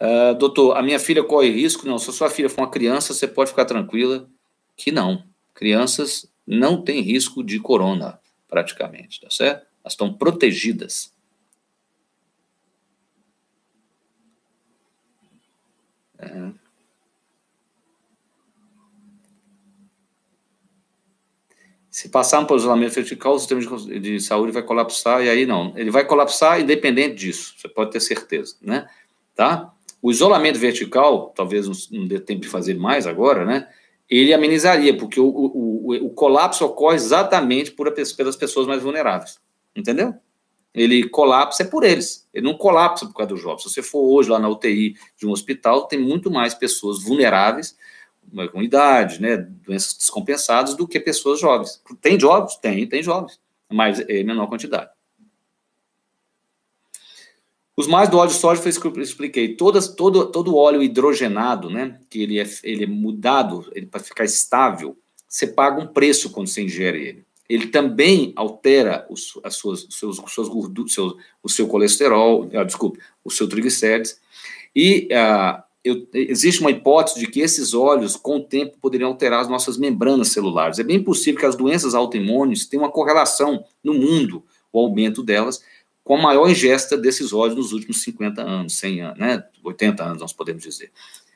Uh, 0.00 0.34
doutor, 0.36 0.76
a 0.76 0.82
minha 0.82 0.98
filha 0.98 1.22
corre 1.22 1.48
risco? 1.50 1.86
Não, 1.86 1.98
se 1.98 2.10
a 2.10 2.12
sua 2.12 2.30
filha 2.30 2.48
for 2.48 2.62
uma 2.62 2.70
criança, 2.70 3.12
você 3.14 3.26
pode 3.26 3.50
ficar 3.50 3.64
tranquila 3.64 4.28
que 4.76 4.90
não. 4.90 5.24
Crianças 5.54 6.28
não 6.46 6.82
têm 6.82 7.00
risco 7.00 7.42
de 7.44 7.60
corona, 7.60 8.18
praticamente, 8.52 9.18
tá 9.18 9.30
certo? 9.30 9.66
Elas 9.82 9.94
estão 9.94 10.12
protegidas. 10.12 11.10
É. 16.18 16.50
Se 21.90 22.10
passar 22.10 22.40
um 22.40 22.44
posicionamento 22.44 22.92
vertical, 22.92 23.34
o 23.34 23.38
sistema 23.38 23.62
de, 23.62 23.98
de 23.98 24.20
saúde 24.20 24.52
vai 24.52 24.62
colapsar, 24.62 25.22
e 25.22 25.30
aí 25.30 25.46
não. 25.46 25.72
Ele 25.74 25.90
vai 25.90 26.04
colapsar 26.04 26.60
independente 26.60 27.14
disso, 27.14 27.54
você 27.56 27.70
pode 27.70 27.90
ter 27.90 28.00
certeza, 28.00 28.56
né? 28.60 28.86
Tá? 29.34 29.72
O 30.02 30.10
isolamento 30.10 30.58
vertical, 30.58 31.32
talvez 31.34 31.90
não 31.90 32.06
dê 32.06 32.20
tempo 32.20 32.42
de 32.42 32.48
fazer 32.48 32.74
mais 32.74 33.06
agora, 33.06 33.46
né? 33.46 33.66
Ele 34.12 34.34
amenizaria, 34.34 34.94
porque 34.94 35.18
o, 35.18 35.26
o, 35.26 36.06
o, 36.06 36.10
colapso 36.10 36.66
ocorre 36.66 36.96
exatamente 36.96 37.70
por, 37.70 37.90
pelas 37.90 38.36
pessoas 38.36 38.66
mais 38.66 38.82
vulneráveis. 38.82 39.40
Entendeu? 39.74 40.14
Ele 40.74 41.08
colapsa 41.08 41.62
é 41.62 41.66
por 41.66 41.82
eles. 41.82 42.28
Ele 42.34 42.44
não 42.44 42.52
colapsa 42.52 43.06
por 43.06 43.14
causa 43.14 43.30
dos 43.30 43.40
jovens. 43.40 43.62
Se 43.62 43.70
você 43.70 43.82
for 43.82 44.02
hoje 44.02 44.28
lá 44.28 44.38
na 44.38 44.50
UTI 44.50 44.96
de 45.16 45.26
um 45.26 45.30
hospital, 45.30 45.86
tem 45.86 45.98
muito 45.98 46.30
mais 46.30 46.52
pessoas 46.52 47.02
vulneráveis, 47.02 47.74
com 48.52 48.62
idade, 48.62 49.20
né, 49.20 49.38
doenças 49.38 49.94
descompensadas, 49.96 50.74
do 50.74 50.86
que 50.86 51.00
pessoas 51.00 51.40
jovens. 51.40 51.82
Tem 52.02 52.20
jovens? 52.20 52.56
Tem, 52.56 52.86
tem 52.86 53.02
jovens, 53.02 53.40
mas 53.70 53.98
é 54.00 54.22
menor 54.22 54.46
quantidade. 54.46 54.90
Os 57.76 57.86
mais 57.86 58.08
do 58.08 58.18
óleo 58.18 58.30
de 58.30 58.36
soja 58.36 58.60
foi 58.60 58.70
isso 58.70 58.80
que 58.80 58.86
eu 58.86 59.02
expliquei. 59.02 59.54
Todas, 59.54 59.88
todo, 59.88 60.26
todo 60.26 60.56
óleo 60.56 60.82
hidrogenado, 60.82 61.70
né, 61.70 61.98
que 62.10 62.22
ele 62.22 62.38
é, 62.38 62.46
ele 62.62 62.84
é 62.84 62.86
mudado 62.86 63.70
para 63.90 64.00
ficar 64.00 64.24
estável, 64.24 64.96
você 65.26 65.46
paga 65.46 65.80
um 65.80 65.86
preço 65.86 66.30
quando 66.30 66.48
você 66.48 66.62
ingere 66.62 67.02
ele. 67.02 67.24
Ele 67.48 67.68
também 67.68 68.32
altera 68.36 69.06
os, 69.08 69.38
as 69.42 69.56
suas, 69.56 69.86
seus, 69.90 70.20
suas 70.28 70.48
gorduras, 70.48 70.92
seu, 70.92 71.16
o 71.42 71.48
seu 71.48 71.66
colesterol, 71.66 72.48
ah, 72.54 72.64
desculpe, 72.64 72.98
o 73.24 73.30
seu 73.30 73.48
triglicérides. 73.48 74.20
E 74.76 75.08
ah, 75.12 75.64
eu, 75.84 76.06
existe 76.12 76.60
uma 76.60 76.70
hipótese 76.70 77.18
de 77.18 77.26
que 77.26 77.40
esses 77.40 77.74
óleos, 77.74 78.16
com 78.16 78.36
o 78.36 78.44
tempo, 78.44 78.78
poderiam 78.80 79.08
alterar 79.08 79.40
as 79.40 79.48
nossas 79.48 79.76
membranas 79.76 80.28
celulares. 80.28 80.78
É 80.78 80.84
bem 80.84 81.02
possível 81.02 81.40
que 81.40 81.46
as 81.46 81.56
doenças 81.56 81.94
autoimunes 81.94 82.66
tenham 82.66 82.84
uma 82.84 82.92
correlação 82.92 83.64
no 83.82 83.94
mundo, 83.94 84.44
o 84.72 84.78
aumento 84.78 85.22
delas, 85.22 85.62
com 86.04 86.16
a 86.16 86.20
maior 86.22 86.48
ingesta 86.48 86.96
desses 86.96 87.32
óleos 87.32 87.56
nos 87.56 87.72
últimos 87.72 88.02
50 88.02 88.42
anos, 88.42 88.74
100 88.74 89.00
anos, 89.02 89.18
né? 89.18 89.44
80 89.62 90.02
anos, 90.04 90.20
nós 90.20 90.32
podemos 90.32 90.62
dizer. 90.62 90.90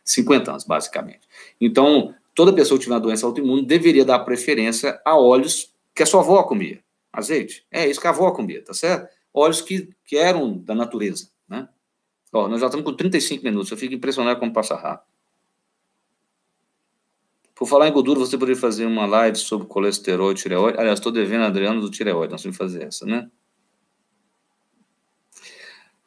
50 0.05 0.51
anos, 0.51 0.65
basicamente. 0.65 1.21
Então, 1.61 2.15
toda 2.35 2.53
pessoa 2.53 2.79
que 2.79 2.85
tiver 2.85 2.95
uma 2.95 3.01
doença 3.01 3.27
autoimune 3.27 3.65
deveria 3.65 4.05
dar 4.05 4.21
preferência 4.21 5.01
a 5.05 5.17
óleos 5.17 5.73
que 5.95 6.03
a 6.03 6.07
sua 6.07 6.21
avó 6.21 6.43
comia. 6.43 6.81
Azeite. 7.13 7.65
É 7.71 7.89
isso 7.89 8.01
que 8.01 8.07
a 8.07 8.11
avó 8.11 8.31
comia, 8.31 8.63
tá 8.63 8.75
certo? 8.75 9.09
Óleos 9.33 9.61
que, 9.61 9.89
que 10.05 10.17
eram 10.17 10.59
da 10.59 10.75
natureza, 10.75 11.31
né? 11.49 11.69
Ó, 12.33 12.49
nós 12.49 12.61
já 12.61 12.67
estamos 12.67 12.85
com 12.85 12.93
35 12.93 13.43
minutos, 13.45 13.71
eu 13.71 13.77
fico 13.77 13.95
impressionado 13.95 14.39
como 14.39 14.53
passa 14.53 14.77
rápido. 14.77 15.07
Por 17.55 17.67
falar 17.67 17.89
em 17.89 17.93
gordura, 17.93 18.21
você 18.21 18.37
poderia 18.37 18.61
fazer 18.61 18.85
uma 18.85 19.07
live 19.07 19.39
sobre 19.39 19.67
colesterol 19.67 20.31
e 20.31 20.35
tireoide. 20.35 20.79
Aliás, 20.79 20.99
estou 20.99 21.11
devendo 21.11 21.45
a 21.45 21.47
Adriano 21.47 21.81
do 21.81 21.91
tireoide, 21.91 22.31
nós 22.31 22.43
vamos 22.43 22.59
fazer 22.59 22.83
essa, 22.83 23.07
né? 23.07 23.31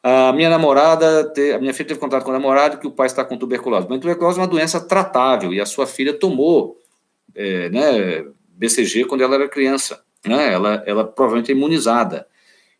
A 0.02 0.32
minha 0.32 0.48
namorada, 0.48 1.30
a 1.54 1.58
minha 1.58 1.74
filha 1.74 1.88
teve 1.88 2.00
contato 2.00 2.24
com 2.24 2.30
o 2.30 2.32
namorado 2.32 2.78
que 2.78 2.86
o 2.86 2.90
pai 2.90 3.06
está 3.06 3.24
com 3.24 3.36
tuberculose. 3.36 3.86
Mas 3.88 4.00
tuberculose 4.00 4.38
é 4.38 4.42
uma 4.42 4.48
doença 4.48 4.80
tratável 4.80 5.52
e 5.52 5.60
a 5.60 5.66
sua 5.66 5.86
filha 5.86 6.14
tomou 6.14 6.80
é, 7.34 7.68
né, 7.68 8.24
BCG 8.48 9.04
quando 9.04 9.22
ela 9.22 9.34
era 9.34 9.48
criança. 9.48 10.02
Né? 10.26 10.52
Ela, 10.52 10.82
ela 10.86 11.04
provavelmente 11.04 11.52
é 11.52 11.54
imunizada. 11.54 12.26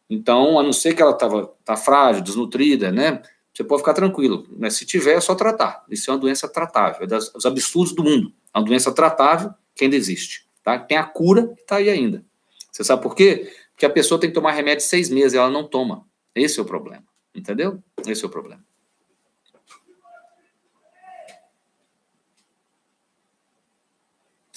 Então, 0.09 0.59
a 0.59 0.63
não 0.63 0.73
ser 0.73 0.95
que 0.95 1.03
ela 1.03 1.13
estava 1.13 1.47
tá 1.65 1.77
frágil, 1.77 2.23
desnutrida, 2.23 2.91
né? 2.91 3.23
Você 3.53 3.63
pode 3.63 3.83
ficar 3.83 3.95
tranquilo. 3.95 4.47
Mas 4.59 4.75
se 4.75 4.85
tiver, 4.85 5.15
é 5.15 5.21
só 5.21 5.35
tratar. 5.35 5.85
Isso 5.89 6.11
é 6.11 6.15
uma 6.15 6.21
doença 6.21 6.49
tratável. 6.49 7.05
É 7.05 7.07
dos 7.07 7.47
absurdos 7.47 7.95
do 7.95 8.03
mundo. 8.03 8.33
É 8.53 8.59
uma 8.59 8.65
doença 8.65 8.93
tratável 8.93 9.53
que 9.75 9.85
ainda 9.85 9.97
existe. 9.97 10.47
Tá? 10.65 10.79
Tem 10.79 10.97
a 10.97 11.05
cura 11.05 11.53
e 11.57 11.61
está 11.61 11.77
aí 11.77 11.89
ainda. 11.89 12.25
Você 12.73 12.83
sabe 12.83 13.03
por 13.03 13.15
quê? 13.15 13.53
Porque 13.73 13.87
a 13.87 13.91
pessoa 13.91 14.21
tem 14.21 14.31
que 14.31 14.35
tomar 14.35 14.53
remédio 14.53 14.85
seis 14.85 15.09
meses 15.09 15.35
e 15.35 15.37
ela 15.37 15.51
não 15.51 15.65
toma. 15.65 16.05
Esse 16.35 16.59
é 16.59 16.63
o 16.63 16.67
problema. 16.67 17.05
Entendeu? 17.35 17.83
Esse 18.07 18.25
é 18.25 18.27
o 18.27 18.31
problema. 18.31 18.65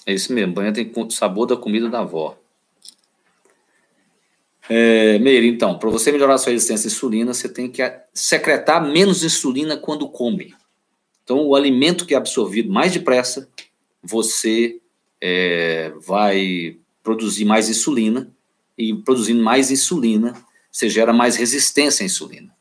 É 0.06 0.14
isso 0.14 0.34
mesmo, 0.34 0.54
banha 0.54 0.74
tem 0.74 0.92
sabor 1.10 1.46
da 1.46 1.56
comida 1.56 1.90
da 1.90 2.00
avó. 2.00 2.38
É, 4.70 5.18
Meire, 5.20 5.48
então, 5.48 5.78
para 5.78 5.90
você 5.90 6.12
melhorar 6.12 6.38
sua 6.38 6.52
resistência 6.52 6.88
à 6.88 6.92
insulina, 6.92 7.34
você 7.34 7.48
tem 7.48 7.70
que 7.70 7.82
secretar 8.14 8.86
menos 8.86 9.24
insulina 9.24 9.78
quando 9.78 10.10
come. 10.10 10.54
Então, 11.24 11.46
o 11.46 11.56
alimento 11.56 12.06
que 12.06 12.14
é 12.14 12.18
absorvido 12.18 12.72
mais 12.72 12.92
depressa, 12.92 13.50
você 14.02 14.82
é, 15.22 15.94
vai 16.06 16.78
produzir 17.02 17.46
mais 17.46 17.70
insulina, 17.70 18.30
e 18.78 18.94
produzindo 18.94 19.42
mais 19.42 19.72
insulina, 19.72 20.34
você 20.70 20.90
gera 20.90 21.14
mais 21.14 21.36
resistência 21.36 22.04
à 22.04 22.06
insulina 22.06 22.54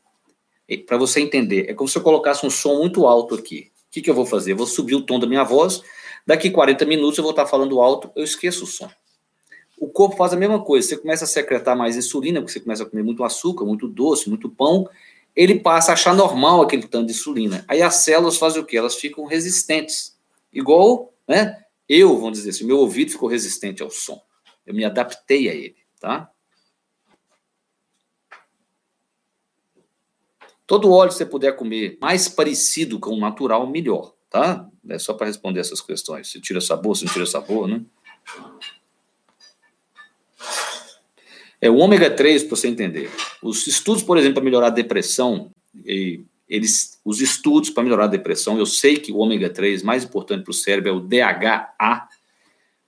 para 0.87 0.97
você 0.97 1.19
entender, 1.19 1.69
é 1.69 1.73
como 1.73 1.87
se 1.87 1.97
eu 1.97 2.01
colocasse 2.01 2.45
um 2.45 2.49
som 2.49 2.79
muito 2.79 3.05
alto 3.05 3.35
aqui. 3.35 3.71
O 3.87 3.91
que, 3.91 4.01
que 4.01 4.09
eu 4.09 4.13
vou 4.15 4.25
fazer? 4.25 4.53
Eu 4.53 4.57
vou 4.57 4.65
subir 4.65 4.95
o 4.95 5.01
tom 5.01 5.19
da 5.19 5.27
minha 5.27 5.43
voz, 5.43 5.81
daqui 6.25 6.49
40 6.49 6.85
minutos 6.85 7.17
eu 7.17 7.23
vou 7.23 7.31
estar 7.31 7.45
falando 7.45 7.79
alto, 7.81 8.09
eu 8.15 8.23
esqueço 8.23 8.63
o 8.63 8.67
som. 8.67 8.89
O 9.77 9.87
corpo 9.87 10.15
faz 10.15 10.33
a 10.33 10.37
mesma 10.37 10.63
coisa, 10.63 10.87
você 10.87 10.97
começa 10.97 11.25
a 11.25 11.27
secretar 11.27 11.77
mais 11.77 11.97
insulina, 11.97 12.39
porque 12.39 12.53
você 12.53 12.59
começa 12.59 12.83
a 12.83 12.85
comer 12.85 13.03
muito 13.03 13.23
açúcar, 13.23 13.65
muito 13.65 13.87
doce, 13.87 14.29
muito 14.29 14.49
pão, 14.49 14.87
ele 15.35 15.59
passa 15.59 15.91
a 15.91 15.93
achar 15.93 16.15
normal 16.15 16.61
aquele 16.61 16.87
tanto 16.87 17.07
de 17.07 17.11
insulina. 17.11 17.65
Aí 17.67 17.81
as 17.81 17.95
células 17.95 18.37
fazem 18.37 18.61
o 18.61 18.65
quê? 18.65 18.77
Elas 18.77 18.95
ficam 18.95 19.25
resistentes. 19.25 20.15
Igual, 20.51 21.13
né? 21.27 21.63
Eu, 21.89 22.15
vamos 22.17 22.37
dizer 22.37 22.51
assim, 22.51 22.65
meu 22.65 22.77
ouvido 22.77 23.11
ficou 23.11 23.27
resistente 23.27 23.81
ao 23.83 23.89
som. 23.89 24.21
Eu 24.65 24.73
me 24.73 24.85
adaptei 24.85 25.49
a 25.49 25.53
ele, 25.53 25.75
tá? 25.99 26.29
Todo 30.65 30.91
óleo 30.91 31.09
que 31.09 31.15
você 31.15 31.25
puder 31.25 31.55
comer 31.55 31.97
mais 32.01 32.27
parecido 32.27 32.99
com 32.99 33.11
o 33.11 33.19
natural, 33.19 33.67
melhor, 33.67 34.13
tá? 34.29 34.67
É 34.89 34.97
só 34.97 35.13
para 35.13 35.27
responder 35.27 35.59
essas 35.59 35.81
questões. 35.81 36.31
Se 36.31 36.39
tira 36.39 36.61
sabor, 36.61 36.95
se 36.95 37.05
não 37.05 37.11
tira 37.11 37.25
sabor, 37.25 37.67
né? 37.67 37.81
É 41.61 41.69
o 41.69 41.77
ômega 41.77 42.09
3, 42.09 42.43
para 42.43 42.55
você 42.55 42.67
entender. 42.67 43.09
Os 43.41 43.67
estudos, 43.67 44.03
por 44.03 44.17
exemplo, 44.17 44.35
para 44.35 44.43
melhorar 44.43 44.67
a 44.67 44.69
depressão, 44.69 45.51
eles, 46.47 46.99
os 47.05 47.21
estudos 47.21 47.69
para 47.69 47.83
melhorar 47.83 48.05
a 48.05 48.07
depressão, 48.07 48.57
eu 48.57 48.65
sei 48.65 48.97
que 48.97 49.11
o 49.11 49.17
ômega 49.17 49.49
3 49.49 49.81
mais 49.83 50.03
importante 50.03 50.43
para 50.43 50.51
o 50.51 50.53
cérebro 50.53 50.89
é 50.89 50.93
o 50.93 50.99
DHA, 50.99 52.07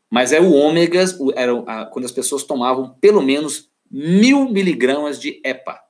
mas 0.09 0.33
é 0.33 0.41
o 0.41 0.51
ômega, 0.51 1.03
era 1.35 1.85
quando 1.85 2.05
as 2.05 2.11
pessoas 2.11 2.43
tomavam 2.43 2.89
pelo 2.99 3.21
menos 3.21 3.69
mil 3.89 4.49
miligramas 4.49 5.19
de 5.19 5.41
EPA. 5.43 5.84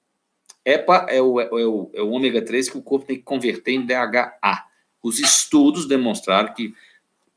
EPA 0.66 1.05
é 1.09 1.22
o, 1.22 1.39
é 1.39 1.47
o, 1.47 1.91
é 1.93 2.01
o 2.01 2.09
ômega 2.09 2.41
3 2.41 2.70
que 2.70 2.78
o 2.78 2.82
corpo 2.82 3.05
tem 3.05 3.18
que 3.18 3.24
converter 3.24 3.74
em 3.74 3.86
DHA. 3.86 4.66
Os 5.03 5.20
estudos 5.20 5.88
demonstraram 5.88 6.53
que 6.53 6.74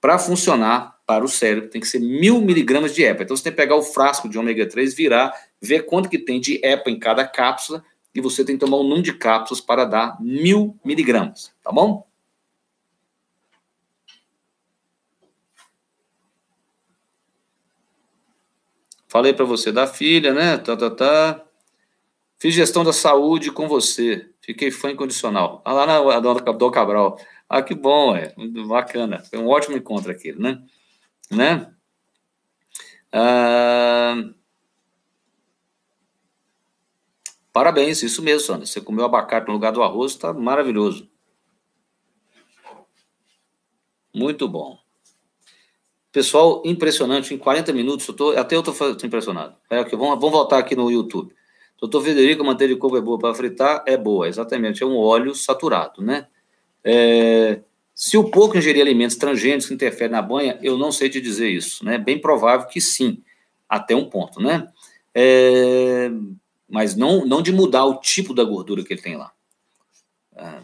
para 0.01 0.19
funcionar 0.19 0.99
para 1.07 1.25
o 1.25 1.29
cérebro 1.29 1.69
tem 1.69 1.81
que 1.81 1.87
ser 1.87 2.01
mil 2.01 2.41
miligramas 2.41 2.95
de 2.95 3.03
EPA. 3.03 3.23
Então 3.23 3.37
você 3.37 3.45
tem 3.45 3.53
que 3.53 3.57
pegar 3.57 3.77
o 3.77 3.83
frasco 3.83 4.29
de 4.29 4.39
ômega 4.39 4.67
3, 4.67 4.95
virar, 4.95 5.33
ver 5.61 5.87
quanto 5.87 6.09
que 6.09 6.19
tem 6.19 6.41
de 6.41 6.61
EPA 6.65 6.91
em 6.91 6.99
cada 6.99 7.27
cápsula 7.27 7.85
e 8.15 8.21
você 8.21 8.45
tem 8.45 8.57
que 8.57 8.65
tomar 8.65 8.79
um 8.79 8.83
número 8.83 9.03
de 9.03 9.13
cápsulas 9.13 9.61
para 9.61 9.85
dar 9.85 10.21
mil 10.21 10.79
miligramas, 10.85 11.53
tá 11.63 11.71
bom? 11.71 12.07
Falei 19.07 19.33
para 19.33 19.47
você 19.47 19.73
da 19.73 19.87
filha, 19.87 20.35
né? 20.35 20.59
Tá, 20.59 20.77
tá, 20.77 20.91
tá. 20.91 21.48
Fiz 22.39 22.55
gestão 22.55 22.85
da 22.85 22.93
saúde 22.93 23.51
com 23.51 23.67
você. 23.67 24.31
Fiquei 24.41 24.71
fã 24.71 24.91
incondicional. 24.91 25.61
Ah, 25.65 25.73
lá 25.73 25.87
na 25.87 26.21
dona 26.21 26.41
Dom 26.53 26.71
Cabral. 26.71 27.19
Ah, 27.49 27.63
que 27.63 27.75
bom, 27.75 28.15
é. 28.15 28.33
Bacana. 28.67 29.25
Foi 29.25 29.39
um 29.39 29.49
ótimo 29.49 29.77
encontro 29.77 30.11
aquele, 30.11 30.39
né? 30.39 30.63
Né? 31.31 31.73
Ah, 33.13 34.15
parabéns, 37.53 38.03
isso 38.03 38.23
mesmo, 38.23 38.41
Sandra. 38.47 38.67
Você 38.67 38.81
comeu 38.81 39.05
abacate 39.05 39.49
no 39.49 39.55
lugar 39.55 39.73
do 39.73 39.83
arroz, 39.83 40.13
está 40.13 40.33
maravilhoso. 40.33 41.11
Muito 44.15 44.49
bom. 44.49 44.79
Pessoal, 46.13 46.63
impressionante, 46.65 47.35
em 47.35 47.39
40 47.39 47.73
minutos, 47.73 48.09
eu 48.09 48.15
tô, 48.15 48.31
até 48.31 48.57
eu 48.57 48.61
estou 48.61 48.75
impressionado. 49.05 49.57
É, 49.71 49.81
okay, 49.81 49.99
vamos, 49.99 50.19
vamos 50.19 50.33
voltar 50.33 50.59
aqui 50.59 50.75
no 50.75 50.91
YouTube. 50.91 51.35
Doutor 51.81 52.03
Federico, 52.03 52.43
a 52.43 52.47
manteiga 52.47 52.75
de 52.75 52.81
coco 52.81 52.97
é 52.97 53.01
boa 53.01 53.19
para 53.19 53.35
fritar? 53.35 53.85
É 53.87 53.97
boa, 53.97 54.29
exatamente. 54.29 54.83
É 54.83 54.87
um 54.87 54.97
óleo 54.97 55.35
saturado, 55.35 56.03
né? 56.03 56.27
É, 56.83 57.61
se 57.95 58.17
o 58.17 58.31
porco 58.31 58.57
ingerir 58.57 58.83
alimentos 58.83 59.17
transgênicos 59.17 59.67
que 59.67 59.75
interferem 59.75 60.13
na 60.13 60.23
banha, 60.23 60.59
eu 60.63 60.77
não 60.77 60.91
sei 60.91 61.09
te 61.09 61.21
dizer 61.21 61.49
isso, 61.49 61.85
né? 61.85 61.99
Bem 61.99 62.21
provável 62.21 62.67
que 62.67 62.81
sim, 62.81 63.23
até 63.69 63.95
um 63.95 64.09
ponto, 64.09 64.41
né? 64.41 64.69
É, 65.15 66.11
mas 66.69 66.97
não, 66.97 67.25
não 67.25 67.41
de 67.43 67.53
mudar 67.53 67.85
o 67.85 68.01
tipo 68.01 68.35
da 68.35 68.45
gordura 68.45 68.85
que 68.85 68.93
ele 68.93 69.03
tem 69.03 69.17
lá. 69.17 69.33
É, 70.37 70.61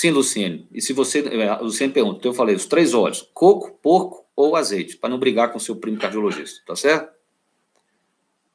Sim, 0.00 0.12
Luciene. 0.12 0.66
E 0.72 0.80
se 0.80 0.94
você. 0.94 1.18
É, 1.18 1.56
Luciene 1.56 1.92
pergunta, 1.92 2.26
eu 2.26 2.32
falei, 2.32 2.56
os 2.56 2.64
três 2.64 2.94
óleos: 2.94 3.28
coco, 3.34 3.78
porco 3.82 4.24
ou 4.34 4.56
azeite, 4.56 4.96
para 4.96 5.10
não 5.10 5.18
brigar 5.18 5.52
com 5.52 5.58
seu 5.58 5.76
primo 5.76 5.98
cardiologista, 5.98 6.62
tá 6.66 6.74
certo? 6.74 7.12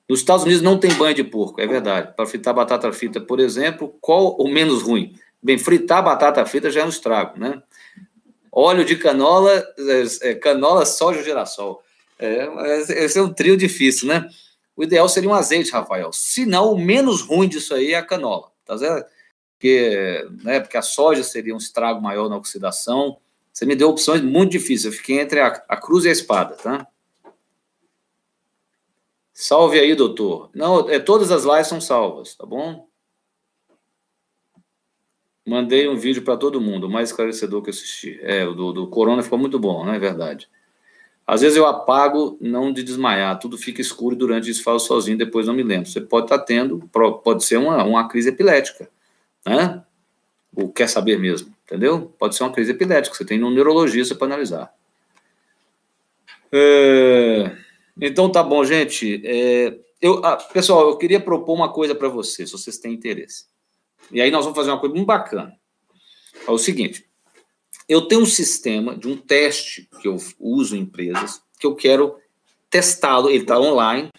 Nos 0.08 0.20
Estados 0.20 0.43
Unidos 0.43 0.62
não 0.62 0.78
tem 0.78 0.93
banho 0.93 1.16
de 1.16 1.24
porco, 1.24 1.60
é 1.60 1.68
verdade. 1.68 2.14
Para 2.16 2.26
fritar 2.26 2.53
batata 2.53 2.91
frita, 2.93 3.20
por 3.20 3.39
exemplo, 3.39 3.95
qual 3.99 4.36
o 4.38 4.47
menos 4.47 4.82
ruim? 4.82 5.16
Bem, 5.41 5.58
fritar 5.58 6.03
batata 6.03 6.45
frita 6.45 6.70
já 6.70 6.82
é 6.82 6.86
um 6.86 6.89
estrago, 6.89 7.39
né? 7.39 7.62
Óleo 8.51 8.86
de 8.86 8.95
canola, 8.95 9.66
é, 9.78 10.30
é 10.30 10.36
canola, 10.36 10.86
soja 10.86 11.24
girassol. 11.24 11.82
É, 12.18 12.47
esse 13.03 13.20
é 13.20 13.22
um 13.22 13.34
trio 13.34 13.58
difícil, 13.58 14.08
né? 14.08 14.30
O 14.76 14.84
ideal 14.84 15.10
seria 15.10 15.30
um 15.30 15.34
azeite, 15.34 15.72
Rafael. 15.72 16.12
Se 16.14 16.45
não, 16.45 16.74
o 16.74 16.80
menos 16.80 17.22
ruim 17.22 17.47
disso 17.47 17.74
aí 17.74 17.93
é 17.93 17.97
a 17.97 18.06
canola, 18.06 18.51
tá 18.66 18.78
certo? 18.78 19.10
porque, 19.66 20.28
né, 20.43 20.60
porque 20.60 20.78
a 20.78 20.82
soja 20.82 21.24
seria 21.24 21.53
um 21.53 21.58
estrago 21.58 22.01
maior 22.01 22.30
na 22.30 22.38
oxidação. 22.38 23.18
Você 23.51 23.66
me 23.66 23.76
deu 23.76 23.89
opções 23.89 24.22
muito 24.22 24.51
difíceis. 24.51 24.86
Eu 24.86 24.91
fiquei 24.91 25.20
entre 25.20 25.39
a, 25.39 25.47
a 25.68 25.78
cruz 25.78 26.06
e 26.06 26.10
a 26.10 26.12
espada, 26.12 26.56
tá? 26.56 26.88
Salve 29.38 29.77
aí, 29.77 29.93
doutor. 29.93 30.49
Não, 30.55 30.89
é, 30.89 30.97
todas 30.97 31.29
as 31.29 31.43
lives 31.43 31.67
são 31.67 31.81
salvas, 31.81 32.36
tá 32.36 32.45
bom? 32.45 32.88
Mandei 35.45 35.88
um 35.88 35.95
vídeo 35.95 36.23
para 36.23 36.38
todo 36.38 36.61
mundo, 36.61 36.88
o 36.88 36.89
mais 36.89 37.09
esclarecedor 37.09 37.61
que 37.61 37.69
eu 37.69 37.73
assisti. 37.73 38.17
É, 38.23 38.47
o 38.47 38.53
do, 38.53 38.73
do 38.73 38.88
Corona 38.88 39.21
ficou 39.21 39.38
muito 39.38 39.59
bom, 39.59 39.86
não 39.86 39.93
é 39.93 39.99
verdade? 39.99 40.49
Às 41.27 41.41
vezes 41.41 41.57
eu 41.57 41.67
apago, 41.67 42.38
não 42.39 42.71
de 42.71 42.81
desmaiar, 42.81 43.38
tudo 43.38 43.57
fica 43.57 43.81
escuro 43.81 44.15
durante 44.15 44.49
isso, 44.49 44.63
falo 44.63 44.79
sozinho, 44.79 45.17
depois 45.17 45.45
não 45.45 45.53
me 45.53 45.63
lembro. 45.63 45.89
Você 45.89 46.01
pode 46.01 46.27
estar 46.27 46.39
tá 46.39 46.43
tendo, 46.45 46.89
pode 47.23 47.43
ser 47.43 47.57
uma, 47.57 47.83
uma 47.83 48.07
crise 48.07 48.29
epilética 48.29 48.89
né? 49.45 49.83
O 50.55 50.69
quer 50.69 50.89
saber 50.89 51.19
mesmo, 51.19 51.53
entendeu? 51.65 52.13
Pode 52.17 52.36
ser 52.36 52.43
uma 52.43 52.51
crise 52.51 52.71
epilética, 52.71 53.15
você 53.15 53.25
tem 53.25 53.43
um 53.43 53.51
neurologista 53.51 54.15
para 54.15 54.27
analisar. 54.27 54.73
É, 56.51 57.55
então 57.99 58.31
tá 58.31 58.43
bom, 58.43 58.63
gente. 58.63 59.21
É, 59.25 59.77
eu, 60.01 60.23
ah, 60.25 60.35
pessoal, 60.35 60.89
eu 60.89 60.97
queria 60.97 61.19
propor 61.19 61.53
uma 61.53 61.71
coisa 61.71 61.95
para 61.95 62.09
vocês, 62.09 62.49
se 62.49 62.57
vocês 62.57 62.77
têm 62.77 62.93
interesse. 62.93 63.45
E 64.11 64.21
aí 64.21 64.29
nós 64.29 64.43
vamos 64.43 64.57
fazer 64.57 64.71
uma 64.71 64.79
coisa 64.79 64.93
muito 64.93 65.07
bacana. 65.07 65.53
É 66.47 66.51
o 66.51 66.57
seguinte: 66.57 67.05
eu 67.87 68.07
tenho 68.07 68.21
um 68.21 68.25
sistema 68.25 68.95
de 68.97 69.07
um 69.07 69.15
teste 69.15 69.89
que 70.01 70.07
eu 70.07 70.17
uso 70.39 70.75
em 70.75 70.81
empresas, 70.81 71.41
que 71.59 71.65
eu 71.65 71.75
quero 71.75 72.17
testá-lo, 72.69 73.29
ele 73.29 73.43
está 73.43 73.59
online, 73.59 74.09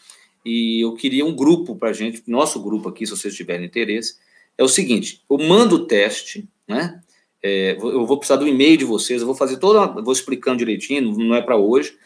e 0.45 0.85
eu 0.85 0.95
queria 0.95 1.25
um 1.25 1.35
grupo 1.35 1.77
para 1.77 1.93
gente, 1.93 2.23
nosso 2.27 2.63
grupo 2.63 2.89
aqui, 2.89 3.05
se 3.05 3.11
vocês 3.11 3.35
tiverem 3.35 3.67
interesse, 3.67 4.17
é 4.57 4.65
o 4.65 4.69
seguinte: 4.69 5.23
eu 5.29 5.39
mando 5.39 5.77
o 5.77 5.87
teste, 5.87 6.49
né? 6.67 7.01
É, 7.43 7.77
eu 7.81 8.07
vou 8.07 8.19
precisar 8.19 8.37
do 8.37 8.49
e-mail 8.49 8.77
de 8.77 8.85
vocês, 8.85 9.21
eu 9.21 9.27
vou 9.27 9.37
fazer 9.37 9.59
toda, 9.59 9.87
vou 10.03 10.13
explicando 10.13 10.59
direitinho, 10.59 11.17
não 11.17 11.35
é 11.35 11.43
para 11.43 11.57
hoje. 11.57 11.97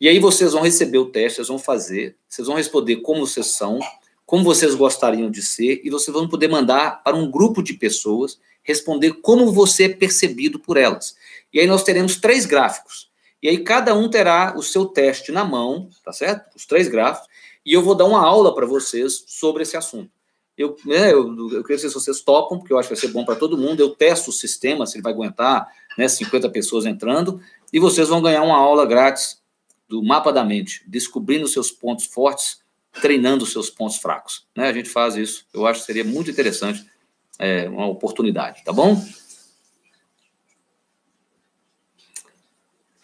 E 0.00 0.08
aí 0.08 0.18
vocês 0.18 0.52
vão 0.52 0.62
receber 0.62 0.98
o 0.98 1.10
teste, 1.10 1.36
vocês 1.36 1.48
vão 1.48 1.58
fazer, 1.58 2.16
vocês 2.28 2.46
vão 2.46 2.56
responder 2.56 2.96
como 2.96 3.26
vocês 3.26 3.46
são, 3.46 3.78
como 4.26 4.42
vocês 4.42 4.74
gostariam 4.74 5.30
de 5.30 5.42
ser, 5.42 5.80
e 5.84 5.90
vocês 5.90 6.12
vão 6.14 6.28
poder 6.28 6.48
mandar 6.48 7.02
para 7.02 7.16
um 7.16 7.30
grupo 7.30 7.62
de 7.62 7.74
pessoas 7.74 8.38
responder 8.62 9.12
como 9.20 9.52
você 9.52 9.84
é 9.84 9.88
percebido 9.90 10.58
por 10.58 10.76
elas. 10.76 11.14
E 11.52 11.60
aí 11.60 11.66
nós 11.66 11.84
teremos 11.84 12.16
três 12.16 12.46
gráficos. 12.46 13.10
E 13.42 13.48
aí 13.48 13.58
cada 13.58 13.94
um 13.94 14.08
terá 14.08 14.54
o 14.56 14.62
seu 14.62 14.86
teste 14.86 15.30
na 15.30 15.44
mão, 15.44 15.90
tá 16.02 16.12
certo? 16.12 16.56
Os 16.56 16.64
três 16.66 16.88
gráficos. 16.88 17.28
E 17.64 17.72
eu 17.72 17.82
vou 17.82 17.94
dar 17.94 18.06
uma 18.06 18.24
aula 18.24 18.54
para 18.54 18.66
vocês 18.66 19.24
sobre 19.26 19.62
esse 19.62 19.76
assunto. 19.76 20.10
Eu, 20.56 20.76
né, 20.84 21.12
eu, 21.12 21.52
eu 21.52 21.62
queria 21.62 21.78
saber 21.78 21.90
se 21.90 21.94
vocês 21.94 22.22
topam, 22.22 22.58
porque 22.58 22.72
eu 22.72 22.78
acho 22.78 22.88
que 22.88 22.94
vai 22.94 23.00
ser 23.00 23.08
bom 23.08 23.24
para 23.24 23.36
todo 23.36 23.58
mundo. 23.58 23.80
Eu 23.80 23.90
testo 23.90 24.30
o 24.30 24.32
sistema, 24.32 24.86
se 24.86 24.96
ele 24.96 25.02
vai 25.02 25.12
aguentar 25.12 25.68
né, 25.98 26.08
50 26.08 26.48
pessoas 26.48 26.86
entrando, 26.86 27.40
e 27.72 27.78
vocês 27.78 28.08
vão 28.08 28.22
ganhar 28.22 28.42
uma 28.42 28.56
aula 28.56 28.86
grátis 28.86 29.43
do 29.88 30.02
mapa 30.02 30.32
da 30.32 30.44
mente, 30.44 30.82
descobrindo 30.86 31.46
seus 31.46 31.70
pontos 31.70 32.06
fortes, 32.06 32.62
treinando 33.00 33.44
seus 33.44 33.70
pontos 33.70 33.96
fracos. 33.96 34.46
Né? 34.56 34.68
A 34.68 34.72
gente 34.72 34.88
faz 34.88 35.16
isso. 35.16 35.46
Eu 35.52 35.66
acho 35.66 35.80
que 35.80 35.86
seria 35.86 36.04
muito 36.04 36.30
interessante, 36.30 36.84
é, 37.38 37.68
uma 37.68 37.86
oportunidade, 37.86 38.62
tá 38.64 38.72
bom? 38.72 39.02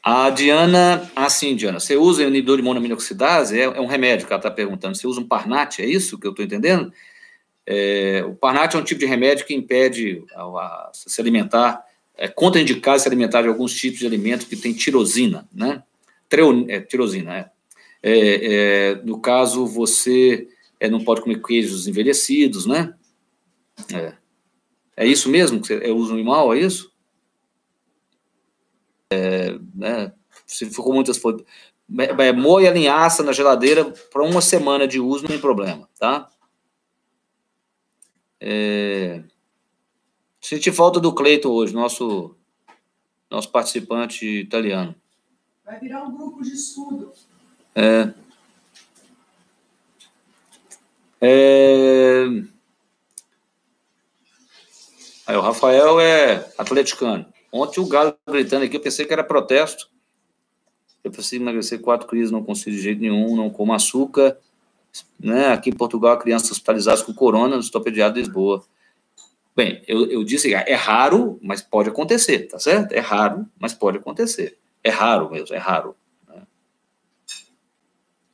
A 0.03 0.31
Diana, 0.31 1.11
ah 1.15 1.29
sim, 1.29 1.55
Diana, 1.55 1.79
você 1.79 1.95
usa 1.95 2.23
inibidor 2.23 2.57
de 2.57 2.63
monoaminoxidase? 2.63 3.61
É, 3.61 3.65
é 3.65 3.81
um 3.81 3.87
remédio 3.87 4.27
que 4.27 4.33
ela 4.33 4.41
está 4.41 4.51
perguntando. 4.51 4.97
Você 4.97 5.07
usa 5.07 5.21
um 5.21 5.27
Parnat, 5.27 5.81
é 5.81 5.87
isso 5.87 6.19
que 6.19 6.27
eu 6.27 6.31
estou 6.31 6.45
entendendo? 6.45 6.91
É, 7.67 8.25
o 8.27 8.35
Parnat 8.35 8.75
é 8.75 8.79
um 8.79 8.85
tipo 8.85 8.99
de 8.99 9.07
remédio 9.07 9.45
que 9.45 9.55
impede 9.55 10.25
a, 10.35 10.43
a 10.43 10.91
se 10.93 11.21
alimentar, 11.21 11.85
é 12.17 12.29
contraindicado 12.29 12.99
se 12.99 13.07
alimentar 13.07 13.43
de 13.43 13.49
alguns 13.49 13.75
tipos 13.75 13.99
de 13.99 14.07
alimentos 14.07 14.47
que 14.47 14.57
tem 14.57 14.73
tirosina, 14.73 15.47
né? 15.53 15.83
Treo, 16.31 16.65
é, 16.71 16.81
tirosina, 16.81 17.37
é. 17.37 17.53
é. 18.03 18.93
é 18.93 18.95
no 19.03 19.21
caso, 19.21 19.67
você 19.67 20.49
é, 20.81 20.89
não 20.89 21.05
pode 21.05 21.21
comer 21.21 21.43
queijos 21.43 21.87
envelhecidos, 21.87 22.65
né? 22.65 22.95
É, 23.93 24.15
é 24.97 25.07
isso 25.07 25.29
mesmo 25.29 25.61
que 25.61 25.67
você 25.67 25.85
é 25.85 25.91
uso 25.91 26.15
animal, 26.15 26.55
é 26.55 26.61
isso? 26.61 26.91
É, 29.13 29.59
né? 29.75 30.13
Se 30.47 30.71
for 30.71 30.85
com 30.85 30.95
muitas 30.95 31.19
folhas. 31.19 31.43
É, 32.19 32.33
moe 32.33 32.67
a 32.67 32.73
linhaça 32.73 33.23
na 33.23 33.33
geladeira 33.33 33.85
para 34.13 34.23
uma 34.23 34.41
semana 34.41 34.87
de 34.87 35.01
uso, 35.01 35.25
não 35.25 35.31
tem 35.31 35.41
problema, 35.41 35.89
tá? 35.99 36.31
É... 38.41 39.23
Senti 40.41 40.71
falta 40.71 40.99
do 41.01 41.13
Cleiton 41.13 41.51
hoje, 41.51 41.75
nosso, 41.75 42.35
nosso 43.29 43.51
participante 43.51 44.25
italiano. 44.25 44.95
Vai 45.71 45.79
virar 45.79 46.03
um 46.03 46.13
grupo 46.13 46.43
de 46.43 46.53
estudo. 46.53 47.13
É. 47.77 48.13
é... 51.21 52.25
Aí 55.29 55.37
o 55.37 55.41
Rafael 55.41 56.01
é 56.01 56.45
atleticano. 56.59 57.25
Ontem 57.53 57.81
o 57.81 57.87
Galo 57.87 58.19
gritando 58.29 58.65
aqui, 58.65 58.77
eu 58.77 58.81
pensei 58.81 59.07
que 59.07 59.13
era 59.13 59.23
protesto. 59.23 59.89
Eu 61.05 61.13
preciso 61.13 61.41
emagrecer 61.41 61.81
quatro 61.81 62.09
quilos, 62.09 62.33
não 62.33 62.43
consigo 62.43 62.75
de 62.75 62.83
jeito 62.83 63.01
nenhum, 63.01 63.37
não 63.37 63.49
como 63.49 63.73
açúcar. 63.73 64.37
Né? 65.21 65.53
Aqui 65.53 65.71
em 65.71 65.77
Portugal, 65.77 66.19
crianças 66.19 66.51
hospitalizadas 66.51 67.01
com 67.01 67.15
corona, 67.15 67.57
estou 67.59 67.81
pediado 67.81 68.15
de 68.15 68.23
Lisboa. 68.23 68.65
Bem, 69.55 69.85
eu, 69.87 70.05
eu 70.11 70.25
disse, 70.25 70.53
é 70.53 70.75
raro, 70.75 71.39
mas 71.41 71.63
pode 71.63 71.91
acontecer, 71.91 72.49
tá 72.49 72.59
certo? 72.59 72.91
É 72.91 72.99
raro, 72.99 73.47
mas 73.57 73.73
pode 73.73 73.99
acontecer. 73.99 74.59
É 74.83 74.91
raro 74.91 75.31
mesmo, 75.31 75.55
é 75.55 75.59
raro. 75.59 75.95
Né? 76.29 76.43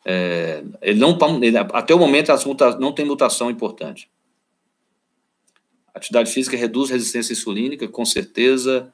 É, 0.04 0.64
ele 0.82 0.98
não, 0.98 1.18
ele, 1.42 1.58
até 1.58 1.94
o 1.94 1.98
momento, 1.98 2.30
as 2.30 2.44
muta, 2.44 2.78
não 2.78 2.92
tem 2.92 3.04
mutação 3.04 3.50
importante. 3.50 4.10
Atividade 5.94 6.30
física 6.30 6.56
reduz 6.56 6.90
resistência 6.90 7.32
insulínica, 7.32 7.88
com 7.88 8.04
certeza. 8.04 8.92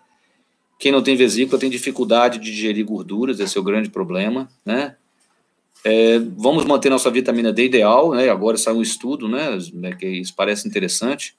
Quem 0.79 0.93
não 0.93 1.03
tem 1.03 1.17
vesícula 1.17 1.61
tem 1.61 1.69
dificuldade 1.69 2.39
de 2.39 2.51
digerir 2.53 2.85
gorduras, 2.85 3.41
esse 3.41 3.57
é 3.59 3.61
o 3.61 3.65
grande 3.65 3.91
problema, 3.91 4.49
né? 4.65 4.97
É, 5.85 6.19
vamos 6.19 6.65
manter 6.65 6.91
nossa 6.91 7.11
vitamina 7.11 7.53
D 7.53 7.65
ideal, 7.65 8.13
né? 8.13 8.29
Agora 8.29 8.57
saiu 8.57 8.77
um 8.77 8.83
estudo, 8.83 9.29
né? 9.29 9.59
né 9.75 9.93
que 9.95 10.07
isso 10.07 10.33
parece 10.35 10.67
interessante, 10.69 11.37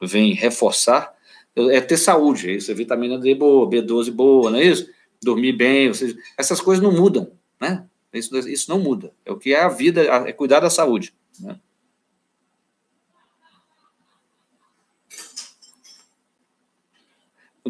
vem 0.00 0.32
reforçar. 0.32 1.12
É 1.56 1.80
ter 1.80 1.96
saúde, 1.96 2.48
é 2.48 2.52
isso, 2.54 2.70
é 2.70 2.74
vitamina 2.74 3.18
D 3.18 3.34
boa, 3.34 3.68
B12 3.68 4.12
boa, 4.12 4.50
não 4.50 4.58
é 4.58 4.64
isso? 4.64 4.88
Dormir 5.22 5.52
bem, 5.52 5.88
ou 5.88 5.94
seja, 5.94 6.16
essas 6.36 6.60
coisas 6.60 6.82
não 6.82 6.92
mudam, 6.92 7.30
né? 7.60 7.86
Isso, 8.12 8.36
isso 8.48 8.70
não 8.70 8.78
muda. 8.78 9.12
É 9.24 9.30
o 9.30 9.36
que 9.36 9.54
é 9.54 9.62
a 9.62 9.68
vida, 9.68 10.02
é 10.02 10.32
cuidar 10.32 10.60
da 10.60 10.70
saúde, 10.70 11.14
né? 11.38 11.58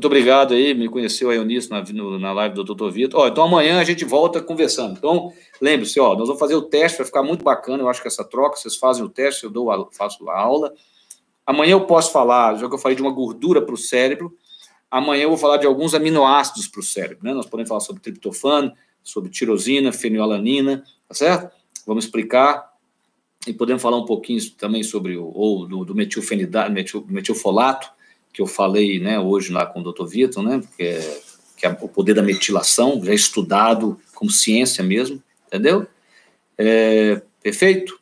Muito 0.00 0.06
obrigado 0.06 0.54
aí, 0.54 0.72
me 0.72 0.88
conheceu 0.88 1.28
aí 1.28 1.44
Nisso 1.44 1.68
na, 1.68 1.82
na 2.18 2.32
live 2.32 2.54
do 2.54 2.64
Dr. 2.64 2.88
Vitor. 2.90 3.20
Ó, 3.20 3.28
então 3.28 3.44
amanhã 3.44 3.78
a 3.78 3.84
gente 3.84 4.02
volta 4.02 4.40
conversando. 4.40 4.96
Então, 4.96 5.30
lembre-se, 5.60 6.00
ó, 6.00 6.16
nós 6.16 6.26
vamos 6.26 6.40
fazer 6.40 6.54
o 6.54 6.62
teste, 6.62 6.96
vai 6.96 7.06
ficar 7.06 7.22
muito 7.22 7.44
bacana, 7.44 7.82
eu 7.82 7.88
acho 7.88 8.00
que 8.00 8.08
essa 8.08 8.24
troca, 8.24 8.56
vocês 8.56 8.76
fazem 8.76 9.04
o 9.04 9.10
teste, 9.10 9.44
eu 9.44 9.50
dou 9.50 9.90
faço 9.92 10.26
a 10.30 10.40
aula. 10.40 10.72
Amanhã 11.44 11.72
eu 11.72 11.86
posso 11.86 12.12
falar, 12.12 12.56
já 12.56 12.66
que 12.66 12.74
eu 12.74 12.78
falei 12.78 12.96
de 12.96 13.02
uma 13.02 13.10
gordura 13.10 13.60
para 13.60 13.74
o 13.74 13.76
cérebro, 13.76 14.32
amanhã 14.90 15.22
eu 15.22 15.28
vou 15.28 15.38
falar 15.38 15.58
de 15.58 15.66
alguns 15.66 15.94
aminoácidos 15.94 16.66
para 16.66 16.80
o 16.80 16.82
cérebro, 16.82 17.18
né? 17.22 17.32
Nós 17.32 17.46
podemos 17.46 17.68
falar 17.68 17.80
sobre 17.80 18.02
triptofano, 18.02 18.72
sobre 19.02 19.30
tirosina, 19.30 19.92
fenilalanina, 19.92 20.84
tá 21.08 21.14
certo? 21.14 21.54
Vamos 21.86 22.04
explicar 22.04 22.70
e 23.46 23.52
podemos 23.52 23.82
falar 23.82 23.96
um 23.96 24.04
pouquinho 24.04 24.40
também 24.52 24.82
sobre 24.82 25.16
o 25.16 25.30
ou 25.34 25.66
do, 25.66 25.84
do 25.84 25.94
metilfenidato, 25.94 26.70
metil, 26.70 27.04
metilfolato, 27.08 27.90
que 28.32 28.42
eu 28.42 28.46
falei 28.46 29.00
né, 29.00 29.18
hoje 29.18 29.52
lá 29.52 29.66
com 29.66 29.80
o 29.80 29.92
Dr. 29.92 30.06
Vitor, 30.06 30.42
né, 30.42 30.60
que 30.76 30.82
é, 30.82 31.20
que 31.56 31.66
é 31.66 31.78
o 31.80 31.88
poder 31.88 32.14
da 32.14 32.22
metilação, 32.22 33.02
já 33.04 33.12
estudado 33.14 33.98
como 34.14 34.30
ciência 34.30 34.84
mesmo, 34.84 35.22
entendeu? 35.46 35.86
É, 36.56 37.22
perfeito? 37.42 37.98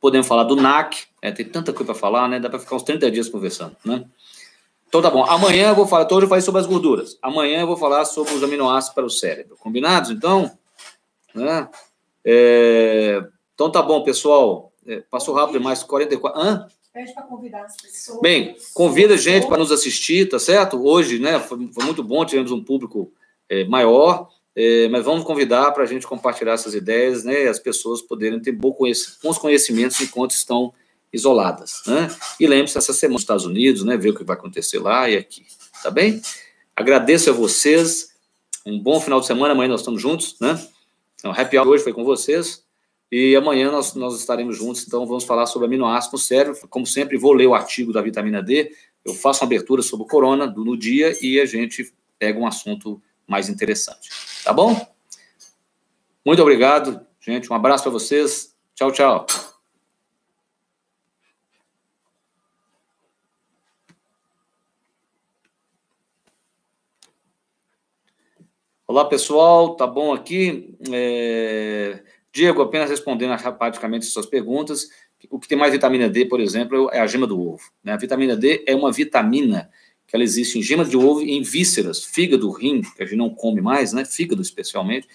Podemos 0.00 0.26
falar 0.26 0.44
do 0.44 0.56
NAC, 0.56 1.04
é, 1.20 1.30
tem 1.30 1.44
tanta 1.44 1.72
coisa 1.72 1.92
para 1.92 2.00
falar, 2.00 2.28
né? 2.28 2.40
Dá 2.40 2.48
para 2.48 2.58
ficar 2.58 2.76
uns 2.76 2.82
30 2.82 3.10
dias 3.10 3.28
conversando, 3.28 3.76
né? 3.84 4.04
Então 4.88 5.02
tá 5.02 5.10
bom. 5.10 5.24
Amanhã 5.24 5.68
eu 5.68 5.74
vou 5.74 5.86
falar, 5.86 6.04
então 6.04 6.16
hoje 6.16 6.26
eu 6.26 6.28
falei 6.28 6.42
sobre 6.42 6.60
as 6.60 6.66
gorduras. 6.66 7.18
Amanhã 7.20 7.60
eu 7.60 7.66
vou 7.66 7.76
falar 7.76 8.04
sobre 8.04 8.34
os 8.34 8.42
aminoácidos 8.42 8.94
para 8.94 9.04
o 9.04 9.10
cérebro. 9.10 9.56
Combinados, 9.56 10.10
então? 10.10 10.56
Né? 11.34 11.68
É, 12.24 13.22
então 13.54 13.70
tá 13.70 13.82
bom, 13.82 14.02
pessoal. 14.02 14.72
É, 14.86 15.02
passou 15.10 15.34
rápido 15.34 15.58
demais, 15.58 15.82
44. 15.82 16.40
Hã? 16.40 16.66
Pede 16.96 17.12
para 17.12 17.24
convidar 17.24 17.62
as 17.62 17.76
pessoas. 17.76 18.20
Bem, 18.20 18.56
convida 18.72 19.14
a 19.14 19.18
gente 19.18 19.46
para 19.46 19.58
nos 19.58 19.70
assistir, 19.70 20.28
tá 20.30 20.38
certo? 20.38 20.82
Hoje, 20.82 21.18
né, 21.18 21.38
foi, 21.38 21.70
foi 21.70 21.84
muito 21.84 22.02
bom, 22.02 22.24
tivemos 22.24 22.50
um 22.50 22.64
público 22.64 23.12
é, 23.50 23.64
maior, 23.64 24.30
é, 24.54 24.88
mas 24.88 25.04
vamos 25.04 25.22
convidar 25.24 25.72
para 25.72 25.82
a 25.82 25.86
gente 25.86 26.06
compartilhar 26.06 26.54
essas 26.54 26.72
ideias, 26.72 27.22
né, 27.22 27.44
e 27.44 27.48
as 27.48 27.58
pessoas 27.58 28.00
poderem 28.00 28.40
ter 28.40 28.52
bons 28.52 29.38
conhecimentos 29.38 30.00
enquanto 30.00 30.30
estão 30.30 30.72
isoladas, 31.12 31.82
né? 31.86 32.08
E 32.38 32.46
lembre-se, 32.46 32.76
essa 32.76 32.92
semana 32.92 33.14
nos 33.14 33.22
Estados 33.22 33.44
Unidos, 33.44 33.84
né, 33.84 33.96
ver 33.96 34.10
o 34.10 34.14
que 34.14 34.24
vai 34.24 34.36
acontecer 34.36 34.78
lá 34.78 35.08
e 35.08 35.16
aqui, 35.16 35.46
tá 35.82 35.90
bem? 35.90 36.20
Agradeço 36.74 37.30
a 37.30 37.32
vocês, 37.32 38.14
um 38.64 38.78
bom 38.78 39.00
final 39.00 39.20
de 39.20 39.26
semana, 39.26 39.52
amanhã 39.52 39.68
nós 39.68 39.80
estamos 39.80 40.00
juntos, 40.00 40.36
né? 40.40 40.60
Então, 41.18 41.32
happy 41.32 41.56
hour 41.58 41.68
hoje 41.68 41.82
foi 41.82 41.92
com 41.92 42.04
vocês. 42.04 42.64
E 43.10 43.36
amanhã 43.36 43.70
nós, 43.70 43.94
nós 43.94 44.18
estaremos 44.18 44.56
juntos, 44.56 44.84
então 44.86 45.06
vamos 45.06 45.24
falar 45.24 45.46
sobre 45.46 45.66
aminoácidos 45.66 46.20
no 46.20 46.26
cérebro. 46.26 46.68
Como 46.68 46.86
sempre, 46.86 47.16
vou 47.16 47.32
ler 47.32 47.46
o 47.46 47.54
artigo 47.54 47.92
da 47.92 48.02
vitamina 48.02 48.42
D, 48.42 48.72
eu 49.04 49.14
faço 49.14 49.42
uma 49.42 49.46
abertura 49.46 49.80
sobre 49.80 50.04
o 50.04 50.08
corona 50.08 50.46
no 50.46 50.76
dia 50.76 51.16
e 51.22 51.40
a 51.40 51.46
gente 51.46 51.92
pega 52.18 52.38
um 52.38 52.46
assunto 52.46 53.00
mais 53.26 53.48
interessante. 53.48 54.10
Tá 54.42 54.52
bom? 54.52 54.86
Muito 56.24 56.42
obrigado, 56.42 57.00
gente. 57.20 57.50
Um 57.52 57.54
abraço 57.54 57.84
para 57.84 57.92
vocês. 57.92 58.54
Tchau, 58.74 58.90
tchau. 58.90 59.26
Olá, 68.96 69.04
pessoal. 69.04 69.74
Tá 69.74 69.86
bom 69.86 70.14
aqui? 70.14 70.74
É... 70.90 72.00
Diego, 72.32 72.62
apenas 72.62 72.88
respondendo 72.88 73.36
praticamente 73.58 74.06
suas 74.06 74.24
perguntas, 74.24 74.88
o 75.28 75.38
que 75.38 75.46
tem 75.46 75.58
mais 75.58 75.70
vitamina 75.70 76.08
D, 76.08 76.24
por 76.24 76.40
exemplo, 76.40 76.88
é 76.90 76.98
a 76.98 77.06
gema 77.06 77.26
do 77.26 77.38
ovo. 77.38 77.60
Né? 77.84 77.92
A 77.92 77.98
vitamina 77.98 78.34
D 78.34 78.64
é 78.66 78.74
uma 78.74 78.90
vitamina 78.90 79.68
que 80.06 80.16
ela 80.16 80.24
existe 80.24 80.58
em 80.58 80.62
gema 80.62 80.82
de 80.82 80.96
ovo 80.96 81.20
e 81.20 81.32
em 81.32 81.42
vísceras, 81.42 82.02
fígado, 82.02 82.50
rim, 82.50 82.80
que 82.80 83.02
a 83.02 83.04
gente 83.04 83.18
não 83.18 83.28
come 83.28 83.60
mais, 83.60 83.92
né? 83.92 84.02
Fígado 84.02 84.40
especialmente. 84.40 85.06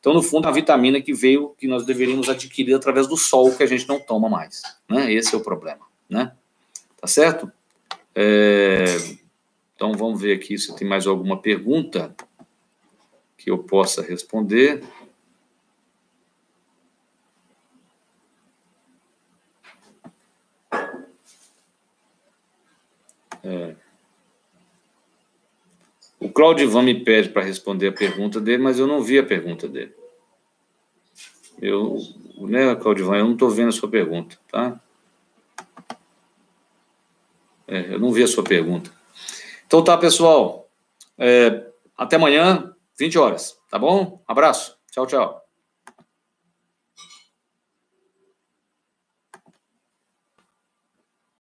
Então, 0.00 0.14
no 0.14 0.22
fundo, 0.22 0.46
é 0.46 0.48
uma 0.48 0.54
vitamina 0.54 0.98
que 1.02 1.12
veio, 1.12 1.54
que 1.58 1.68
nós 1.68 1.84
deveríamos 1.84 2.30
adquirir 2.30 2.72
através 2.72 3.06
do 3.06 3.18
sol, 3.18 3.54
que 3.54 3.62
a 3.62 3.66
gente 3.66 3.86
não 3.86 4.00
toma 4.00 4.30
mais. 4.30 4.62
Né? 4.88 5.12
Esse 5.12 5.34
é 5.34 5.36
o 5.36 5.42
problema. 5.42 5.84
Né? 6.08 6.32
Tá 6.98 7.06
certo? 7.06 7.52
É... 8.14 8.86
Então, 9.74 9.92
vamos 9.92 10.22
ver 10.22 10.34
aqui 10.34 10.56
se 10.56 10.74
tem 10.74 10.88
mais 10.88 11.06
alguma 11.06 11.36
pergunta 11.36 12.16
que 13.46 13.50
eu 13.52 13.58
possa 13.58 14.02
responder. 14.02 14.82
É. 23.44 23.76
O 26.18 26.28
Claudivan 26.28 26.82
me 26.82 27.04
pede 27.04 27.28
para 27.28 27.44
responder 27.44 27.86
a 27.86 27.92
pergunta 27.92 28.40
dele, 28.40 28.64
mas 28.64 28.80
eu 28.80 28.86
não 28.88 29.00
vi 29.00 29.16
a 29.16 29.24
pergunta 29.24 29.68
dele. 29.68 29.94
Eu, 31.62 31.96
né, 32.38 32.74
Claudivan, 32.74 33.18
eu 33.18 33.26
não 33.26 33.34
estou 33.34 33.48
vendo 33.48 33.68
a 33.68 33.72
sua 33.72 33.88
pergunta, 33.88 34.36
tá? 34.50 34.80
É, 37.68 37.94
eu 37.94 38.00
não 38.00 38.10
vi 38.10 38.24
a 38.24 38.26
sua 38.26 38.42
pergunta. 38.42 38.90
Então 39.68 39.84
tá, 39.84 39.96
pessoal. 39.96 40.68
É, 41.16 41.70
até 41.96 42.16
amanhã, 42.16 42.75
20 42.98 43.18
horas, 43.18 43.56
tá 43.70 43.78
bom? 43.78 44.22
Abraço. 44.26 44.76
Tchau, 44.90 45.06
tchau. 45.06 45.45